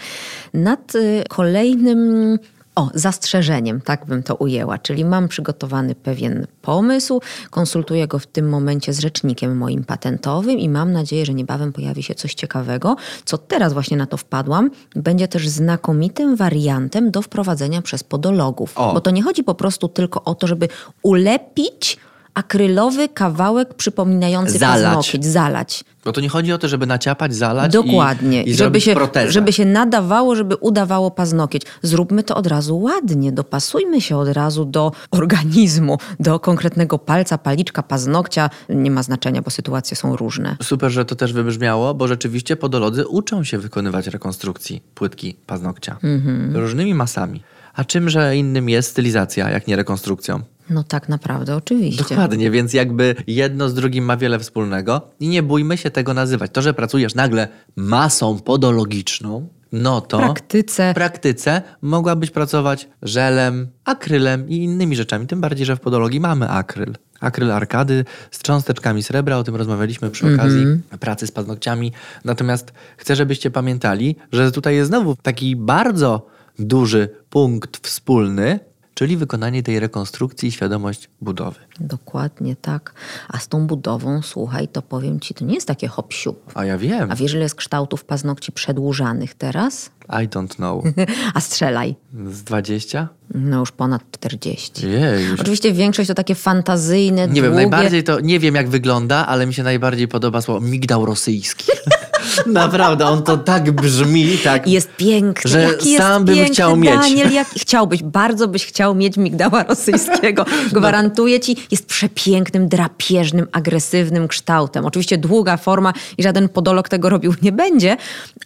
nad 0.55 0.95
y, 0.95 1.25
kolejnym. 1.29 2.38
O, 2.75 2.91
zastrzeżeniem, 2.95 3.81
tak 3.81 4.07
bym 4.07 4.23
to 4.23 4.35
ujęła. 4.35 4.79
Czyli 4.79 5.05
mam 5.05 5.29
przygotowany 5.29 5.95
pewien 5.95 6.47
pomysł, 6.63 7.21
konsultuję 7.51 8.07
go 8.07 8.19
w 8.19 8.27
tym 8.27 8.49
momencie 8.49 8.93
z 8.93 8.99
rzecznikiem 8.99 9.57
moim 9.57 9.85
patentowym 9.85 10.59
i 10.59 10.69
mam 10.69 10.93
nadzieję, 10.93 11.27
że 11.27 11.35
niebawem 11.35 11.73
pojawi 11.73 12.03
się 12.03 12.15
coś 12.15 12.35
ciekawego, 12.35 12.97
co 13.25 13.39
teraz 13.39 13.73
właśnie 13.73 13.97
na 13.97 14.07
to 14.07 14.17
wpadłam. 14.17 14.71
Będzie 14.97 15.29
też 15.29 15.49
znakomitym 15.49 16.37
wariantem 16.37 17.11
do 17.11 17.23
wprowadzenia 17.23 17.83
przez 17.83 18.05
podologów. 18.05 18.79
O. 18.79 18.95
Bo 18.95 19.01
to 19.01 19.11
nie 19.11 19.23
chodzi 19.23 19.45
po 19.45 19.55
prostu 19.55 19.89
tylko 19.89 20.25
o 20.25 20.35
to, 20.35 20.47
żeby 20.47 20.69
ulepić 21.03 21.99
akrylowy 22.35 23.09
kawałek 23.09 23.75
przypominający 23.75 24.59
Zalać. 24.59 25.17
zalać. 25.21 25.85
Bo 26.05 26.13
to 26.13 26.21
nie 26.21 26.29
chodzi 26.29 26.53
o 26.53 26.59
to, 26.59 26.69
żeby 26.69 26.87
naciapać, 26.87 27.35
zalać 27.35 27.73
Dokładnie. 27.73 28.43
i, 28.43 28.49
i 28.51 28.55
żeby, 28.55 28.57
zrobić 28.57 28.85
się, 28.85 28.95
protezę. 28.95 29.33
żeby 29.33 29.53
się 29.53 29.65
nadawało, 29.65 30.37
żeby 30.37 30.57
udawało 30.57 31.11
paznokieć. 31.11 31.63
Zróbmy 31.83 32.23
to 32.23 32.35
od 32.37 32.47
razu 32.47 32.79
ładnie, 32.81 33.33
dopasujmy 33.33 34.01
się 34.01 34.17
od 34.17 34.29
razu 34.29 34.65
do 34.65 34.93
organizmu, 35.11 35.99
do 36.21 36.41
konkretnego 36.41 36.99
palca, 36.99 37.39
paliczka, 37.39 37.83
paznokcia. 37.83 38.51
Nie 38.69 38.91
ma 38.91 39.03
znaczenia, 39.03 39.43
bo 39.43 39.51
sytuacje 39.51 39.97
są 39.97 40.17
różne. 40.17 40.57
Super, 40.63 40.91
że 40.91 41.05
to 41.05 41.17
też 41.17 41.33
wybrzmiało, 41.33 41.95
bo 41.95 42.09
rzeczywiście 42.09 42.57
podolodzy 42.57 43.07
uczą 43.09 43.45
się 43.45 43.59
wykonywać 43.59 44.07
rekonstrukcji 44.07 44.83
płytki 44.95 45.37
paznokcia 45.47 45.97
Mhm. 46.03 46.57
różnymi 46.57 46.95
masami. 46.95 47.43
A 47.75 47.85
czymże 47.85 48.37
innym 48.37 48.69
jest 48.69 48.91
stylizacja, 48.91 49.51
jak 49.51 49.67
nie 49.67 49.77
rekonstrukcją? 49.77 50.41
No 50.71 50.85
tak 50.85 51.09
naprawdę, 51.09 51.57
oczywiście. 51.57 52.05
Dokładnie, 52.09 52.51
więc 52.51 52.73
jakby 52.73 53.15
jedno 53.27 53.69
z 53.69 53.75
drugim 53.75 54.05
ma 54.05 54.17
wiele 54.17 54.39
wspólnego 54.39 55.01
i 55.21 55.29
nie 55.29 55.43
bójmy 55.43 55.77
się 55.77 55.91
tego 55.91 56.15
nazywać. 56.15 56.51
To, 56.51 56.63
że 56.63 56.75
pracujesz 56.75 57.15
nagle 57.15 57.49
masą 57.77 58.39
podologiczną, 58.39 59.49
no 59.73 60.01
to 60.01 60.19
W 60.19 60.21
praktyce 60.21 60.95
praktyce 60.95 61.63
mogłabyś 61.83 62.31
pracować 62.31 62.89
żelem, 63.03 63.69
akrylem 63.85 64.49
i 64.49 64.57
innymi 64.57 64.97
rzeczami. 64.97 65.27
Tym 65.27 65.41
bardziej, 65.41 65.67
że 65.67 65.77
w 65.77 65.81
podologii 65.81 66.21
mamy 66.21 66.49
akryl. 66.49 66.95
Akryl 67.21 67.53
arkady 67.53 68.05
z 68.31 68.39
cząsteczkami 68.39 69.03
srebra, 69.03 69.37
o 69.37 69.45
tym 69.45 69.57
rozmawialiśmy 69.57 70.11
przy 70.11 70.35
okazji 70.35 70.67
pracy 71.01 71.27
z 71.27 71.33
paznokciami. 71.33 71.93
Natomiast 72.25 72.73
chcę, 72.97 73.17
żebyście 73.17 73.51
pamiętali, 73.51 74.17
że 74.33 74.53
tutaj 74.53 74.75
jest 74.75 74.89
znowu 74.89 75.17
taki 75.23 75.57
bardzo 75.57 76.27
duży 76.59 77.09
punkt 77.31 77.87
wspólny, 77.87 78.61
czyli 79.01 79.17
wykonanie 79.17 79.63
tej 79.63 79.81
rekonstrukcji 79.81 80.49
i 80.49 80.53
świadomość 80.53 81.09
budowy. 81.21 81.59
Dokładnie 81.81 82.57
tak. 82.57 82.95
A 83.29 83.39
z 83.39 83.49
tą 83.49 83.67
budową, 83.67 84.23
słuchaj, 84.23 84.69
to 84.69 84.83
powiem 84.83 85.21
ci, 85.21 85.35
to 85.35 85.45
nie 85.45 85.55
jest 85.55 85.67
takie 85.67 85.89
hop 85.89 86.13
siup. 86.13 86.53
A 86.55 86.65
ja 86.65 86.79
wiem. 86.79 87.11
A 87.11 87.17
wiesz, 87.17 87.33
ile 87.33 87.43
jest 87.43 87.55
kształtów 87.55 88.05
paznokci 88.05 88.53
przedłużanych 88.53 89.35
teraz? 89.35 89.91
I 90.09 90.29
don't 90.29 90.55
know. 90.55 90.85
A 91.35 91.41
strzelaj. 91.41 91.97
Z 92.27 92.43
20? 92.43 93.09
No 93.35 93.59
już 93.59 93.73
ponad 93.73 94.03
40. 94.11 94.87
Jej, 94.87 95.27
już. 95.29 95.41
Oczywiście 95.41 95.73
większość 95.73 96.09
to 96.09 96.15
takie 96.15 96.35
fantazyjne, 96.35 97.29
Nie 97.29 97.43
wiem, 97.43 97.53
długie... 97.53 97.69
najbardziej 97.69 98.05
to 98.05 98.21
nie 98.21 98.39
wiem 98.39 98.55
jak 98.55 98.69
wygląda, 98.69 99.27
ale 99.27 99.47
mi 99.47 99.55
się 99.55 99.63
najbardziej 99.63 100.09
podoba 100.09 100.41
słowo 100.41 100.61
migdał 100.67 101.07
rosyjski. 101.07 101.73
Naprawdę, 102.47 103.07
on 103.07 103.23
to 103.23 103.37
tak 103.37 103.71
brzmi, 103.71 104.39
tak. 104.45 104.69
Jest 104.69 104.97
piękny. 104.97 105.51
Że 105.51 105.61
Jaki 105.63 105.97
sam 105.97 106.13
jest 106.13 106.25
bym 106.25 106.35
piękny, 106.35 106.55
chciał 106.55 106.77
mieć. 106.77 106.95
Daniel, 106.95 107.33
jak 107.33 107.49
chciałbyś, 107.49 108.03
bardzo 108.03 108.49
byś 108.49 108.67
chciał 108.67 108.95
mieć 108.95 109.17
migdała 109.17 109.63
rosyjskiego. 109.69 110.45
Gwarantuję 110.73 111.41
ci, 111.41 111.57
jest 111.71 111.87
przepięknym, 111.87 112.69
drapieżnym, 112.69 113.47
agresywnym 113.53 114.29
kształtem. 114.29 114.87
Oczywiście 114.87 115.19
długa 115.19 115.57
forma 115.57 115.93
i 116.19 116.23
żaden 116.23 116.49
podolog 116.49 116.89
tego 116.89 117.09
robił 117.09 117.35
nie 117.43 117.53
będzie, 117.53 117.97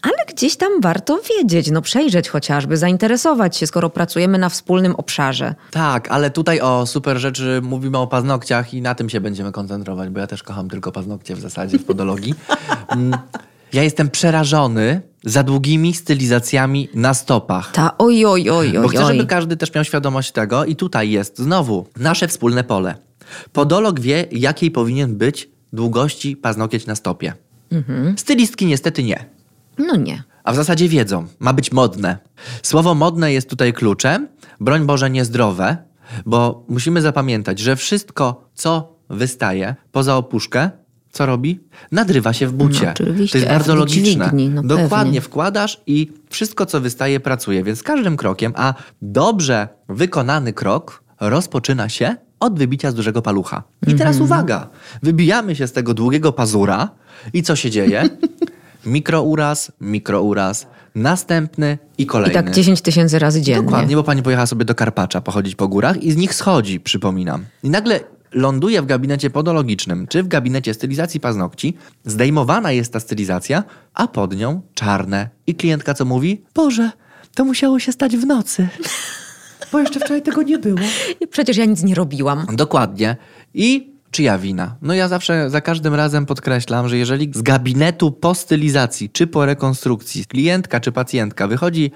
ale 0.03 0.15
gdzieś 0.35 0.57
tam 0.57 0.81
warto 0.81 1.21
wiedzieć, 1.31 1.71
no 1.71 1.83
przejrzeć 1.83 2.29
chociażby, 2.29 2.77
zainteresować 2.77 3.57
się, 3.57 3.67
skoro 3.67 3.91
pracujemy 3.91 4.39
na 4.39 4.49
wspólnym 4.49 4.95
obszarze. 4.97 5.55
Tak, 5.71 6.09
ale 6.09 6.31
tutaj 6.31 6.61
o 6.61 6.87
super 6.87 7.19
rzeczy 7.19 7.61
mówimy 7.63 7.99
o 7.99 8.07
paznokciach 8.07 8.75
i 8.75 8.83
na 8.83 8.95
tym 8.95 9.11
się 9.11 9.21
będziemy 9.21 9.53
koncentrować, 9.53 10.09
bo 10.09 10.21
ja 10.21 10.27
też 10.27 10.43
kocham 10.43 10.69
tylko 10.69 10.93
paznokcie 10.93 11.37
w 11.37 11.41
zasadzie 11.41 11.79
w 11.79 11.85
podologii. 11.85 12.35
Ja 13.75 13.83
jestem 13.83 14.11
przerażony 14.11 15.01
za 15.25 15.43
długimi 15.43 15.95
stylizacjami 15.95 16.89
na 16.95 17.15
stopach. 17.15 17.73
Ta 17.73 17.99
oj, 17.99 18.27
oj, 18.27 18.51
oj, 18.51 18.73
Bo 18.73 18.81
oj, 18.81 18.89
chcę, 18.89 19.07
żeby 19.07 19.27
każdy 19.27 19.57
też 19.57 19.75
miał 19.75 19.85
świadomość 19.85 20.33
tego 20.33 20.65
i 20.65 20.77
tutaj 20.77 21.11
jest 21.11 21.39
znowu 21.39 21.87
nasze 21.97 22.29
wspólne 22.29 22.65
pole. 22.65 22.95
Podolog 23.53 24.01
wie, 24.01 24.27
jakiej 24.33 24.71
powinien 24.71 25.17
być 25.17 25.49
długości 25.73 26.37
paznokieć 26.37 26.87
na 26.87 26.95
stopie. 26.95 27.33
Mhm. 27.73 28.19
Stylistki 28.19 28.67
niestety 28.67 29.03
nie. 29.03 29.25
No 29.79 29.97
nie. 29.97 30.23
A 30.45 30.53
w 30.53 30.57
zasadzie 30.57 30.89
wiedzą, 30.89 31.27
ma 31.39 31.53
być 31.53 31.73
modne. 31.73 32.19
Słowo 32.63 32.95
modne 32.95 33.33
jest 33.33 33.51
tutaj 33.51 33.73
kluczem, 33.73 34.29
broń 34.61 34.87
Boże 34.87 35.11
niezdrowe, 35.11 35.77
bo 36.27 36.65
musimy 36.69 37.03
zapamiętać, 37.03 37.59
że 37.59 37.77
wszystko, 37.77 38.49
co 38.55 38.97
wystaje 39.11 39.75
poza 39.93 40.17
opuszkę, 40.17 40.71
co 41.15 41.27
robi? 41.27 41.61
Nadrywa 41.93 42.33
się 42.33 42.47
w 42.47 42.53
bucie. 42.53 42.85
No, 42.85 42.91
oczywiście, 42.91 43.33
to 43.33 43.39
jest 43.39 43.49
bardzo 43.49 43.75
logiczne. 43.75 44.03
dźwigni, 44.25 44.49
no 44.49 44.63
Dokładnie 44.63 44.89
pewnie. 44.91 45.21
wkładasz 45.21 45.81
i 45.87 46.13
wszystko, 46.31 46.67
co 46.67 46.81
wystaje, 46.81 47.21
pracuje. 47.21 47.65
Więc 47.65 47.83
każdym 47.83 48.17
krokiem, 48.17 48.53
a 48.57 48.75
dobrze 49.03 49.69
wykonany 49.89 50.53
krok 50.53 51.03
rozpoczyna 51.21 51.89
się 51.89 52.17
od 52.41 52.59
wybicia 52.59 52.91
z 52.91 52.95
dużego 52.95 53.23
palucha. 53.23 53.63
I 53.87 53.95
teraz 53.95 54.17
Mhm. 54.17 54.23
uwaga, 54.25 54.69
wybijamy 55.03 55.57
się 55.57 55.67
z 55.67 55.73
tego 55.73 55.95
długiego 55.95 56.33
pazura 56.33 56.89
i 57.33 57.43
co 57.43 57.57
się 57.57 57.71
dzieje? 57.71 58.03
Mikrouraz, 58.87 59.73
mikrouraz, 59.81 60.67
następny 60.95 61.79
i 61.99 62.03
I 62.03 62.07
kolejny. 62.07 62.35
tak 62.35 62.51
10 62.55 62.81
tysięcy 62.83 63.19
razy 63.19 63.43
dziennie. 63.43 63.63
Dokładnie, 63.63 63.97
bo 63.97 64.03
pani 64.03 64.23
pojechała 64.23 64.47
sobie 64.47 64.65
do 64.65 64.75
Karpacza 64.75 65.21
pochodzić 65.21 65.55
po 65.55 65.69
górach 65.69 66.03
i 66.03 66.13
z 66.13 66.17
nich 66.17 66.35
schodzi, 66.35 66.81
przypominam. 66.81 67.45
I 67.63 67.71
nagle 67.71 68.01
ląduje 68.35 68.83
w 68.83 68.87
gabinecie 68.87 69.31
podologicznym, 69.31 70.07
czy 70.07 70.23
w 70.23 70.29
gabinecie 70.29 70.75
stylizacji 70.75 71.21
paznokci, 71.21 71.77
zdejmowana 72.05 72.73
jest 72.73 72.93
ta 72.93 73.01
stylizacja, 73.01 73.65
a 73.95 74.09
pod 74.09 74.37
nią 74.37 74.63
czarne. 74.75 75.29
I 75.47 75.55
klientka 75.55 75.95
co 75.95 76.05
mówi? 76.05 76.43
Boże, 76.55 76.91
to 77.35 77.45
musiało 77.45 77.79
się 77.79 77.93
stać 77.93 78.17
w 78.17 78.27
nocy. 78.27 78.69
Bo 79.73 79.81
jeszcze 79.81 80.01
wczoraj 80.01 80.23
tego 80.23 80.43
nie 80.43 80.59
było. 80.59 80.79
I 81.21 81.27
Przecież 81.35 81.57
ja 81.57 81.65
nic 81.65 81.83
nie 81.83 81.95
robiłam. 81.95 82.47
Dokładnie. 82.53 83.17
I 83.55 83.95
czyja 84.11 84.39
wina? 84.39 84.77
No 84.83 84.95
ja 84.95 85.09
zawsze 85.09 85.51
za 85.51 85.61
każdym 85.61 85.95
razem 85.95 86.27
podkreślam, 86.27 86.89
że 86.89 86.99
jeżeli 86.99 87.31
z 87.35 87.43
gabinetu 87.43 88.13
po 88.13 88.35
stylizacji 88.35 89.11
czy 89.11 89.27
po 89.27 89.47
rekonstrukcji 89.47 90.27
klientka 90.27 90.81
czy 90.81 90.93
pacjentka 90.93 91.49
wychodzi 91.49 91.91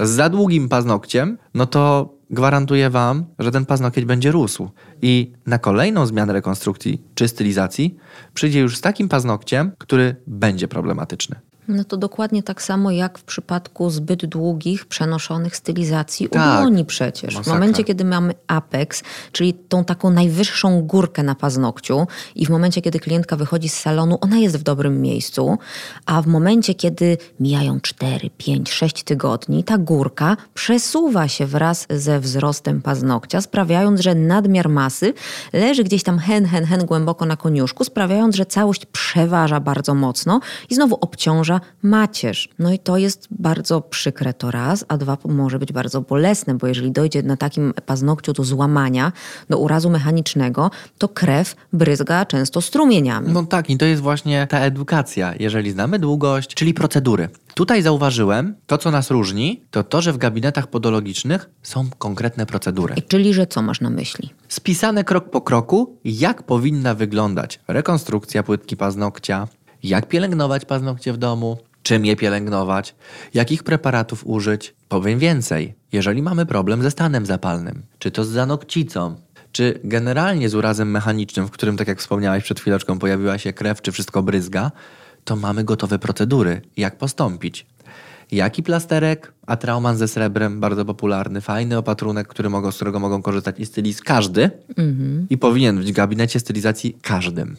z 0.00 0.10
za 0.10 0.28
długim 0.28 0.68
paznokciem, 0.68 1.38
no 1.54 1.66
to 1.66 2.13
gwarantuję 2.30 2.90
wam, 2.90 3.24
że 3.38 3.50
ten 3.50 3.66
paznokieć 3.66 4.04
będzie 4.04 4.32
rósł. 4.32 4.70
I 5.02 5.32
na 5.46 5.58
kolejną 5.58 6.06
zmianę 6.06 6.32
rekonstrukcji 6.32 7.02
czy 7.14 7.28
stylizacji 7.28 7.96
przyjdzie 8.34 8.60
już 8.60 8.76
z 8.76 8.80
takim 8.80 9.08
paznokciem, 9.08 9.72
który 9.78 10.16
będzie 10.26 10.68
problematyczny. 10.68 11.36
No 11.68 11.84
to 11.84 11.96
dokładnie 11.96 12.42
tak 12.42 12.62
samo 12.62 12.90
jak 12.90 13.18
w 13.18 13.24
przypadku 13.24 13.90
zbyt 13.90 14.26
długich, 14.26 14.86
przenoszonych 14.86 15.56
stylizacji 15.56 16.26
u 16.26 16.30
Tak. 16.30 16.60
dłoni 16.60 16.84
przecież. 16.84 17.34
W 17.34 17.36
Masakra. 17.36 17.54
momencie, 17.54 17.84
kiedy 17.84 18.04
mamy 18.04 18.34
apex, 18.46 19.02
czyli 19.32 19.54
tą 19.54 19.84
taką 19.84 20.10
najwyższą 20.10 20.82
górkę 20.82 21.22
na 21.22 21.34
paznokciu 21.34 22.06
i 22.34 22.46
w 22.46 22.50
momencie, 22.50 22.82
kiedy 22.82 23.00
klientka 23.00 23.36
wychodzi 23.36 23.68
z 23.68 23.74
salonu, 23.80 24.18
ona 24.20 24.36
jest 24.36 24.56
w 24.56 24.62
dobrym 24.62 25.00
miejscu, 25.02 25.58
a 26.06 26.22
w 26.22 26.26
momencie, 26.26 26.74
kiedy 26.74 27.18
mijają 27.40 27.80
4, 27.80 28.30
5, 28.38 28.72
6 28.72 29.04
tygodni, 29.04 29.64
ta 29.64 29.78
górka 29.78 30.36
przesuwa 30.54 31.28
się 31.28 31.46
wraz 31.46 31.86
ze 31.90 32.20
wzrostem 32.20 32.82
paznokcia, 32.82 33.40
sprawiając, 33.40 34.00
że 34.00 34.14
nadmiar 34.14 34.68
masy 34.68 35.14
leży 35.52 35.84
gdzieś 35.84 36.02
tam 36.02 36.18
hen, 36.18 36.46
hen, 36.46 36.64
hen 36.64 36.86
głęboko 36.86 37.26
na 37.26 37.36
koniuszku, 37.36 37.84
sprawiając, 37.84 38.36
że 38.36 38.46
całość 38.46 38.86
przeważa 38.86 39.60
bardzo 39.60 39.94
mocno 39.94 40.40
i 40.70 40.74
znowu 40.74 40.98
obciąża 41.00 41.53
macierz. 41.82 42.48
No 42.58 42.72
i 42.72 42.78
to 42.78 42.96
jest 42.96 43.28
bardzo 43.30 43.80
przykre 43.80 44.34
to 44.34 44.50
raz, 44.50 44.84
a 44.88 44.96
dwa 44.96 45.18
może 45.24 45.58
być 45.58 45.72
bardzo 45.72 46.00
bolesne, 46.00 46.54
bo 46.54 46.66
jeżeli 46.66 46.92
dojdzie 46.92 47.22
na 47.22 47.36
takim 47.36 47.74
paznokciu 47.86 48.32
do 48.32 48.44
złamania, 48.44 49.12
do 49.50 49.58
urazu 49.58 49.90
mechanicznego, 49.90 50.70
to 50.98 51.08
krew 51.08 51.56
bryzga 51.72 52.26
często 52.26 52.60
strumieniami. 52.60 53.32
No 53.32 53.42
tak, 53.42 53.70
i 53.70 53.78
to 53.78 53.84
jest 53.84 54.02
właśnie 54.02 54.46
ta 54.50 54.58
edukacja, 54.60 55.34
jeżeli 55.40 55.70
znamy 55.70 55.98
długość, 55.98 56.54
czyli 56.54 56.74
procedury. 56.74 57.28
Tutaj 57.54 57.82
zauważyłem, 57.82 58.54
to 58.66 58.78
co 58.78 58.90
nas 58.90 59.10
różni, 59.10 59.62
to 59.70 59.84
to, 59.84 60.02
że 60.02 60.12
w 60.12 60.18
gabinetach 60.18 60.66
podologicznych 60.66 61.50
są 61.62 61.90
konkretne 61.98 62.46
procedury. 62.46 62.94
I 62.96 63.02
czyli, 63.02 63.34
że 63.34 63.46
co 63.46 63.62
masz 63.62 63.80
na 63.80 63.90
myśli? 63.90 64.30
Spisane 64.48 65.04
krok 65.04 65.30
po 65.30 65.40
kroku, 65.40 65.98
jak 66.04 66.42
powinna 66.42 66.94
wyglądać 66.94 67.60
rekonstrukcja 67.68 68.42
płytki 68.42 68.76
paznokcia, 68.76 69.48
jak 69.84 70.08
pielęgnować 70.08 70.64
paznokcie 70.64 71.12
w 71.12 71.16
domu, 71.16 71.58
czym 71.82 72.04
je 72.04 72.16
pielęgnować, 72.16 72.94
jakich 73.34 73.62
preparatów 73.62 74.26
użyć. 74.26 74.74
Powiem 74.88 75.18
więcej, 75.18 75.74
jeżeli 75.92 76.22
mamy 76.22 76.46
problem 76.46 76.82
ze 76.82 76.90
stanem 76.90 77.26
zapalnym, 77.26 77.82
czy 77.98 78.10
to 78.10 78.24
z 78.24 78.28
zanokcicą, 78.28 79.16
czy 79.52 79.80
generalnie 79.84 80.48
z 80.48 80.54
urazem 80.54 80.90
mechanicznym, 80.90 81.46
w 81.46 81.50
którym, 81.50 81.76
tak 81.76 81.88
jak 81.88 82.00
wspomniałeś 82.00 82.44
przed 82.44 82.60
chwileczką, 82.60 82.98
pojawiła 82.98 83.38
się 83.38 83.52
krew, 83.52 83.82
czy 83.82 83.92
wszystko 83.92 84.22
bryzga, 84.22 84.70
to 85.24 85.36
mamy 85.36 85.64
gotowe 85.64 85.98
procedury, 85.98 86.60
jak 86.76 86.98
postąpić. 86.98 87.66
Jaki 88.32 88.62
plasterek? 88.62 89.32
Atrauman 89.46 89.96
ze 89.96 90.08
srebrem, 90.08 90.60
bardzo 90.60 90.84
popularny, 90.84 91.40
fajny 91.40 91.78
opatrunek, 91.78 92.28
który 92.28 92.50
mogą, 92.50 92.72
z 92.72 92.76
którego 92.76 93.00
mogą 93.00 93.22
korzystać 93.22 93.60
i 93.60 93.66
stylist 93.66 94.02
każdy 94.02 94.50
i 95.30 95.38
powinien 95.38 95.78
być 95.78 95.92
w 95.92 95.94
gabinecie 95.94 96.40
stylizacji 96.40 96.96
każdym. 97.02 97.56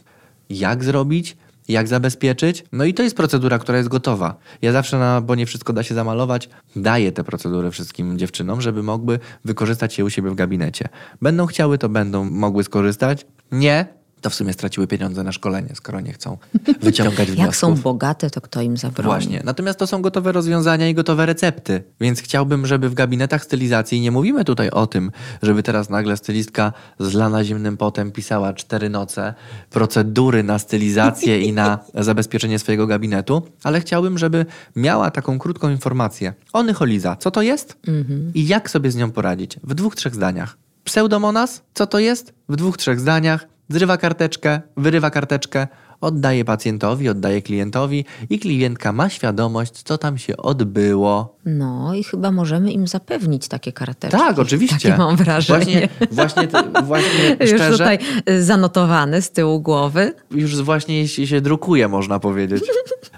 Jak 0.50 0.84
zrobić? 0.84 1.36
Jak 1.68 1.88
zabezpieczyć? 1.88 2.64
No 2.72 2.84
i 2.84 2.94
to 2.94 3.02
jest 3.02 3.16
procedura, 3.16 3.58
która 3.58 3.78
jest 3.78 3.88
gotowa. 3.88 4.36
Ja 4.62 4.72
zawsze, 4.72 4.98
na, 4.98 5.20
bo 5.20 5.34
nie 5.34 5.46
wszystko 5.46 5.72
da 5.72 5.82
się 5.82 5.94
zamalować, 5.94 6.48
daję 6.76 7.12
te 7.12 7.24
procedury 7.24 7.70
wszystkim 7.70 8.18
dziewczynom, 8.18 8.60
żeby 8.60 8.82
mogły 8.82 9.18
wykorzystać 9.44 9.98
je 9.98 10.04
u 10.04 10.10
siebie 10.10 10.30
w 10.30 10.34
gabinecie. 10.34 10.88
Będą 11.22 11.46
chciały, 11.46 11.78
to 11.78 11.88
będą 11.88 12.30
mogły 12.30 12.64
skorzystać. 12.64 13.26
nie, 13.52 13.86
to 14.20 14.30
w 14.30 14.34
sumie 14.34 14.52
straciły 14.52 14.86
pieniądze 14.86 15.22
na 15.22 15.32
szkolenie, 15.32 15.68
skoro 15.74 16.00
nie 16.00 16.12
chcą 16.12 16.38
wyciągać 16.82 17.26
wniosków. 17.26 17.38
Jak 17.38 17.56
są 17.56 17.74
bogate, 17.74 18.30
to 18.30 18.40
kto 18.40 18.62
im 18.62 18.76
zabroni? 18.76 19.06
Właśnie. 19.06 19.42
Natomiast 19.44 19.78
to 19.78 19.86
są 19.86 20.02
gotowe 20.02 20.32
rozwiązania 20.32 20.88
i 20.88 20.94
gotowe 20.94 21.26
recepty. 21.26 21.82
Więc 22.00 22.20
chciałbym, 22.20 22.66
żeby 22.66 22.88
w 22.88 22.94
gabinetach 22.94 23.44
stylizacji, 23.44 24.00
nie 24.00 24.10
mówimy 24.10 24.44
tutaj 24.44 24.70
o 24.70 24.86
tym, 24.86 25.10
żeby 25.42 25.62
teraz 25.62 25.90
nagle 25.90 26.16
stylistka 26.16 26.72
zlana 26.98 27.44
zimnym 27.44 27.76
potem 27.76 28.12
pisała 28.12 28.52
cztery 28.52 28.90
noce 28.90 29.34
procedury 29.70 30.42
na 30.42 30.58
stylizację 30.58 31.40
i 31.40 31.52
na 31.52 31.78
zabezpieczenie 31.94 32.58
swojego 32.58 32.86
gabinetu, 32.86 33.42
ale 33.62 33.80
chciałbym, 33.80 34.18
żeby 34.18 34.46
miała 34.76 35.10
taką 35.10 35.38
krótką 35.38 35.70
informację. 35.70 36.34
Onycholiza, 36.52 37.16
co 37.16 37.30
to 37.30 37.42
jest 37.42 37.76
i 38.34 38.46
jak 38.46 38.70
sobie 38.70 38.90
z 38.90 38.96
nią 38.96 39.10
poradzić? 39.10 39.56
W 39.62 39.74
dwóch, 39.74 39.96
trzech 39.96 40.14
zdaniach. 40.14 40.56
Pseudomonas, 40.84 41.62
co 41.74 41.86
to 41.86 41.98
jest? 41.98 42.34
W 42.48 42.56
dwóch, 42.56 42.76
trzech 42.76 43.00
zdaniach. 43.00 43.55
Zrywa 43.68 43.96
karteczkę, 43.96 44.60
wyrywa 44.76 45.10
karteczkę, 45.10 45.66
oddaje 46.00 46.44
pacjentowi, 46.44 47.08
oddaje 47.08 47.42
klientowi 47.42 48.04
i 48.30 48.38
klientka 48.38 48.92
ma 48.92 49.08
świadomość, 49.08 49.72
co 49.82 49.98
tam 49.98 50.18
się 50.18 50.36
odbyło. 50.36 51.36
No 51.46 51.94
i 51.94 52.04
chyba 52.04 52.30
możemy 52.32 52.72
im 52.72 52.86
zapewnić 52.86 53.48
takie 53.48 53.72
karteczki. 53.72 54.18
Tak, 54.18 54.38
oczywiście. 54.38 54.88
Takie 54.90 54.98
mam 54.98 55.16
wrażenie. 55.16 55.88
Właśnie, 56.10 56.48
właśnie, 56.48 56.48
właśnie 56.84 57.36
Już 57.40 57.50
szczerze, 57.50 57.72
tutaj 57.72 57.98
y, 58.30 58.44
zanotowane 58.44 59.22
z 59.22 59.30
tyłu 59.30 59.60
głowy. 59.60 60.14
już 60.30 60.62
właśnie 60.62 61.08
się, 61.08 61.26
się 61.26 61.40
drukuje, 61.40 61.88
można 61.88 62.18
powiedzieć. 62.18 62.64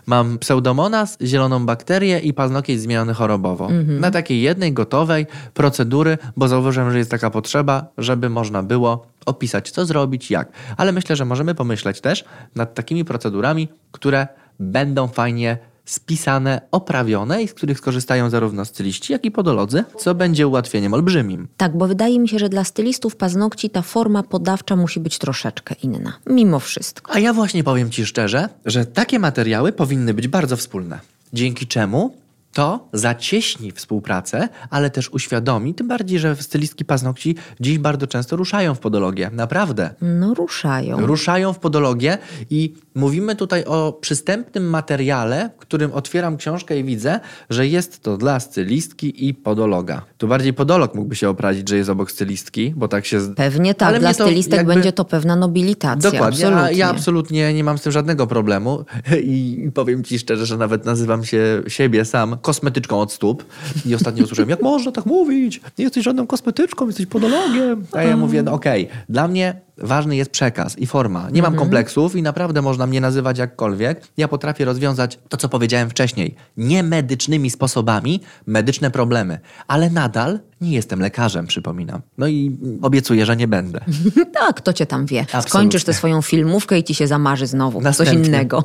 Mam 0.06 0.38
pseudomonas, 0.38 1.18
zieloną 1.22 1.66
bakterię 1.66 2.18
i 2.18 2.34
paznokieć 2.34 2.80
zmieniony 2.80 3.14
chorobowo. 3.14 3.68
Na 3.86 4.10
takiej 4.10 4.42
jednej 4.42 4.72
gotowej 4.72 5.26
procedury, 5.54 6.18
bo 6.36 6.48
zauważyłem, 6.48 6.92
że 6.92 6.98
jest 6.98 7.10
taka 7.10 7.30
potrzeba, 7.30 7.86
żeby 7.98 8.28
można 8.28 8.62
było 8.62 9.06
opisać, 9.28 9.70
co 9.70 9.86
zrobić, 9.86 10.30
jak. 10.30 10.52
Ale 10.76 10.92
myślę, 10.92 11.16
że 11.16 11.24
możemy 11.24 11.54
pomyśleć 11.54 12.00
też 12.00 12.24
nad 12.54 12.74
takimi 12.74 13.04
procedurami, 13.04 13.68
które 13.92 14.28
będą 14.58 15.08
fajnie 15.08 15.58
spisane, 15.84 16.60
oprawione 16.70 17.42
i 17.42 17.48
z 17.48 17.54
których 17.54 17.78
skorzystają 17.78 18.30
zarówno 18.30 18.64
styliści, 18.64 19.12
jak 19.12 19.24
i 19.24 19.30
podolodzy, 19.30 19.84
co 19.98 20.14
będzie 20.14 20.46
ułatwieniem 20.46 20.94
olbrzymim. 20.94 21.48
Tak, 21.56 21.76
bo 21.76 21.86
wydaje 21.86 22.18
mi 22.18 22.28
się, 22.28 22.38
że 22.38 22.48
dla 22.48 22.64
stylistów 22.64 23.16
paznokci 23.16 23.70
ta 23.70 23.82
forma 23.82 24.22
podawcza 24.22 24.76
musi 24.76 25.00
być 25.00 25.18
troszeczkę 25.18 25.74
inna. 25.82 26.12
Mimo 26.26 26.60
wszystko. 26.60 27.12
A 27.12 27.18
ja 27.18 27.32
właśnie 27.32 27.64
powiem 27.64 27.90
Ci 27.90 28.06
szczerze, 28.06 28.48
że 28.64 28.86
takie 28.86 29.18
materiały 29.18 29.72
powinny 29.72 30.14
być 30.14 30.28
bardzo 30.28 30.56
wspólne. 30.56 31.00
Dzięki 31.32 31.66
czemu 31.66 32.14
to 32.52 32.88
zacieśni 32.92 33.72
współpracę, 33.72 34.48
ale 34.70 34.90
też 34.90 35.10
uświadomi, 35.10 35.74
tym 35.74 35.88
bardziej, 35.88 36.18
że 36.18 36.36
stylistki 36.36 36.84
paznokci 36.84 37.36
dziś 37.60 37.78
bardzo 37.78 38.06
często 38.06 38.36
ruszają 38.36 38.74
w 38.74 38.78
podologię. 38.78 39.30
Naprawdę. 39.32 39.94
No 40.02 40.34
ruszają. 40.34 41.06
Ruszają 41.06 41.52
w 41.52 41.58
podologię 41.58 42.18
i 42.50 42.74
mówimy 42.94 43.36
tutaj 43.36 43.64
o 43.64 43.98
przystępnym 44.00 44.70
materiale, 44.70 45.50
w 45.56 45.60
którym 45.60 45.92
otwieram 45.92 46.36
książkę 46.36 46.78
i 46.78 46.84
widzę, 46.84 47.20
że 47.50 47.66
jest 47.66 48.02
to 48.02 48.16
dla 48.16 48.40
stylistki 48.40 49.28
i 49.28 49.34
podologa. 49.34 50.02
Tu 50.18 50.28
bardziej 50.28 50.52
podolog 50.52 50.94
mógłby 50.94 51.16
się 51.16 51.28
oprazić, 51.28 51.68
że 51.68 51.76
jest 51.76 51.90
obok 51.90 52.10
stylistki, 52.10 52.72
bo 52.76 52.88
tak 52.88 53.06
się... 53.06 53.20
Pewnie 53.36 53.74
tak, 53.74 53.88
Ale 53.88 54.00
dla 54.00 54.12
stylistek 54.12 54.56
jakby- 54.56 54.74
będzie 54.74 54.92
to 54.92 55.04
pewna 55.04 55.36
nobilitacja. 55.36 56.10
Dokładnie, 56.10 56.46
absolutnie. 56.46 56.64
a 56.64 56.70
ja 56.70 56.90
absolutnie 56.90 57.54
nie 57.54 57.64
mam 57.64 57.78
z 57.78 57.82
tym 57.82 57.92
żadnego 57.92 58.26
problemu 58.26 58.84
i 59.22 59.70
powiem 59.74 60.04
ci 60.04 60.18
szczerze, 60.18 60.46
że 60.46 60.56
nawet 60.56 60.84
nazywam 60.84 61.24
się 61.24 61.62
siebie 61.68 62.04
sam 62.04 62.38
kosmetyczką 62.48 63.00
od 63.00 63.12
stóp 63.12 63.44
i 63.86 63.94
ostatnio 63.94 64.24
usłyszałem, 64.24 64.50
jak 64.50 64.62
można 64.62 64.92
tak 64.92 65.06
mówić, 65.06 65.60
nie 65.78 65.84
jesteś 65.84 66.04
żadną 66.04 66.26
kosmetyczką, 66.26 66.86
jesteś 66.86 67.06
podologiem. 67.06 67.86
A 67.92 68.02
ja 68.02 68.16
mówię, 68.16 68.42
no 68.42 68.52
okej, 68.52 68.88
dla 69.08 69.28
mnie 69.28 69.60
ważny 69.78 70.16
jest 70.16 70.30
przekaz 70.30 70.78
i 70.78 70.86
forma. 70.86 71.30
Nie 71.30 71.42
mam 71.42 71.54
kompleksów 71.54 72.16
i 72.16 72.22
naprawdę 72.22 72.62
można 72.62 72.86
mnie 72.86 73.00
nazywać 73.00 73.38
jakkolwiek. 73.38 74.08
Ja 74.16 74.28
potrafię 74.28 74.64
rozwiązać 74.64 75.18
to, 75.28 75.36
co 75.36 75.48
powiedziałem 75.48 75.90
wcześniej, 75.90 76.34
niemedycznymi 76.56 77.50
sposobami 77.50 78.20
medyczne 78.46 78.90
problemy, 78.90 79.38
ale 79.66 79.90
nadal 79.90 80.40
nie 80.60 80.72
jestem 80.72 81.00
lekarzem, 81.00 81.46
przypominam. 81.46 82.00
No 82.18 82.26
i 82.26 82.56
obiecuję, 82.82 83.26
że 83.26 83.36
nie 83.36 83.48
będę. 83.48 83.80
Tak, 84.32 84.60
to 84.60 84.72
cię 84.72 84.86
tam 84.86 85.06
wie. 85.06 85.20
Absolutnie. 85.20 85.50
Skończysz 85.50 85.84
tę 85.84 85.94
swoją 85.94 86.22
filmówkę 86.22 86.78
i 86.78 86.84
ci 86.84 86.94
się 86.94 87.06
zamarzy 87.06 87.46
znowu. 87.46 87.80
Następnie. 87.80 88.18
Coś 88.18 88.26
innego. 88.26 88.64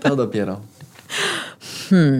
To 0.00 0.16
dopiero. 0.16 0.60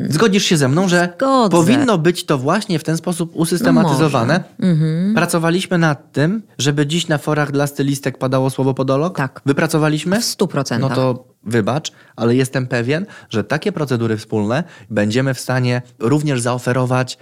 Zgodzisz 0.09 0.45
się 0.45 0.57
ze 0.57 0.69
mną, 0.69 0.89
że 0.89 0.97
Hmm. 0.99 1.17
Zgodzę. 1.19 1.51
powinno 1.51 1.99
być 1.99 2.25
to 2.25 2.39
właśnie 2.39 2.79
w 2.79 2.85
ten 2.85 2.97
sposób 2.97 3.31
usystematyzowane? 3.35 4.45
Mhm. 4.61 5.15
Pracowaliśmy 5.15 5.79
nad 5.79 6.13
tym, 6.13 6.43
żeby 6.59 6.87
dziś 6.87 7.09
na 7.09 7.19
forach 7.19 7.53
dla 7.53 7.67
stylistek 7.67 8.19
padało 8.19 8.51
słowo 8.51 8.75
podolog? 8.75 9.17
Tak. 9.17 9.41
Wypracowaliśmy? 9.47 10.21
W 10.21 10.25
stu 10.25 10.49
procentach. 10.49 10.91
No 10.91 10.97
to 10.97 11.25
wybacz, 11.45 11.93
ale 12.17 12.37
jestem 12.37 12.67
pewien, 12.67 13.07
że 13.31 13.45
takie 13.45 13.73
procedury 13.73 14.17
wspólne 14.17 14.65
będziemy 14.91 15.35
w 15.35 15.41
stanie 15.41 15.83
również 15.99 16.41
zaoferować 16.41 17.19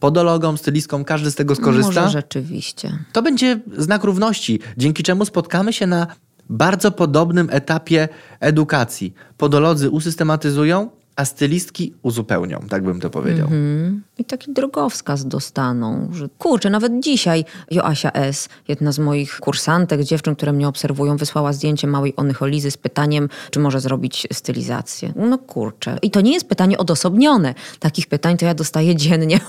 podologom, 0.00 0.58
stylistkom, 0.58 1.04
każdy 1.04 1.30
z 1.30 1.34
tego 1.34 1.54
skorzysta. 1.54 2.00
Może 2.00 2.10
rzeczywiście. 2.10 2.98
To 3.12 3.22
będzie 3.22 3.60
znak 3.76 4.04
równości, 4.04 4.60
dzięki 4.76 5.02
czemu 5.02 5.24
spotkamy 5.24 5.72
się 5.72 5.86
na 5.86 6.06
bardzo 6.50 6.90
podobnym 6.90 7.48
etapie 7.50 8.08
edukacji. 8.40 9.14
Podolodzy 9.36 9.90
usystematyzują, 9.90 10.90
a 11.18 11.24
stylistki 11.24 11.94
uzupełnią, 12.02 12.60
tak 12.68 12.82
bym 12.82 13.00
to 13.00 13.10
powiedział. 13.10 13.46
Mhm. 13.46 14.02
I 14.18 14.24
taki 14.24 14.52
drogowskaz 14.52 15.26
dostaną, 15.26 16.08
że 16.12 16.28
kurczę, 16.38 16.70
nawet 16.70 16.92
dzisiaj 17.00 17.44
Joasia 17.70 18.12
S., 18.12 18.48
jedna 18.68 18.92
z 18.92 18.98
moich 18.98 19.40
kursantek, 19.40 20.02
dziewczyn, 20.02 20.36
które 20.36 20.52
mnie 20.52 20.68
obserwują, 20.68 21.16
wysłała 21.16 21.52
zdjęcie 21.52 21.86
małej 21.86 22.16
onycholizy 22.16 22.70
z 22.70 22.76
pytaniem, 22.76 23.28
czy 23.50 23.60
może 23.60 23.80
zrobić 23.80 24.26
stylizację. 24.32 25.12
No 25.16 25.38
kurczę. 25.38 25.98
I 26.02 26.10
to 26.10 26.20
nie 26.20 26.32
jest 26.32 26.48
pytanie 26.48 26.78
odosobnione. 26.78 27.54
Takich 27.80 28.06
pytań 28.06 28.36
to 28.36 28.46
ja 28.46 28.54
dostaję 28.54 28.96
dziennie 28.96 29.40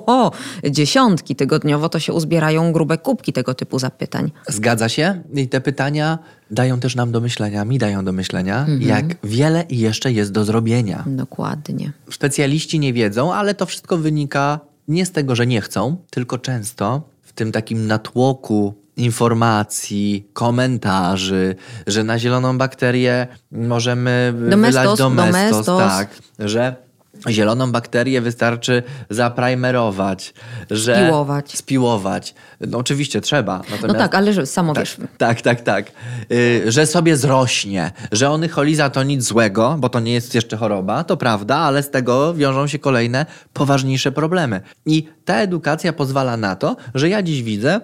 dziesiątki. 0.70 1.36
Tygodniowo 1.36 1.88
to 1.88 1.98
się 1.98 2.12
uzbierają 2.12 2.72
grube 2.72 2.98
kubki 2.98 3.32
tego 3.32 3.54
typu 3.54 3.78
zapytań. 3.78 4.30
Zgadza 4.48 4.88
się 4.88 5.22
i 5.34 5.48
te 5.48 5.60
pytania 5.60 6.18
dają 6.50 6.80
też 6.80 6.94
nam 6.94 7.12
do 7.12 7.20
myślenia, 7.20 7.64
mi 7.64 7.78
dają 7.78 8.04
do 8.04 8.12
myślenia, 8.12 8.66
jak 8.80 9.04
wiele 9.24 9.64
jeszcze 9.70 10.12
jest 10.12 10.32
do 10.32 10.44
zrobienia. 10.44 11.04
Dokładnie. 11.06 11.92
Specjaliści 12.10 12.78
nie 12.78 12.92
wiedzą, 12.92 13.34
ale 13.34 13.54
to 13.54 13.66
wszystko 13.66 13.98
wynika 13.98 14.60
nie 14.88 15.06
z 15.06 15.12
tego, 15.12 15.36
że 15.36 15.46
nie 15.46 15.60
chcą, 15.60 15.96
tylko 16.10 16.38
często 16.38 17.02
w 17.22 17.32
tym 17.32 17.52
takim 17.52 17.86
natłoku 17.86 18.74
informacji, 18.96 20.28
komentarzy, 20.32 21.54
że 21.86 22.04
na 22.04 22.18
zieloną 22.18 22.58
bakterię 22.58 23.26
możemy 23.52 24.34
Domestos, 24.50 24.82
wylać 24.82 24.98
domestos, 24.98 25.66
domestos. 25.66 25.78
tak, 25.78 26.08
że 26.38 26.87
zieloną 27.28 27.72
bakterię 27.72 28.20
wystarczy 28.20 28.82
zaprimerować, 29.10 30.34
że 30.70 30.94
Spiłować. 30.94 31.56
spiłować. 31.56 32.34
No 32.60 32.78
oczywiście 32.78 33.20
trzeba. 33.20 33.62
No 33.88 33.94
tak, 33.94 34.14
ale 34.14 34.32
że 34.32 34.46
samo 34.46 34.74
tak, 34.74 34.84
wiesz, 34.84 34.96
tak, 35.18 35.40
tak, 35.40 35.60
tak. 35.60 35.92
Y, 36.32 36.72
że 36.72 36.86
sobie 36.86 37.16
zrośnie, 37.16 37.92
że 38.12 38.30
onycholiza 38.30 38.90
to 38.90 39.02
nic 39.02 39.22
złego, 39.24 39.76
bo 39.78 39.88
to 39.88 40.00
nie 40.00 40.12
jest 40.12 40.34
jeszcze 40.34 40.56
choroba, 40.56 41.04
to 41.04 41.16
prawda, 41.16 41.56
ale 41.56 41.82
z 41.82 41.90
tego 41.90 42.34
wiążą 42.34 42.66
się 42.66 42.78
kolejne 42.78 43.26
poważniejsze 43.52 44.12
problemy. 44.12 44.60
I 44.86 45.08
ta 45.24 45.36
edukacja 45.36 45.92
pozwala 45.92 46.36
na 46.36 46.56
to, 46.56 46.76
że 46.94 47.08
ja 47.08 47.22
dziś 47.22 47.42
widzę, 47.42 47.80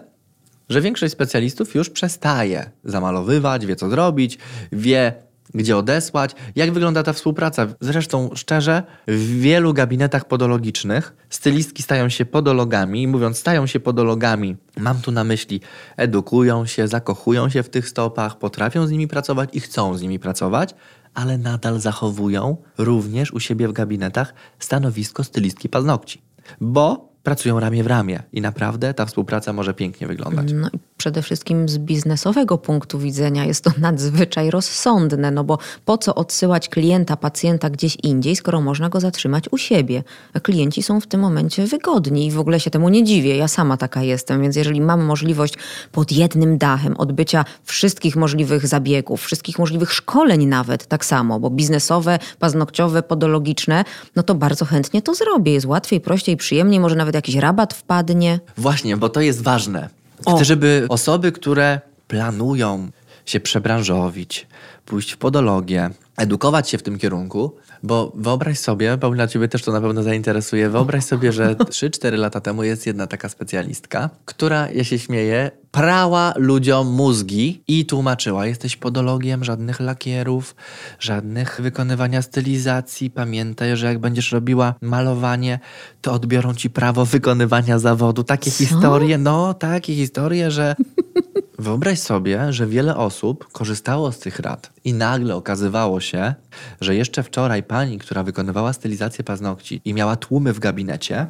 że 0.69 0.81
większość 0.81 1.13
specjalistów 1.13 1.75
już 1.75 1.91
przestaje 1.91 2.71
zamalowywać, 2.85 3.67
wie 3.67 3.77
co 3.77 3.91
zrobić, 3.91 4.39
wie 4.73 5.13
gdzie 5.55 5.77
odesłać, 5.77 6.35
jak 6.57 6.73
wygląda 6.73 7.03
ta 7.03 7.13
współpraca. 7.13 7.67
Zresztą 7.81 8.31
szczerze, 8.35 8.83
w 9.09 9.41
wielu 9.41 9.75
gabinetach 9.75 10.25
podologicznych 10.25 11.17
stylistki 11.31 11.83
stają 11.83 12.09
się 12.09 12.25
podologami 12.25 13.05
mówiąc 13.07 13.39
stają 13.39 13.67
się 13.67 13.81
podologami, 13.81 14.57
mam 14.77 15.01
tu 15.01 15.13
na 15.13 15.25
myśli 15.25 15.61
edukują 15.97 16.67
się, 16.67 16.89
zakochują 16.89 17.49
się 17.49 17.63
w 17.63 17.69
tych 17.69 17.89
stopach, 17.89 18.39
potrafią 18.39 18.87
z 18.87 18.91
nimi 18.91 19.09
pracować 19.09 19.51
i 19.53 19.61
chcą 19.61 19.97
z 19.97 20.03
nimi 20.03 20.19
pracować, 20.19 20.75
ale 21.15 21.39
nadal 21.39 21.81
zachowują 21.81 22.57
również 22.79 23.33
u 23.33 23.41
siebie 23.41 23.69
w 23.69 23.73
gabinetach 23.73 24.35
stanowisko 24.59 25.25
stylistki 25.25 25.69
paznokci. 25.69 26.23
Bo 26.61 27.14
pracują 27.25 27.61
ramię 27.61 27.85
w 27.85 27.87
ramię 27.87 28.23
i 28.33 28.41
naprawdę 28.41 28.95
ta 28.95 29.07
współpraca 29.07 29.53
może 29.53 29.75
pięknie 29.75 30.07
wyglądać. 30.07 30.53
No 30.53 30.69
i 30.69 30.79
przede 30.97 31.23
wszystkim 31.23 31.69
z 31.69 31.79
biznesowego 31.79 32.59
punktu 32.59 32.99
widzenia 32.99 33.45
jest 33.45 33.65
to 33.65 33.71
nadzwyczaj 33.89 34.51
rozsądne, 34.51 35.31
no 35.31 35.45
bo 35.45 35.59
po 35.85 35.99
co 35.99 36.15
odsyłać 36.15 36.69
klienta, 36.69 37.17
pacjenta 37.17 37.71
gdzieś 37.71 37.97
indziej, 38.03 38.37
skoro 38.37 38.61
można 38.61 38.89
go 38.89 39.01
zatrzymać 39.01 39.45
u 39.51 39.59
siebie? 39.59 40.03
A 40.35 40.41
klienci 40.41 40.83
są 40.83 41.01
w 41.01 41.07
tym 41.07 41.21
momencie 41.21 41.67
wygodni 41.67 42.27
i 42.27 42.31
w 42.31 42.41
ogóle 42.41 42.61
się 42.61 42.71
temu 42.71 42.89
nie 42.89 43.05
dziwię. 43.05 43.37
Ja 43.37 43.49
sama 43.49 43.77
taka 43.77 44.03
jestem, 44.03 44.43
więc 44.43 44.57
jeżeli 44.57 44.81
mam 44.81 45.05
możliwość 45.05 45.55
pod 45.93 46.13
jednym 46.13 46.59
dachem 46.59 46.97
odbycia 46.97 47.45
wszystkich 47.65 48.17
możliwych 48.17 48.67
zabiegów, 48.67 49.23
wszystkich 49.23 49.59
możliwych 49.59 49.93
szkoleń 49.93 50.47
nawet 50.47 50.87
tak 50.87 51.05
samo, 51.05 51.41
bo 51.41 51.51
biznesowe, 51.51 52.19
paznokciowe, 52.39 53.03
podologiczne, 53.03 53.85
no 54.17 54.23
to 54.23 54.35
bardzo 54.35 54.65
chętnie 54.65 55.03
to 55.03 55.15
zrobię. 55.15 55.53
Jest 55.53 55.67
łatwiej, 55.67 56.01
prościej, 56.01 56.37
przyjemniej, 56.37 56.81
może 56.81 56.97
nawet 56.97 57.14
jakiś 57.15 57.35
rabat 57.35 57.75
wpadnie. 57.75 58.41
Właśnie, 58.57 58.97
bo 58.97 59.09
to 59.09 59.21
jest 59.21 59.43
ważne. 59.43 59.89
O. 60.25 60.37
Chcę, 60.37 60.45
żeby 60.45 60.87
osoby, 60.89 61.33
które 61.33 61.81
planują 62.09 62.91
się 63.27 63.41
przebranżowić, 63.41 64.47
pójść 64.87 65.13
w 65.13 65.17
podologię, 65.17 65.91
edukować 66.17 66.69
się 66.69 66.79
w 66.79 66.83
tym 66.83 66.99
kierunku, 66.99 67.57
bo 67.85 68.13
wyobraź 68.15 68.59
sobie, 68.59 68.99
Paulina, 68.99 69.27
ciebie 69.27 69.49
też 69.49 69.63
to 69.63 69.73
na 69.73 69.81
pewno 69.81 70.03
zainteresuje, 70.03 70.71
wyobraź 70.71 71.05
sobie, 71.05 71.33
że 71.33 71.55
3-4 71.55 72.19
lata 72.19 72.41
temu 72.41 72.63
jest 72.65 72.87
jedna 72.87 73.07
taka 73.07 73.29
specjalistka, 73.29 74.11
która, 74.25 74.71
ja 74.71 74.85
się 74.85 74.99
śmieję, 74.99 75.51
prała 75.71 76.33
ludziom 76.37 76.87
mózgi 76.87 77.63
i 77.69 77.87
tłumaczyła, 77.87 78.47
jesteś 78.47 78.77
podologiem, 78.77 79.45
żadnych 79.45 79.81
lakierów, 79.81 80.55
żadnych 81.01 81.61
wykonywania 81.61 82.23
stylizacji. 82.23 83.11
Pamiętaj, 83.11 83.77
że 83.77 83.87
jak 83.87 83.99
będziesz 83.99 84.33
robiła 84.33 84.75
malowanie, 84.81 85.59
to 86.01 86.13
odbiorą 86.13 86.55
ci 86.55 86.71
prawo 86.71 87.05
wykonywania 87.05 87.79
zawodu. 87.79 88.25
Takie 88.25 88.51
Co? 88.51 88.57
historie, 88.57 89.19
no, 89.19 89.55
takie 89.55 89.95
historie, 89.95 90.51
że 90.51 90.75
Wyobraź 91.59 91.99
sobie, 91.99 92.53
że 92.53 92.67
wiele 92.67 92.97
osób 92.97 93.53
korzystało 93.53 94.13
z 94.13 94.19
tych 94.19 94.39
rad 94.39 94.73
i 94.85 94.93
nagle 94.95 95.35
okazywało 95.37 96.01
się, 96.01 96.35
że 96.81 96.95
jeszcze 96.95 97.23
wczoraj 97.23 97.63
pani, 97.63 97.99
która 97.99 98.23
wykonywała 98.23 98.73
stylizację 98.73 99.25
paznokci 99.25 99.81
i 99.85 99.95
miała 99.95 100.17
tłumy 100.17 100.53
w 100.53 100.59
gabinecie, 100.59 101.27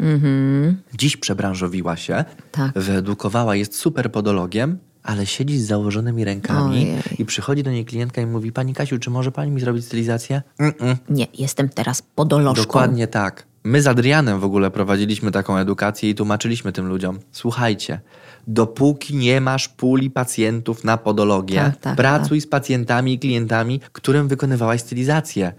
dziś 0.95 1.16
przebranżowiła 1.16 1.97
się, 1.97 2.25
Tak. 2.53 2.72
wyedukowała, 2.79 3.57
jest 3.57 3.77
super 3.77 4.12
podologiem, 4.12 4.79
ale 5.03 5.27
siedzi 5.27 5.59
z 5.59 5.66
założonymi 5.66 6.25
rękami 6.25 6.77
Ojej. 6.77 6.97
i 7.18 7.25
przychodzi 7.25 7.62
do 7.62 7.70
niej 7.70 7.85
klientka 7.85 8.20
i 8.22 8.27
mówi, 8.27 8.53
pani 8.53 8.75
Kasiu, 8.75 8.99
czy 8.99 9.11
może 9.11 9.33
pani 9.33 9.51
mi 9.51 9.61
zrobić 9.61 9.85
stylizację? 9.85 10.43
Mm-mm. 10.61 10.97
Nie, 11.09 11.27
jestem 11.39 11.68
teraz 11.68 12.03
podolożką. 12.03 12.62
Dokładnie 12.62 13.07
tak. 13.07 13.47
My 13.64 13.83
z 13.83 13.87
Adrianem 13.87 14.41
w 14.41 14.45
ogóle 14.45 14.70
prowadziliśmy 14.70 15.31
taką 15.31 15.57
edukację 15.57 16.11
i 16.11 16.14
tłumaczyliśmy 16.14 16.72
tym 16.72 16.87
ludziom. 16.87 17.18
Słuchajcie, 17.33 18.01
dopóki 18.47 19.16
nie 19.16 19.40
masz 19.40 19.68
puli 19.68 20.11
pacjentów 20.11 20.84
na 20.84 20.97
podologię, 20.97 21.57
Tak, 21.57 21.76
tak, 21.76 21.97
pracuj 21.97 22.40
z 22.40 22.47
pacjentami 22.47 23.12
i 23.12 23.18
klientami, 23.18 23.80
którym 23.92 24.28
wykonywałaś 24.28 24.80
stylizację. 24.80 25.53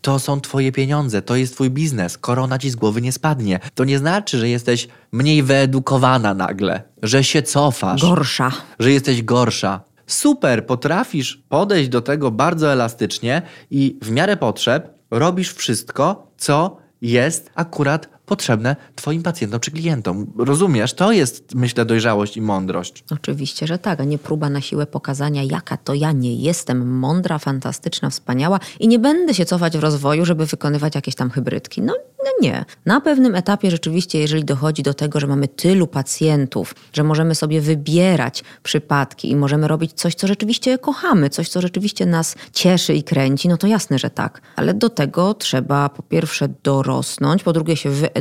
To 0.00 0.18
są 0.18 0.40
twoje 0.40 0.72
pieniądze, 0.72 1.22
to 1.22 1.36
jest 1.36 1.54
twój 1.54 1.70
biznes. 1.70 2.18
Korona 2.18 2.58
ci 2.58 2.70
z 2.70 2.76
głowy 2.76 3.02
nie 3.02 3.12
spadnie. 3.12 3.60
To 3.74 3.84
nie 3.84 3.98
znaczy, 3.98 4.38
że 4.38 4.48
jesteś 4.48 4.88
mniej 5.12 5.42
wyedukowana 5.42 6.34
nagle, 6.34 6.82
że 7.02 7.24
się 7.24 7.42
cofasz 7.42 8.00
Gorsza. 8.00 8.52
że 8.78 8.92
jesteś 8.92 9.22
gorsza. 9.22 9.80
Super, 10.06 10.66
potrafisz 10.66 11.42
podejść 11.48 11.88
do 11.88 12.00
tego 12.02 12.30
bardzo 12.30 12.72
elastycznie 12.72 13.42
i 13.70 13.98
w 14.02 14.10
miarę 14.10 14.36
potrzeb 14.36 14.94
robisz 15.10 15.52
wszystko, 15.54 16.32
co 16.36 16.76
jest 17.02 17.50
akurat 17.54 18.08
potrzebne 18.30 18.76
Twoim 18.94 19.22
pacjentom 19.22 19.60
czy 19.60 19.70
klientom. 19.70 20.26
Rozumiesz? 20.38 20.94
To 20.94 21.12
jest, 21.12 21.54
myślę, 21.54 21.84
dojrzałość 21.84 22.36
i 22.36 22.42
mądrość. 22.42 23.04
Oczywiście, 23.10 23.66
że 23.66 23.78
tak, 23.78 24.00
a 24.00 24.04
nie 24.04 24.18
próba 24.18 24.50
na 24.50 24.60
siłę 24.60 24.86
pokazania, 24.86 25.42
jaka 25.42 25.76
to 25.76 25.94
ja 25.94 26.12
nie 26.12 26.34
jestem 26.34 26.98
mądra, 26.98 27.38
fantastyczna, 27.38 28.10
wspaniała 28.10 28.60
i 28.80 28.88
nie 28.88 28.98
będę 28.98 29.34
się 29.34 29.44
cofać 29.44 29.78
w 29.78 29.80
rozwoju, 29.80 30.24
żeby 30.24 30.46
wykonywać 30.46 30.94
jakieś 30.94 31.14
tam 31.14 31.30
hybrydki. 31.30 31.82
No, 31.82 31.94
no 32.24 32.30
nie. 32.40 32.64
Na 32.86 33.00
pewnym 33.00 33.34
etapie 33.34 33.70
rzeczywiście, 33.70 34.18
jeżeli 34.18 34.44
dochodzi 34.44 34.82
do 34.82 34.94
tego, 34.94 35.20
że 35.20 35.26
mamy 35.26 35.48
tylu 35.48 35.86
pacjentów, 35.86 36.74
że 36.92 37.04
możemy 37.04 37.34
sobie 37.34 37.60
wybierać 37.60 38.44
przypadki 38.62 39.30
i 39.30 39.36
możemy 39.36 39.68
robić 39.68 39.92
coś, 39.92 40.14
co 40.14 40.26
rzeczywiście 40.26 40.78
kochamy, 40.78 41.30
coś, 41.30 41.48
co 41.48 41.60
rzeczywiście 41.60 42.06
nas 42.06 42.34
cieszy 42.52 42.94
i 42.94 43.02
kręci, 43.02 43.48
no 43.48 43.56
to 43.56 43.66
jasne, 43.66 43.98
że 43.98 44.10
tak. 44.10 44.40
Ale 44.56 44.74
do 44.74 44.88
tego 44.88 45.34
trzeba 45.34 45.88
po 45.88 46.02
pierwsze 46.02 46.48
dorosnąć, 46.62 47.42
po 47.42 47.52
drugie 47.52 47.76
się 47.76 47.90
wyedukować 47.90 48.19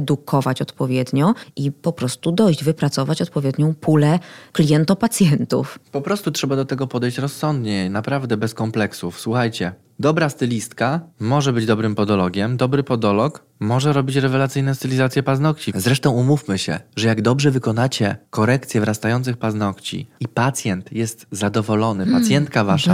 odpowiednio 0.61 1.33
i 1.55 1.71
po 1.71 1.93
prostu 1.93 2.31
dojść, 2.31 2.63
wypracować 2.63 3.21
odpowiednią 3.21 3.73
pulę 3.73 4.19
klientopacjentów. 4.51 5.79
Po 5.91 6.01
prostu 6.01 6.31
trzeba 6.31 6.55
do 6.55 6.65
tego 6.65 6.87
podejść 6.87 7.17
rozsądnie, 7.17 7.89
naprawdę 7.89 8.37
bez 8.37 8.53
kompleksów. 8.53 9.19
Słuchajcie, 9.19 9.73
dobra 9.99 10.29
stylistka 10.29 10.99
może 11.19 11.53
być 11.53 11.65
dobrym 11.65 11.95
podologiem, 11.95 12.57
dobry 12.57 12.83
podolog 12.83 13.48
może 13.59 13.93
robić 13.93 14.15
rewelacyjne 14.15 14.75
stylizacje 14.75 15.23
paznokci. 15.23 15.71
Zresztą 15.75 16.11
umówmy 16.11 16.57
się, 16.57 16.79
że 16.95 17.07
jak 17.07 17.21
dobrze 17.21 17.51
wykonacie 17.51 18.17
korekcję 18.29 18.81
wrastających 18.81 19.37
paznokci 19.37 20.07
i 20.19 20.27
pacjent 20.27 20.91
jest 20.91 21.25
zadowolony, 21.31 22.07
pacjentka 22.07 22.63
wasza 22.63 22.91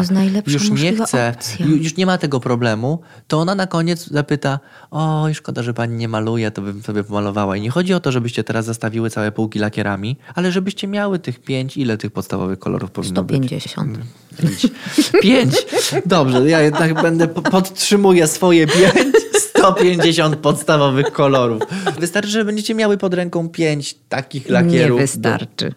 już 0.54 0.64
nie 0.82 0.94
chce, 1.06 1.34
opcja. 1.36 1.66
ju- 1.66 1.84
już 1.84 1.98
nie 1.98 2.06
ma 2.06 2.18
tego 2.18 2.40
problemu, 2.40 3.00
to 3.28 3.40
ona 3.40 3.56
na 3.56 3.68
koniec 3.68 4.08
zapyta, 4.08 4.60
oj 4.92 5.34
szkoda, 5.36 5.64
że 5.64 5.74
pani 5.74 5.96
nie 5.96 6.08
maluje, 6.08 6.52
to 6.52 6.62
bym 6.62 6.84
sobie 6.84 7.04
pomalowała. 7.04 7.58
I 7.58 7.62
nie 7.62 7.70
chodzi 7.70 7.94
o 7.94 8.00
to, 8.00 8.12
żebyście 8.12 8.44
teraz 8.44 8.66
zastawiły 8.66 9.10
całe 9.10 9.32
półki 9.32 9.60
lakierami, 9.60 10.18
ale 10.36 10.52
żebyście 10.52 10.88
miały 10.88 11.20
tych 11.20 11.40
pięć, 11.40 11.78
ile 11.78 11.98
tych 11.98 12.12
podstawowych 12.12 12.60
kolorów 12.60 12.92
powinno 12.92 13.24
być? 13.24 13.36
150. 13.38 13.98
Pięć. 15.22 15.54
Dobrze, 16.06 16.50
ja 16.50 16.62
jednak 16.62 17.02
będę 17.02 17.28
po- 17.28 17.42
podtrzymuję 17.42 18.28
swoje 18.28 18.68
pięć. 18.68 19.16
150 19.72 20.36
podstawowych 20.36 21.12
kolorów. 21.12 21.62
Wystarczy, 22.00 22.30
że 22.30 22.46
będziecie 22.46 22.76
miały 22.76 22.98
pod 22.98 23.14
ręką 23.14 23.50
pięć 23.50 23.96
takich 24.10 24.46
Nie 24.46 24.52
lakierów. 24.52 25.00
wystarczy. 25.00 25.74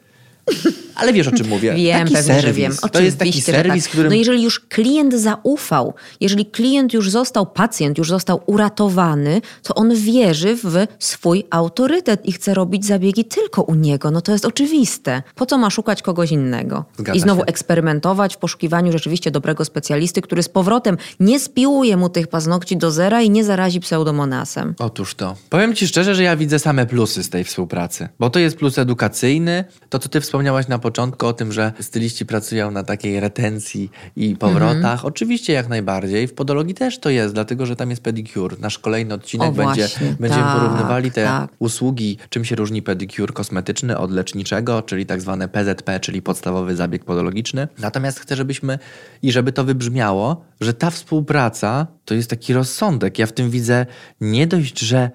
Ale 0.94 1.12
wiesz 1.12 1.28
o 1.28 1.32
czym 1.32 1.49
mówię? 1.49 1.74
Wiem, 1.74 2.01
taki 2.01 2.14
pewnie, 2.14 2.34
serwis. 2.34 2.44
że 2.44 2.53
wiem. 2.53 2.72
To 2.92 3.01
jest 3.01 3.18
taki 3.18 3.40
serwis, 3.42 3.84
tak. 3.84 3.92
którym 3.92 4.11
No 4.11 4.16
jeżeli 4.16 4.42
już 4.42 4.61
klient 4.61 5.14
zaufał, 5.14 5.94
jeżeli 6.20 6.46
klient 6.46 6.92
już 6.92 7.11
został, 7.11 7.46
pacjent 7.46 7.99
już 7.99 8.09
został 8.09 8.40
uratowany, 8.46 9.40
to 9.62 9.74
on 9.74 9.94
wierzy 9.94 10.57
w 10.64 10.86
swój 10.99 11.44
autorytet 11.51 12.26
i 12.26 12.32
chce 12.32 12.55
robić 12.55 12.86
zabiegi 12.86 13.24
tylko 13.24 13.62
u 13.62 13.74
niego. 13.74 14.11
No 14.11 14.20
to 14.20 14.32
jest 14.32 14.44
oczywiste. 14.44 15.22
Po 15.34 15.46
co 15.46 15.59
ma 15.59 15.70
szukać 15.70 16.03
kogoś 16.03 16.32
innego? 16.32 16.84
Zgadza 16.99 17.16
I 17.16 17.20
znowu 17.20 17.40
się. 17.40 17.46
eksperymentować 17.46 18.34
w 18.34 18.38
poszukiwaniu 18.38 18.92
rzeczywiście 18.92 19.30
dobrego 19.30 19.64
specjalisty, 19.64 20.22
który 20.22 20.42
z 20.42 20.49
powrotem 20.49 20.96
nie 21.20 21.40
spiłuje 21.40 21.96
mu 21.96 22.09
tych 22.09 22.28
paznokci 22.28 22.76
do 22.76 22.90
zera 22.90 23.22
i 23.22 23.30
nie 23.30 23.44
zarazi 23.44 23.80
pseudomonasem. 23.80 24.74
Otóż 24.78 25.14
to. 25.14 25.36
Powiem 25.51 25.74
ci 25.74 25.88
szczerze, 25.88 26.14
że 26.14 26.22
ja 26.22 26.36
widzę 26.36 26.59
same 26.59 26.86
plusy 26.86 27.22
z 27.22 27.30
tej 27.30 27.44
współpracy. 27.44 28.09
Bo 28.18 28.30
to 28.30 28.38
jest 28.38 28.57
plus 28.57 28.78
edukacyjny. 28.78 29.64
To, 29.88 29.99
co 29.99 30.09
ty 30.09 30.20
wspomniałaś 30.39 30.68
na 30.68 30.78
początku 30.78 31.26
o 31.26 31.32
tym, 31.32 31.53
że 31.53 31.72
styliści 31.80 32.26
pracują 32.26 32.70
na 32.70 32.82
takiej 32.82 33.20
retencji 33.20 33.91
i 34.16 34.36
powrotach. 34.36 34.76
Mhm. 34.76 34.99
Oczywiście 35.03 35.53
jak 35.53 35.68
najbardziej. 35.68 36.28
W 36.28 36.34
podologii 36.34 36.74
też 36.74 36.99
to 36.99 37.11
jest, 37.11 37.34
dlatego 37.34 37.66
że 37.66 37.76
tam 37.76 37.91
jest 37.91 38.03
pedicure. 38.03 38.57
Nasz 38.61 38.78
kolejny 38.78 39.14
odcinek 39.14 39.49
O, 39.49 39.53
będzie, 39.53 39.82
właśnie. 39.82 40.16
będziemy 40.20 40.43
Tak, 40.43 40.57
porównywali 40.57 41.11
te 41.11 41.24
tak. 41.24 41.51
usługi, 41.59 42.18
czym 42.28 42.45
się 42.45 42.57
różni 42.57 42.82
pedicure 42.82 43.32
kosmetyczny 43.32 43.99
od 43.99 44.11
leczniczego, 44.11 44.82
czyli 44.82 45.07
tak 45.07 45.20
zwane 45.20 45.49
PZP, 45.49 46.01
czyli 46.01 46.22
podstawowy 46.22 46.76
zabieg 46.76 47.05
podologiczny. 47.05 47.68
Natomiast 47.78 48.20
chcę, 48.20 48.36
żebyśmy 48.36 48.78
i 49.22 49.32
żeby 49.32 49.53
to 49.53 49.64
wybrzmiało, 49.64 50.45
że 50.61 50.74
ta 50.74 50.91
współpraca 50.91 51.86
to 52.05 52.14
jest 52.14 52.30
taki 52.30 52.53
rozsądek. 52.53 53.18
Ja 53.18 53.26
w 53.26 53.32
tym 53.32 53.51
widzę 53.51 53.86
nie 54.20 54.47
dość, 54.47 54.80
że 54.80 55.11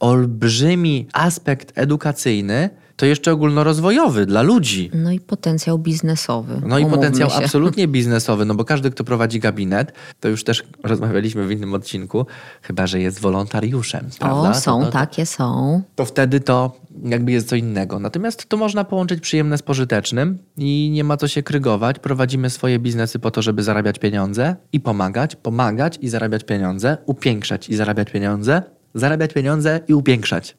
olbrzymi 0.00 1.08
aspekt 1.12 1.72
edukacyjny, 1.74 2.70
to 2.96 3.06
jeszcze 3.06 3.32
ogólnorozwojowy 3.32 4.26
dla 4.26 4.42
ludzi. 4.42 4.90
No 4.94 5.10
i 5.12 5.20
potencjał 5.20 5.78
biznesowy. 5.78 6.62
No 6.66 6.78
i 6.78 6.86
potencjał 6.86 7.30
się. 7.30 7.36
absolutnie 7.36 7.88
biznesowy, 7.98 8.44
no 8.44 8.54
bo 8.54 8.64
każdy, 8.64 8.90
kto 8.90 9.04
prowadzi 9.04 9.40
gabinet, 9.40 9.92
to 10.20 10.28
już 10.28 10.44
też 10.44 10.64
rozmawialiśmy 10.84 11.46
w 11.46 11.50
innym 11.50 11.74
odcinku, 11.74 12.26
chyba 12.62 12.86
że 12.86 13.00
jest 13.00 13.20
wolontariuszem. 13.20 14.08
Prawda? 14.18 14.50
O, 14.50 14.54
są, 14.54 14.80
to, 14.80 14.86
to, 14.86 14.92
takie 14.92 15.26
są. 15.26 15.82
to 15.94 16.04
wtedy 16.04 16.40
to 16.40 16.72
jakby 17.04 17.32
jest 17.32 17.48
co 17.48 17.56
innego. 17.56 17.98
Natomiast 17.98 18.48
to 18.48 18.56
można 18.56 18.84
połączyć 18.84 19.20
przyjemne 19.20 19.58
z 19.58 19.62
pożytecznym 19.62 20.38
i 20.58 20.90
nie 20.92 21.04
ma 21.04 21.16
co 21.16 21.28
się 21.28 21.42
krygować. 21.42 21.98
Prowadzimy 21.98 22.50
swoje 22.50 22.78
biznesy 22.78 23.18
po 23.18 23.30
to, 23.30 23.42
żeby 23.42 23.62
zarabiać 23.62 23.98
pieniądze 23.98 24.56
i 24.72 24.80
pomagać, 24.80 25.36
pomagać 25.36 25.98
i 26.00 26.08
zarabiać 26.08 26.44
pieniądze, 26.44 26.96
upiększać 27.06 27.68
i 27.68 27.76
zarabiać 27.76 28.10
pieniądze, 28.10 28.62
zarabiać 28.94 29.32
pieniądze 29.32 29.80
i 29.88 29.94
upiększać. 29.94 30.56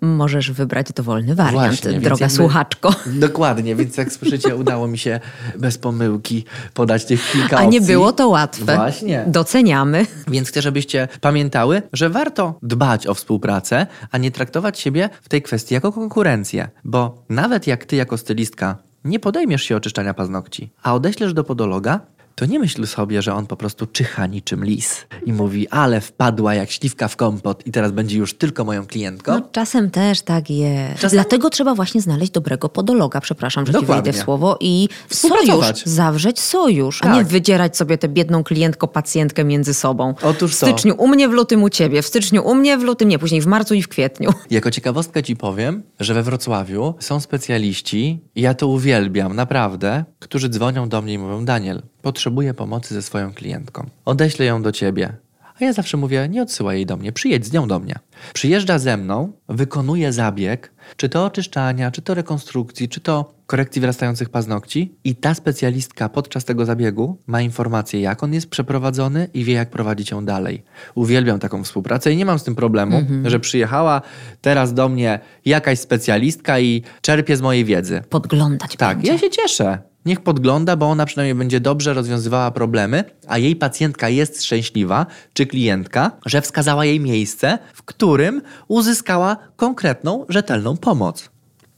Możesz 0.00 0.50
wybrać 0.50 0.92
dowolny 0.92 1.34
wariant, 1.34 1.80
Właśnie, 1.80 2.00
droga 2.00 2.28
słuchaczko. 2.28 2.94
Dokładnie, 3.06 3.76
więc 3.76 3.96
jak 3.96 4.12
słyszycie, 4.12 4.56
udało 4.56 4.88
mi 4.88 4.98
się 4.98 5.20
bez 5.58 5.78
pomyłki 5.78 6.44
podać 6.74 7.04
tych 7.04 7.30
kilka 7.32 7.56
A 7.58 7.64
nie 7.64 7.78
opcji. 7.78 7.94
było 7.94 8.12
to 8.12 8.28
łatwe. 8.28 8.76
Właśnie. 8.76 9.24
Doceniamy. 9.26 10.06
Więc 10.28 10.48
chcę, 10.48 10.62
żebyście 10.62 11.08
pamiętały, 11.20 11.82
że 11.92 12.10
warto 12.10 12.58
dbać 12.62 13.06
o 13.06 13.14
współpracę, 13.14 13.86
a 14.10 14.18
nie 14.18 14.30
traktować 14.30 14.78
siebie 14.78 15.10
w 15.22 15.28
tej 15.28 15.42
kwestii 15.42 15.74
jako 15.74 15.92
konkurencję. 15.92 16.68
Bo 16.84 17.24
nawet 17.28 17.66
jak 17.66 17.84
ty 17.84 17.96
jako 17.96 18.18
stylistka 18.18 18.76
nie 19.04 19.20
podejmiesz 19.20 19.62
się 19.62 19.76
oczyszczania 19.76 20.14
paznokci, 20.14 20.72
a 20.82 20.94
odeślesz 20.94 21.34
do 21.34 21.44
podologa, 21.44 22.00
to 22.34 22.46
nie 22.46 22.58
myśl 22.58 22.86
sobie, 22.86 23.22
że 23.22 23.34
on 23.34 23.46
po 23.46 23.56
prostu 23.56 23.86
czyha 23.86 24.26
niczym 24.26 24.64
lis 24.64 25.06
i 25.26 25.32
mówi, 25.32 25.68
ale 25.68 26.00
wpadła 26.00 26.54
jak 26.54 26.70
śliwka 26.70 27.08
w 27.08 27.16
kompot 27.16 27.66
i 27.66 27.70
teraz 27.70 27.92
będzie 27.92 28.18
już 28.18 28.34
tylko 28.34 28.64
moją 28.64 28.86
klientką. 28.86 29.32
No, 29.32 29.48
czasem 29.52 29.90
też 29.90 30.22
tak 30.22 30.50
jest. 30.50 31.00
Czasem- 31.00 31.16
Dlatego 31.16 31.50
trzeba 31.50 31.74
właśnie 31.74 32.00
znaleźć 32.00 32.32
dobrego 32.32 32.68
podologa, 32.68 33.20
przepraszam, 33.20 33.66
że 33.66 33.72
ci 33.72 33.80
Dokładnie. 33.80 34.02
wejdę 34.02 34.18
w 34.18 34.24
słowo, 34.24 34.56
i 34.60 34.88
sojusz, 35.10 35.82
zawrzeć 35.84 36.40
sojusz, 36.40 37.02
a 37.02 37.08
nie 37.14 37.18
Tak. 37.18 37.26
wydzierać 37.26 37.76
sobie 37.76 37.98
tę 37.98 38.08
biedną 38.08 38.42
klientko-pacjentkę 38.42 39.44
między 39.44 39.74
sobą. 39.74 40.14
Otóż 40.22 40.56
w 40.56 40.60
to. 40.60 40.66
styczniu 40.66 40.94
u 40.98 41.08
mnie, 41.08 41.28
w 41.28 41.32
lutym 41.32 41.62
u 41.62 41.68
ciebie, 41.70 42.02
w 42.02 42.06
styczniu 42.06 42.42
u 42.46 42.54
mnie, 42.54 42.78
w 42.78 42.82
lutym 42.82 43.08
nie, 43.08 43.18
później 43.18 43.40
w 43.40 43.46
marcu 43.46 43.74
i 43.74 43.82
w 43.82 43.88
kwietniu. 43.88 44.30
Jako 44.50 44.70
ciekawostkę 44.70 45.22
ci 45.22 45.36
powiem, 45.36 45.82
że 46.00 46.14
we 46.14 46.22
Wrocławiu 46.22 46.94
są 47.00 47.20
specjaliści, 47.20 48.20
i 48.34 48.40
ja 48.42 48.54
to 48.54 48.66
uwielbiam, 48.68 49.36
naprawdę, 49.36 50.04
którzy 50.18 50.48
dzwonią 50.48 50.88
do 50.88 51.02
mnie 51.02 51.12
i 51.14 51.18
mówią: 51.18 51.44
Daniel, 51.44 51.82
potrzebuję 52.02 52.54
pomocy 52.54 52.94
ze 52.94 53.02
swoją 53.02 53.34
klientką. 53.34 53.86
Odeślę 54.04 54.44
ją 54.44 54.62
do 54.62 54.72
ciebie. 54.72 55.12
A 55.60 55.64
ja 55.64 55.72
zawsze 55.72 55.96
mówię: 55.96 56.28
nie 56.28 56.42
odsyłaj 56.42 56.76
jej 56.76 56.86
do 56.86 56.96
mnie, 56.96 57.12
przyjedź 57.12 57.46
z 57.46 57.52
nią 57.52 57.68
do 57.68 57.78
mnie. 57.78 57.98
Przyjeżdża 58.34 58.78
ze 58.78 58.96
mną, 58.96 59.32
wykonuje 59.48 60.12
zabieg, 60.12 60.72
czy 60.96 61.08
to 61.08 61.24
oczyszczania, 61.24 61.90
czy 61.90 62.02
to 62.02 62.14
rekonstrukcji, 62.14 62.88
czy 62.88 63.00
to 63.00 63.34
korekcji 63.46 63.80
wyrastających 63.80 64.28
paznokci, 64.28 64.94
i 65.04 65.16
ta 65.16 65.34
specjalistka 65.34 66.08
podczas 66.08 66.44
tego 66.44 66.64
zabiegu 66.64 67.18
ma 67.26 67.40
informację, 67.40 68.00
jak 68.00 68.22
on 68.22 68.34
jest 68.34 68.50
przeprowadzony 68.50 69.28
i 69.34 69.44
wie, 69.44 69.52
jak 69.52 69.70
prowadzić 69.70 70.10
ją 70.10 70.24
dalej. 70.24 70.62
Uwielbiam 70.94 71.38
taką 71.38 71.64
współpracę 71.64 72.12
i 72.12 72.16
nie 72.16 72.24
mam 72.24 72.38
z 72.38 72.44
tym 72.44 72.54
problemu, 72.54 73.02
że 73.24 73.40
przyjechała 73.40 74.02
teraz 74.40 74.74
do 74.74 74.88
mnie 74.88 75.20
jakaś 75.44 75.78
specjalistka 75.78 76.60
i 76.60 76.82
czerpie 77.00 77.36
z 77.36 77.40
mojej 77.40 77.64
wiedzy. 77.64 78.02
Podglądać 78.10 78.76
Tak, 78.76 78.96
będzie. 78.96 79.12
ja 79.12 79.18
się 79.18 79.30
cieszę. 79.30 79.78
Niech 80.06 80.20
podgląda, 80.20 80.76
bo 80.76 80.90
ona 80.90 81.06
przynajmniej 81.06 81.34
będzie 81.34 81.60
dobrze 81.60 81.94
rozwiązywała 81.94 82.50
problemy, 82.50 83.04
a 83.28 83.38
jej 83.38 83.56
pacjentka 83.56 84.08
jest 84.08 84.44
szczęśliwa, 84.44 85.06
czy 85.32 85.46
klientka, 85.46 86.10
że 86.26 86.40
wskazała 86.40 86.84
jej 86.84 87.00
miejsce, 87.00 87.58
w 87.74 87.82
którym 87.82 88.42
uzyskała 88.68 89.36
konkretną, 89.56 90.26
rzetelną 90.28 90.71
pomoc. 90.76 91.30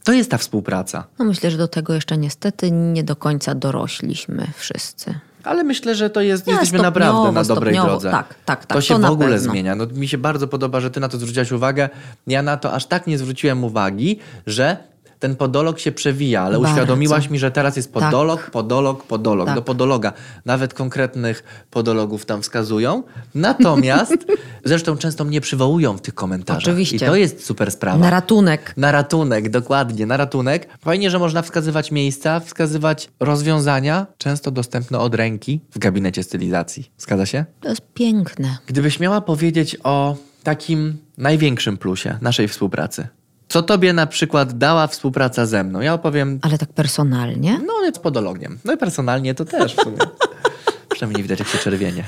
To 0.05 0.12
jest 0.12 0.30
ta 0.30 0.38
współpraca. 0.38 1.05
No 1.18 1.24
myślę, 1.24 1.51
że 1.51 1.59
do 1.59 1.68
tego 1.68 1.95
jeszcze 1.95 2.18
niestety 2.18 2.70
nie 2.70 3.05
do 3.05 3.16
końca 3.16 3.55
dorośliśmy 3.55 4.47
wszyscy. 4.57 5.14
Ale 5.45 5.64
myślę, 5.64 5.95
że 5.95 6.11
to 6.11 6.20
jest, 6.20 6.47
Nie, 6.47 6.53
jesteśmy 6.53 6.78
naprawdę 6.78 7.32
na 7.32 7.45
dobrej 7.45 7.74
drodze. 7.74 8.11
Tak, 8.11 8.34
tak, 8.45 8.66
tak, 8.66 8.76
To 8.76 8.80
się 8.80 9.01
to 9.01 9.09
w 9.09 9.11
ogóle 9.11 9.38
zmienia. 9.38 9.74
No, 9.74 9.86
mi 9.86 10.09
się 10.09 10.18
bardzo 10.18 10.49
podoba, 10.49 10.80
że 10.80 10.90
ty 10.90 11.01
na 11.01 11.09
to 11.09 11.18
zwróciłaś 11.18 11.53
uwagę. 11.53 11.88
Ja 12.26 12.42
na 12.42 12.57
to 12.57 12.72
aż 12.72 12.86
tak 12.86 13.07
nie 13.07 13.18
zwróciłem 13.18 13.64
uwagi, 13.64 14.18
że 14.47 14.76
ten 15.25 15.37
podolog 15.37 15.79
się 15.79 15.93
przewija, 15.93 16.43
ale 16.43 16.59
Bardzo. 16.59 16.72
uświadomiłaś 16.72 17.31
mi, 17.31 17.39
że 17.39 17.51
teraz 17.51 17.77
jest 17.77 17.93
Tak. 17.93 18.03
podolog, 18.03 18.51
podolog, 18.51 19.05
podolog. 19.05 19.47
Tak. 19.47 19.55
Do 19.55 19.62
podologa. 19.62 20.12
Nawet 20.45 20.75
konkretnych 20.75 21.66
podologów 21.70 22.27
tam 22.27 22.43
wskazują. 22.43 23.03
Natomiast 23.35 24.16
zresztą 24.64 24.97
często 24.97 25.25
mnie 25.25 25.41
przywołują 25.41 25.97
w 25.97 26.01
tych 26.01 26.14
komentarzach. 26.14 26.62
Oczywiście. 26.62 26.97
I 26.97 26.99
to 27.09 27.16
jest 27.16 27.47
super 27.47 27.70
sprawa. 27.70 27.99
Na 27.99 28.11
ratunek. 28.11 28.75
Na 28.77 28.93
ratunek, 28.93 29.49
dokładnie, 29.49 30.07
na 30.07 30.16
ratunek. 30.16 30.68
Fajnie, 30.81 31.11
że 31.11 31.18
można 31.18 31.43
wskazywać 31.43 31.91
miejsca, 31.91 32.41
wskazywać 32.41 33.11
rozwiązania, 33.20 34.07
często 34.18 34.51
dostępne 34.51 34.99
od 34.99 35.14
ręki 35.14 35.61
w 35.70 35.79
gabinecie 35.79 36.22
stylizacji. 36.22 36.91
Zgadza 36.99 37.27
się? 37.27 37.45
To 37.61 37.68
jest 37.68 37.83
piękne. 37.95 38.57
Gdybyś 38.66 39.01
miała 39.01 39.20
powiedzieć 39.20 39.77
o 39.85 40.16
takim 40.43 40.99
największym 41.18 41.77
plusie 41.77 42.18
naszej 42.20 42.49
współpracy. 42.49 43.09
Co 43.49 43.62
tobie 43.62 43.92
na 43.92 44.07
przykład 44.07 44.59
dała 44.59 44.86
współpraca 44.86 45.47
ze 45.47 45.64
mną? 45.64 45.80
Ja 45.80 45.95
opowiem, 45.95 46.38
Ale 46.42 46.59
tak 46.59 46.72
personalnie? 46.72 47.61
no 47.66 47.72
z 47.95 47.99
podologiem. 47.99 48.59
No 48.64 48.72
i 48.72 48.76
personalnie 48.76 49.34
to 49.34 49.45
też 49.45 49.76
w 49.76 49.82
sumie. 49.82 49.99
Przynajmniej 50.95 51.16
nie 51.16 51.22
widać, 51.22 51.38
jak 51.38 51.49
się 51.49 51.59
czerwienie. 51.59 52.05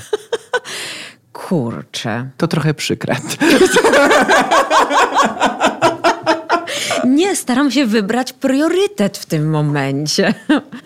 Kurczę. 1.32 2.30
To 2.36 2.48
trochę 2.48 2.74
przykre. 2.74 3.16
Nie, 7.06 7.36
staram 7.36 7.70
się 7.70 7.86
wybrać 7.86 8.32
priorytet 8.32 9.18
w 9.18 9.26
tym 9.26 9.50
momencie. 9.50 10.34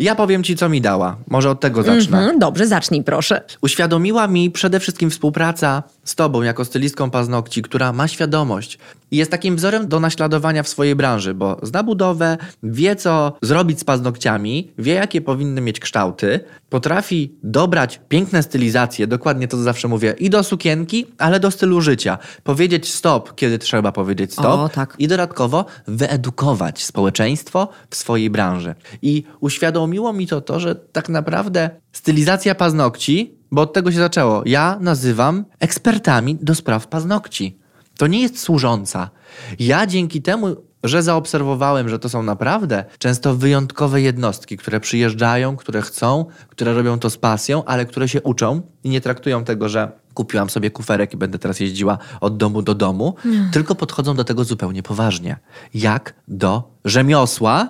Ja 0.00 0.14
powiem 0.14 0.42
ci, 0.42 0.56
co 0.56 0.68
mi 0.68 0.80
dała. 0.80 1.16
Może 1.26 1.50
od 1.50 1.60
tego 1.60 1.82
zacznę. 1.82 2.18
Mhm, 2.18 2.38
dobrze, 2.38 2.66
zacznij 2.66 3.04
proszę. 3.04 3.42
Uświadomiła 3.62 4.26
mi 4.26 4.50
przede 4.50 4.80
wszystkim 4.80 5.10
współpraca 5.10 5.82
z 6.04 6.14
tobą 6.14 6.42
jako 6.42 6.64
stylistką 6.64 7.10
paznokci, 7.10 7.62
która 7.62 7.92
ma 7.92 8.08
świadomość 8.08 8.78
i 9.10 9.16
jest 9.16 9.30
takim 9.30 9.56
wzorem 9.56 9.88
do 9.88 10.00
naśladowania 10.00 10.62
w 10.62 10.68
swojej 10.68 10.94
branży, 10.94 11.34
bo 11.34 11.60
zna 11.62 11.82
budowę, 11.82 12.38
wie 12.62 12.96
co 12.96 13.32
zrobić 13.42 13.80
z 13.80 13.84
paznokciami, 13.84 14.72
wie 14.78 14.94
jakie 14.94 15.20
powinny 15.20 15.60
mieć 15.60 15.80
kształty, 15.80 16.40
potrafi 16.70 17.34
dobrać 17.42 18.00
piękne 18.08 18.42
stylizacje, 18.42 19.06
dokładnie 19.06 19.48
to 19.48 19.56
zawsze 19.56 19.88
mówię, 19.88 20.14
i 20.18 20.30
do 20.30 20.44
sukienki, 20.44 21.06
ale 21.18 21.40
do 21.40 21.50
stylu 21.50 21.80
życia. 21.80 22.18
Powiedzieć 22.44 22.94
stop, 22.94 23.34
kiedy 23.34 23.58
trzeba 23.58 23.92
powiedzieć 23.92 24.32
stop 24.32 24.60
O, 24.60 24.68
tak. 24.68 24.94
i 24.98 25.08
dodatkowo 25.08 25.64
wyedukować 26.10 26.84
społeczeństwo 26.84 27.68
w 27.90 27.96
swojej 27.96 28.30
branży. 28.30 28.74
I 29.02 29.24
uświadomiło 29.40 30.12
mi 30.12 30.26
to 30.26 30.40
to, 30.40 30.60
że 30.60 30.74
tak 30.74 31.08
naprawdę 31.08 31.70
stylizacja 31.92 32.54
paznokci, 32.54 33.34
bo 33.50 33.62
od 33.62 33.72
tego 33.72 33.92
się 33.92 33.98
zaczęło, 33.98 34.42
ja 34.46 34.78
nazywam 34.80 35.44
ekspertami 35.60 36.38
do 36.42 36.54
spraw 36.54 36.86
paznokci. 36.86 37.58
To 37.96 38.06
nie 38.06 38.22
jest 38.22 38.38
służąca. 38.38 39.10
Ja 39.58 39.86
dzięki 39.86 40.22
temu, 40.22 40.56
że 40.84 41.02
zaobserwowałem, 41.02 41.88
że 41.88 41.98
to 41.98 42.08
są 42.08 42.22
naprawdę 42.22 42.84
często 42.98 43.36
wyjątkowe 43.36 44.00
jednostki, 44.00 44.56
które 44.56 44.80
przyjeżdżają, 44.80 45.56
które 45.56 45.82
chcą, 45.82 46.24
które 46.48 46.74
robią 46.74 46.98
to 46.98 47.10
z 47.10 47.16
pasją, 47.16 47.64
ale 47.64 47.86
które 47.86 48.08
się 48.08 48.22
uczą 48.22 48.62
i 48.84 48.90
nie 48.90 49.00
traktują 49.00 49.44
tego, 49.44 49.68
że 49.68 49.92
kupiłam 50.14 50.50
sobie 50.50 50.70
kuferek 50.70 51.14
i 51.14 51.16
będę 51.16 51.38
teraz 51.38 51.60
jeździła 51.60 51.98
od 52.20 52.36
domu 52.36 52.62
do 52.62 52.74
domu, 52.74 53.14
tylko 53.52 53.74
podchodzą 53.74 54.14
do 54.14 54.24
tego 54.24 54.44
zupełnie 54.44 54.82
poważnie. 54.82 55.36
Jak 55.74 56.14
do 56.28 56.70
rzemiosła, 56.84 57.68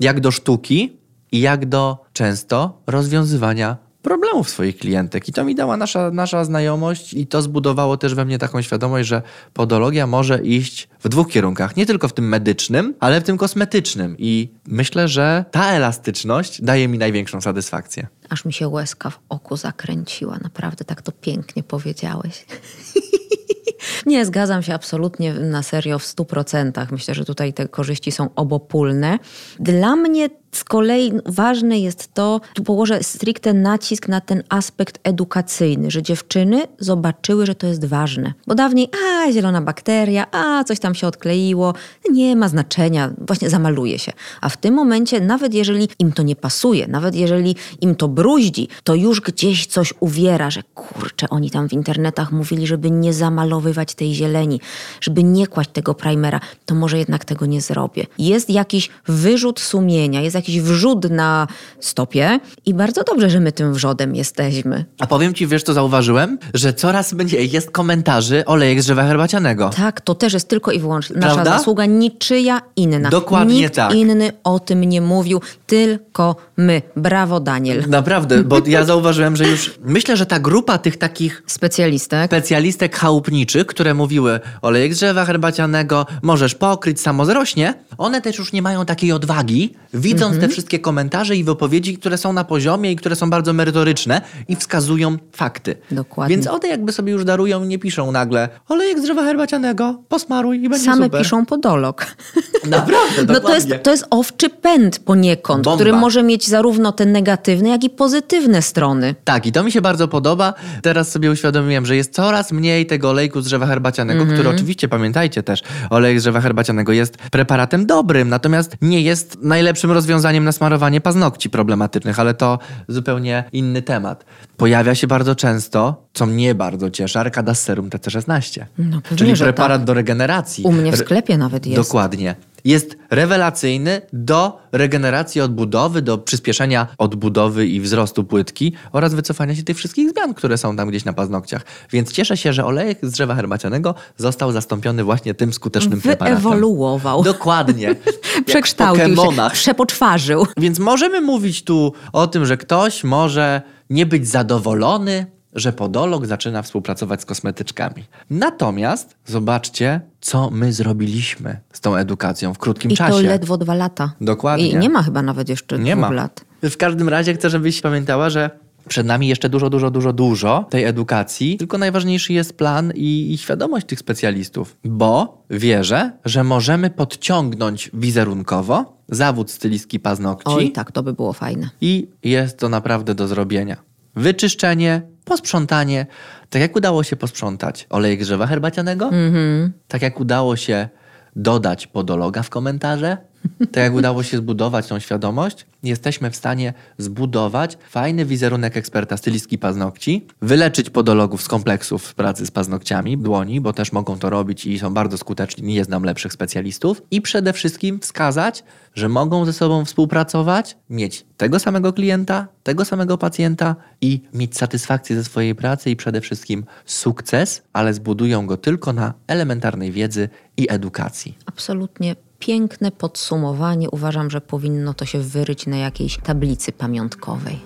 jak 0.00 0.20
do 0.20 0.30
sztuki 0.30 0.96
i 1.32 1.40
jak 1.40 1.66
do 1.66 2.04
często 2.12 2.82
rozwiązywania 2.86 3.76
problemów 4.02 4.50
swoich 4.50 4.76
klientek. 4.76 5.28
I 5.28 5.32
to 5.32 5.44
mi 5.44 5.54
dała 5.54 5.76
nasza, 5.76 6.10
nasza 6.10 6.44
znajomość 6.44 7.14
i 7.14 7.26
to 7.26 7.42
zbudowało 7.42 7.96
też 7.96 8.14
we 8.14 8.24
mnie 8.24 8.38
taką 8.38 8.62
świadomość, 8.62 9.08
że 9.08 9.22
podologia 9.52 10.06
może 10.06 10.42
iść 10.42 10.88
w 11.00 11.08
dwóch 11.08 11.28
kierunkach. 11.28 11.76
Nie 11.76 11.86
tylko 11.86 12.08
w 12.08 12.12
tym 12.12 12.28
medycznym, 12.28 12.94
ale 13.00 13.20
w 13.20 13.24
tym 13.24 13.38
kosmetycznym. 13.38 14.16
I 14.18 14.50
myślę, 14.66 15.08
że 15.08 15.44
ta 15.50 15.72
elastyczność 15.72 16.62
daje 16.62 16.88
mi 16.88 16.98
największą 16.98 17.40
satysfakcję. 17.40 18.06
Aż 18.28 18.44
mi 18.44 18.52
się 18.52 18.68
łezka 18.68 19.10
w 19.10 19.18
oku 19.28 19.56
zakręciła. 19.56 20.38
Naprawdę 20.42 20.84
tak 20.84 21.02
to 21.02 21.12
pięknie 21.12 21.62
powiedziałeś. 21.62 22.46
Nie, 24.06 24.26
zgadzam 24.26 24.62
się 24.62 24.74
absolutnie 24.74 25.34
na 25.34 25.62
serio 25.62 25.98
w 25.98 26.04
stu 26.04 26.24
procentach. 26.24 26.92
Myślę, 26.92 27.14
że 27.14 27.24
tutaj 27.24 27.52
te 27.52 27.68
korzyści 27.68 28.12
są 28.12 28.28
obopólne. 28.34 29.18
Dla 29.60 29.96
mnie 29.96 30.28
z 30.52 30.64
kolei 30.64 31.12
ważne 31.26 31.78
jest 31.78 32.14
to, 32.14 32.40
tu 32.54 32.62
położę 32.62 33.02
stricte 33.02 33.54
nacisk 33.54 34.08
na 34.08 34.20
ten 34.20 34.42
aspekt 34.48 34.98
edukacyjny, 35.04 35.90
że 35.90 36.02
dziewczyny 36.02 36.62
zobaczyły, 36.78 37.46
że 37.46 37.54
to 37.54 37.66
jest 37.66 37.84
ważne. 37.84 38.32
Bo 38.46 38.54
dawniej, 38.54 38.88
a 39.04 39.32
zielona 39.32 39.60
bakteria, 39.60 40.26
a 40.32 40.64
coś 40.64 40.80
tam 40.80 40.94
się 40.94 41.06
odkleiło, 41.06 41.74
nie 42.10 42.36
ma 42.36 42.48
znaczenia, 42.48 43.10
właśnie 43.26 43.50
zamaluje 43.50 43.98
się. 43.98 44.12
A 44.40 44.48
w 44.48 44.56
tym 44.56 44.74
momencie, 44.74 45.20
nawet 45.20 45.54
jeżeli 45.54 45.88
im 45.98 46.12
to 46.12 46.22
nie 46.22 46.36
pasuje, 46.36 46.86
nawet 46.86 47.14
jeżeli 47.14 47.56
im 47.80 47.94
to 47.94 48.08
bruździ, 48.08 48.68
to 48.84 48.94
już 48.94 49.20
gdzieś 49.20 49.66
coś 49.66 49.94
uwiera, 50.00 50.50
że 50.50 50.62
kurczę, 50.74 51.28
oni 51.28 51.50
tam 51.50 51.68
w 51.68 51.72
internetach 51.72 52.32
mówili, 52.32 52.66
żeby 52.66 52.90
nie 52.90 53.12
zamalowywać 53.12 53.94
tej 53.94 54.14
zieleni, 54.14 54.60
żeby 55.00 55.22
nie 55.22 55.46
kłaść 55.46 55.70
tego 55.72 55.94
primera, 55.94 56.40
to 56.66 56.74
może 56.74 56.98
jednak 56.98 57.24
tego 57.24 57.46
nie 57.46 57.60
zrobię. 57.60 58.06
Jest 58.18 58.50
jakiś 58.50 58.90
wyrzut 59.06 59.60
sumienia, 59.60 60.20
jest 60.20 60.37
jakiś 60.38 60.60
wrzód 60.60 61.10
na 61.10 61.46
stopie 61.80 62.40
i 62.66 62.74
bardzo 62.74 63.04
dobrze, 63.04 63.30
że 63.30 63.40
my 63.40 63.52
tym 63.52 63.74
wrzodem 63.74 64.14
jesteśmy. 64.14 64.84
A 64.98 65.06
powiem 65.06 65.34
ci, 65.34 65.46
wiesz 65.46 65.62
co 65.62 65.72
zauważyłem? 65.74 66.38
Że 66.54 66.72
coraz 66.72 67.12
mniej 67.12 67.50
jest 67.50 67.70
komentarzy 67.70 68.44
olejek 68.44 68.82
z 68.82 68.84
drzewa 68.84 69.02
herbacianego. 69.04 69.70
Tak, 69.76 70.00
to 70.00 70.14
też 70.14 70.32
jest 70.32 70.48
tylko 70.48 70.72
i 70.72 70.78
wyłącznie 70.80 71.16
nasza 71.16 71.34
Prawda? 71.34 71.58
zasługa, 71.58 71.86
niczyja 71.86 72.60
inna. 72.76 73.10
Dokładnie 73.10 73.54
Nikt 73.54 73.74
tak. 73.74 73.94
inny 73.94 74.30
o 74.44 74.58
tym 74.60 74.84
nie 74.84 75.00
mówił, 75.00 75.40
tylko 75.66 76.36
my. 76.56 76.82
Brawo, 76.96 77.40
Daniel. 77.40 77.84
Naprawdę, 77.88 78.44
bo 78.44 78.60
ja 78.66 78.84
zauważyłem, 78.92 79.36
że 79.36 79.48
już 79.48 79.74
myślę, 79.84 80.16
że 80.16 80.26
ta 80.26 80.40
grupa 80.40 80.78
tych 80.78 80.96
takich 80.96 81.42
Specjalistek. 81.46 82.26
specjalistek 82.26 82.96
chałupniczych, 82.96 83.66
które 83.66 83.94
mówiły 83.94 84.40
olejek 84.62 84.94
z 84.94 84.96
drzewa 84.96 85.24
herbacianego, 85.24 86.06
możesz 86.22 86.54
pokryć, 86.54 87.00
samo 87.00 87.24
zrośnie, 87.24 87.74
one 87.98 88.20
też 88.20 88.38
już 88.38 88.52
nie 88.52 88.62
mają 88.62 88.84
takiej 88.86 89.12
odwagi, 89.12 89.74
widząc 89.94 90.27
widząc 90.28 90.40
te 90.44 90.48
wszystkie 90.52 90.78
komentarze 90.78 91.36
i 91.36 91.44
wypowiedzi, 91.44 91.98
które 91.98 92.18
są 92.18 92.32
na 92.32 92.44
poziomie 92.44 92.92
i 92.92 92.96
które 92.96 93.16
są 93.16 93.30
bardzo 93.30 93.52
merytoryczne 93.52 94.20
i 94.48 94.56
wskazują 94.56 95.16
fakty. 95.32 95.76
Dokładnie. 95.90 96.36
Więc 96.36 96.46
one 96.46 96.68
jakby 96.68 96.92
sobie 96.92 97.12
już 97.12 97.24
darują 97.24 97.64
i 97.64 97.66
nie 97.68 97.78
piszą 97.78 98.12
nagle 98.12 98.48
olejek 98.68 98.98
z 98.98 99.02
drzewa 99.02 99.24
herbacianego, 99.24 100.02
posmaruj 100.08 100.62
i 100.62 100.68
będzie 100.68 100.84
Same 100.84 101.04
super. 101.04 101.22
piszą 101.22 101.46
podolog. 101.46 102.06
Naprawdę, 102.64 103.32
No 103.32 103.40
to 103.40 103.54
jest, 103.54 103.68
to 103.82 103.90
jest 103.90 104.04
owczy 104.10 104.50
pęd 104.50 104.98
poniekąd, 104.98 105.64
Bomba. 105.64 105.76
który 105.76 105.92
może 105.92 106.22
mieć 106.22 106.48
zarówno 106.48 106.92
te 106.92 107.06
negatywne, 107.06 107.68
jak 107.68 107.84
i 107.84 107.90
pozytywne 107.90 108.62
strony. 108.62 109.14
Tak, 109.24 109.46
i 109.46 109.52
to 109.52 109.62
mi 109.64 109.72
się 109.72 109.80
bardzo 109.80 110.08
podoba. 110.08 110.54
Teraz 110.82 111.10
sobie 111.10 111.30
uświadomiłem, 111.30 111.86
że 111.86 111.96
jest 111.96 112.14
coraz 112.14 112.52
mniej 112.52 112.86
tego 112.86 113.10
olejku 113.10 113.40
z 113.40 113.44
drzewa 113.44 113.66
herbacianego, 113.66 114.20
Mhm. 114.20 114.38
który 114.40 114.54
oczywiście, 114.56 114.88
pamiętajcie 114.88 115.42
też, 115.42 115.62
olej 115.90 116.18
z 116.18 116.22
drzewa 116.22 116.40
herbacianego 116.40 116.92
jest 116.92 117.16
preparatem 117.16 117.86
dobrym, 117.86 118.28
natomiast 118.28 118.76
nie 118.82 119.02
jest 119.02 119.38
najlepszym 119.42 119.90
rozwiązaniem 119.92 120.17
na 120.44 120.52
smarowanie 120.52 121.00
paznokci 121.00 121.50
problematycznych, 121.50 122.20
ale 122.20 122.34
to 122.34 122.58
zupełnie 122.88 123.44
inny 123.52 123.82
temat. 123.82 124.24
Pojawia 124.56 124.94
się 124.94 125.06
bardzo 125.06 125.34
często, 125.34 126.06
co 126.12 126.26
mnie 126.26 126.54
bardzo 126.54 126.90
cieszy, 126.90 127.18
Arcada 127.18 127.54
Serum 127.54 127.90
TC16, 127.90 128.64
No 128.78 129.00
pewnie, 129.00 129.16
czyli 129.18 129.34
preparat 129.34 129.80
tak. 129.80 129.86
do 129.86 129.94
regeneracji. 129.94 130.64
U 130.64 130.72
mnie 130.72 130.92
w 130.92 130.96
sklepie 130.96 131.38
nawet 131.38 131.66
jest. 131.66 131.88
Dokładnie. 131.88 132.34
Jest 132.64 132.96
rewelacyjny 133.10 134.00
do 134.12 134.58
regeneracji 134.72 135.40
odbudowy, 135.40 136.02
do 136.02 136.18
przyspieszenia 136.18 136.86
odbudowy 136.98 137.66
i 137.66 137.80
wzrostu 137.80 138.24
płytki 138.24 138.72
oraz 138.92 139.14
wycofania 139.14 139.54
się 139.54 139.62
tych 139.62 139.76
wszystkich 139.76 140.10
zmian, 140.10 140.34
które 140.34 140.58
są 140.58 140.76
tam 140.76 140.88
gdzieś 140.88 141.04
na 141.04 141.12
paznokciach. 141.12 141.64
Więc 141.90 142.12
cieszę 142.12 142.36
się, 142.36 142.52
że 142.52 142.64
olejek 142.64 142.98
z 143.02 143.10
drzewa 143.12 143.34
herbacianego 143.34 143.94
został 144.16 144.52
zastąpiony 144.52 145.04
właśnie 145.04 145.34
tym 145.34 145.52
skutecznym 145.52 146.00
preparatem. 146.00 146.42
Wyewoluował. 146.42 147.22
Dokładnie. 147.22 147.94
Przekształcił 148.46 149.16
się, 149.16 149.50
przepoczwarzył. 149.52 150.46
Więc 150.56 150.78
możemy 150.78 151.20
mówić 151.20 151.64
tu 151.64 151.92
o 152.12 152.26
tym, 152.26 152.46
że 152.46 152.56
ktoś 152.56 153.04
może 153.04 153.62
nie 153.90 154.06
być 154.06 154.28
zadowolony, 154.28 155.26
że 155.58 155.72
podolog 155.72 156.26
zaczyna 156.26 156.62
współpracować 156.62 157.20
z 157.20 157.24
kosmetyczkami. 157.24 158.04
Natomiast 158.30 159.16
zobaczcie, 159.26 160.00
co 160.20 160.50
my 160.50 160.72
zrobiliśmy 160.72 161.60
z 161.72 161.80
tą 161.80 161.96
edukacją 161.96 162.54
w 162.54 162.58
krótkim 162.58 162.90
I 162.90 162.96
czasie. 162.96 163.12
to 163.12 163.20
ledwo 163.20 163.56
dwa 163.58 163.74
lata. 163.74 164.12
Dokładnie. 164.20 164.68
I 164.70 164.76
nie 164.76 164.90
ma 164.90 165.02
chyba 165.02 165.22
nawet 165.22 165.48
jeszcze 165.48 165.78
Nie 165.78 165.92
dwóch 165.96 166.00
ma. 166.08 166.10
lat. 166.14 166.44
W 166.62 166.76
każdym 166.76 167.08
razie 167.08 167.34
chcę, 167.34 167.50
żebyś 167.50 167.80
pamiętała, 167.80 168.30
że 168.30 168.50
przed 168.88 169.06
nami 169.06 169.28
jeszcze 169.28 169.48
dużo, 169.48 169.70
dużo, 169.70 169.90
dużo, 169.90 170.12
dużo 170.12 170.66
tej 170.70 170.84
edukacji, 170.84 171.56
tylko 171.56 171.78
najważniejszy 171.78 172.32
jest 172.32 172.56
plan 172.56 172.92
i, 172.94 173.32
i 173.32 173.38
świadomość 173.38 173.86
tych 173.86 173.98
specjalistów, 173.98 174.76
bo 174.84 175.42
wierzę, 175.50 176.12
że 176.24 176.44
możemy 176.44 176.90
podciągnąć 176.90 177.90
wizerunkowo 177.94 178.96
zawód 179.08 179.50
stylistki 179.50 180.00
paznokci 180.00 180.44
Oj, 180.54 180.72
tak, 180.72 180.92
to 180.92 181.02
by 181.02 181.12
było 181.12 181.32
fajne. 181.32 181.70
i 181.80 182.08
jest 182.24 182.58
to 182.58 182.68
naprawdę 182.68 183.14
do 183.14 183.28
zrobienia. 183.28 183.76
Wyczyszczenie, 184.16 185.02
posprzątanie. 185.28 186.06
Tak 186.50 186.62
jak 186.62 186.76
udało 186.76 187.02
się 187.02 187.16
posprzątać 187.16 187.86
olejek 187.90 188.24
z 188.24 188.26
drzewa 188.26 188.46
herbacianego, 188.46 189.04
Mhm. 189.04 189.72
tak 189.88 190.02
jak 190.02 190.20
udało 190.20 190.56
się 190.56 190.88
dodać 191.36 191.86
podologa 191.86 192.42
w 192.42 192.50
komentarze, 192.50 193.16
tak 193.58 193.84
jak 193.84 193.94
udało 193.94 194.22
się 194.22 194.36
zbudować 194.36 194.86
tą 194.86 194.98
świadomość, 194.98 195.66
jesteśmy 195.82 196.30
w 196.30 196.36
stanie 196.36 196.74
zbudować 196.98 197.78
fajny 197.88 198.24
wizerunek 198.24 198.76
eksperta 198.76 199.16
stylistki 199.16 199.58
paznokci, 199.58 200.26
wyleczyć 200.42 200.90
podologów 200.90 201.42
z 201.42 201.48
kompleksów 201.48 202.14
pracy 202.14 202.46
z 202.46 202.50
paznokciami, 202.50 203.18
dłoni, 203.18 203.60
bo 203.60 203.72
też 203.72 203.92
mogą 203.92 204.18
to 204.18 204.30
robić 204.30 204.66
i 204.66 204.78
są 204.78 204.94
bardzo 204.94 205.18
skuteczni, 205.18 205.74
nie 205.74 205.84
znam 205.84 206.04
lepszych 206.04 206.32
specjalistów. 206.32 207.02
I 207.10 207.22
przede 207.22 207.52
wszystkim 207.52 208.00
wskazać, 208.00 208.64
że 208.94 209.08
mogą 209.08 209.44
ze 209.44 209.52
sobą 209.52 209.84
współpracować, 209.84 210.76
mieć 210.90 211.26
tego 211.36 211.58
samego 211.58 211.92
klienta, 211.92 212.48
tego 212.62 212.84
samego 212.84 213.18
pacjenta 213.18 213.76
i 214.00 214.20
mieć 214.34 214.56
satysfakcję 214.56 215.16
ze 215.16 215.24
swojej 215.24 215.54
pracy 215.54 215.90
i 215.90 215.96
przede 215.96 216.20
wszystkim 216.20 216.64
sukces, 216.84 217.62
ale 217.72 217.94
zbudują 217.94 218.46
go 218.46 218.56
tylko 218.56 218.92
na 218.92 219.14
elementarnej 219.26 219.92
wiedzy 219.92 220.28
i 220.56 220.66
edukacji. 220.70 221.38
Absolutnie 221.46 222.16
piękne 222.38 222.90
podsumowanie. 222.92 223.90
Uważam, 223.90 224.30
że 224.30 224.40
powinno 224.40 224.94
to 224.94 225.04
się 225.04 225.20
wyryć 225.20 225.66
na 225.66 225.76
jakiejś 225.76 226.18
tablicy 226.18 226.72
pamiątkowej. 226.72 227.58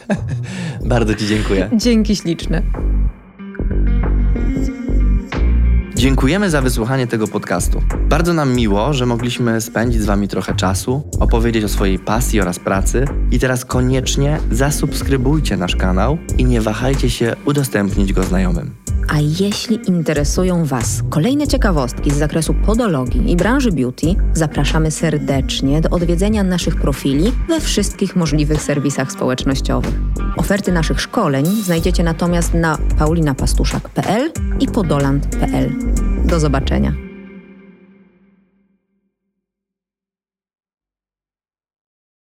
Bardzo 0.84 1.14
Ci 1.14 1.26
dziękuję. 1.26 1.70
Dzięki 1.76 2.16
śliczne. 2.16 2.62
Dziękujemy 5.96 6.50
za 6.50 6.62
wysłuchanie 6.62 7.06
tego 7.06 7.28
podcastu. 7.28 7.82
Bardzo 8.08 8.32
nam 8.32 8.54
miło, 8.54 8.92
że 8.92 9.06
mogliśmy 9.06 9.60
spędzić 9.60 10.02
z 10.02 10.04
Wami 10.04 10.28
trochę 10.28 10.54
czasu, 10.54 11.02
opowiedzieć 11.20 11.64
o 11.64 11.68
swojej 11.68 11.98
pasji 11.98 12.40
oraz 12.40 12.58
pracy. 12.58 13.04
I 13.30 13.38
teraz 13.38 13.64
koniecznie 13.64 14.38
zasubskrybujcie 14.50 15.56
nasz 15.56 15.76
kanał 15.76 16.18
i 16.38 16.44
nie 16.44 16.60
wahajcie 16.60 17.10
się 17.10 17.36
udostępnić 17.44 18.12
go 18.12 18.22
znajomym. 18.22 18.83
A 19.08 19.20
jeśli 19.40 19.88
interesują 19.88 20.64
Was 20.64 21.02
kolejne 21.10 21.46
ciekawostki 21.46 22.10
z 22.10 22.16
zakresu 22.16 22.54
podologii 22.66 23.32
i 23.32 23.36
branży 23.36 23.72
beauty, 23.72 24.06
zapraszamy 24.32 24.90
serdecznie 24.90 25.80
do 25.80 25.90
odwiedzenia 25.90 26.42
naszych 26.42 26.76
profili 26.76 27.32
we 27.48 27.60
wszystkich 27.60 28.16
możliwych 28.16 28.62
serwisach 28.62 29.12
społecznościowych. 29.12 29.94
Oferty 30.36 30.72
naszych 30.72 31.00
szkoleń 31.00 31.46
znajdziecie 31.46 32.02
natomiast 32.02 32.54
na 32.54 32.78
paulinapastuszak.pl 32.98 34.30
i 34.60 34.68
podoland.pl. 34.68 35.72
Do 36.24 36.40
zobaczenia. 36.40 37.13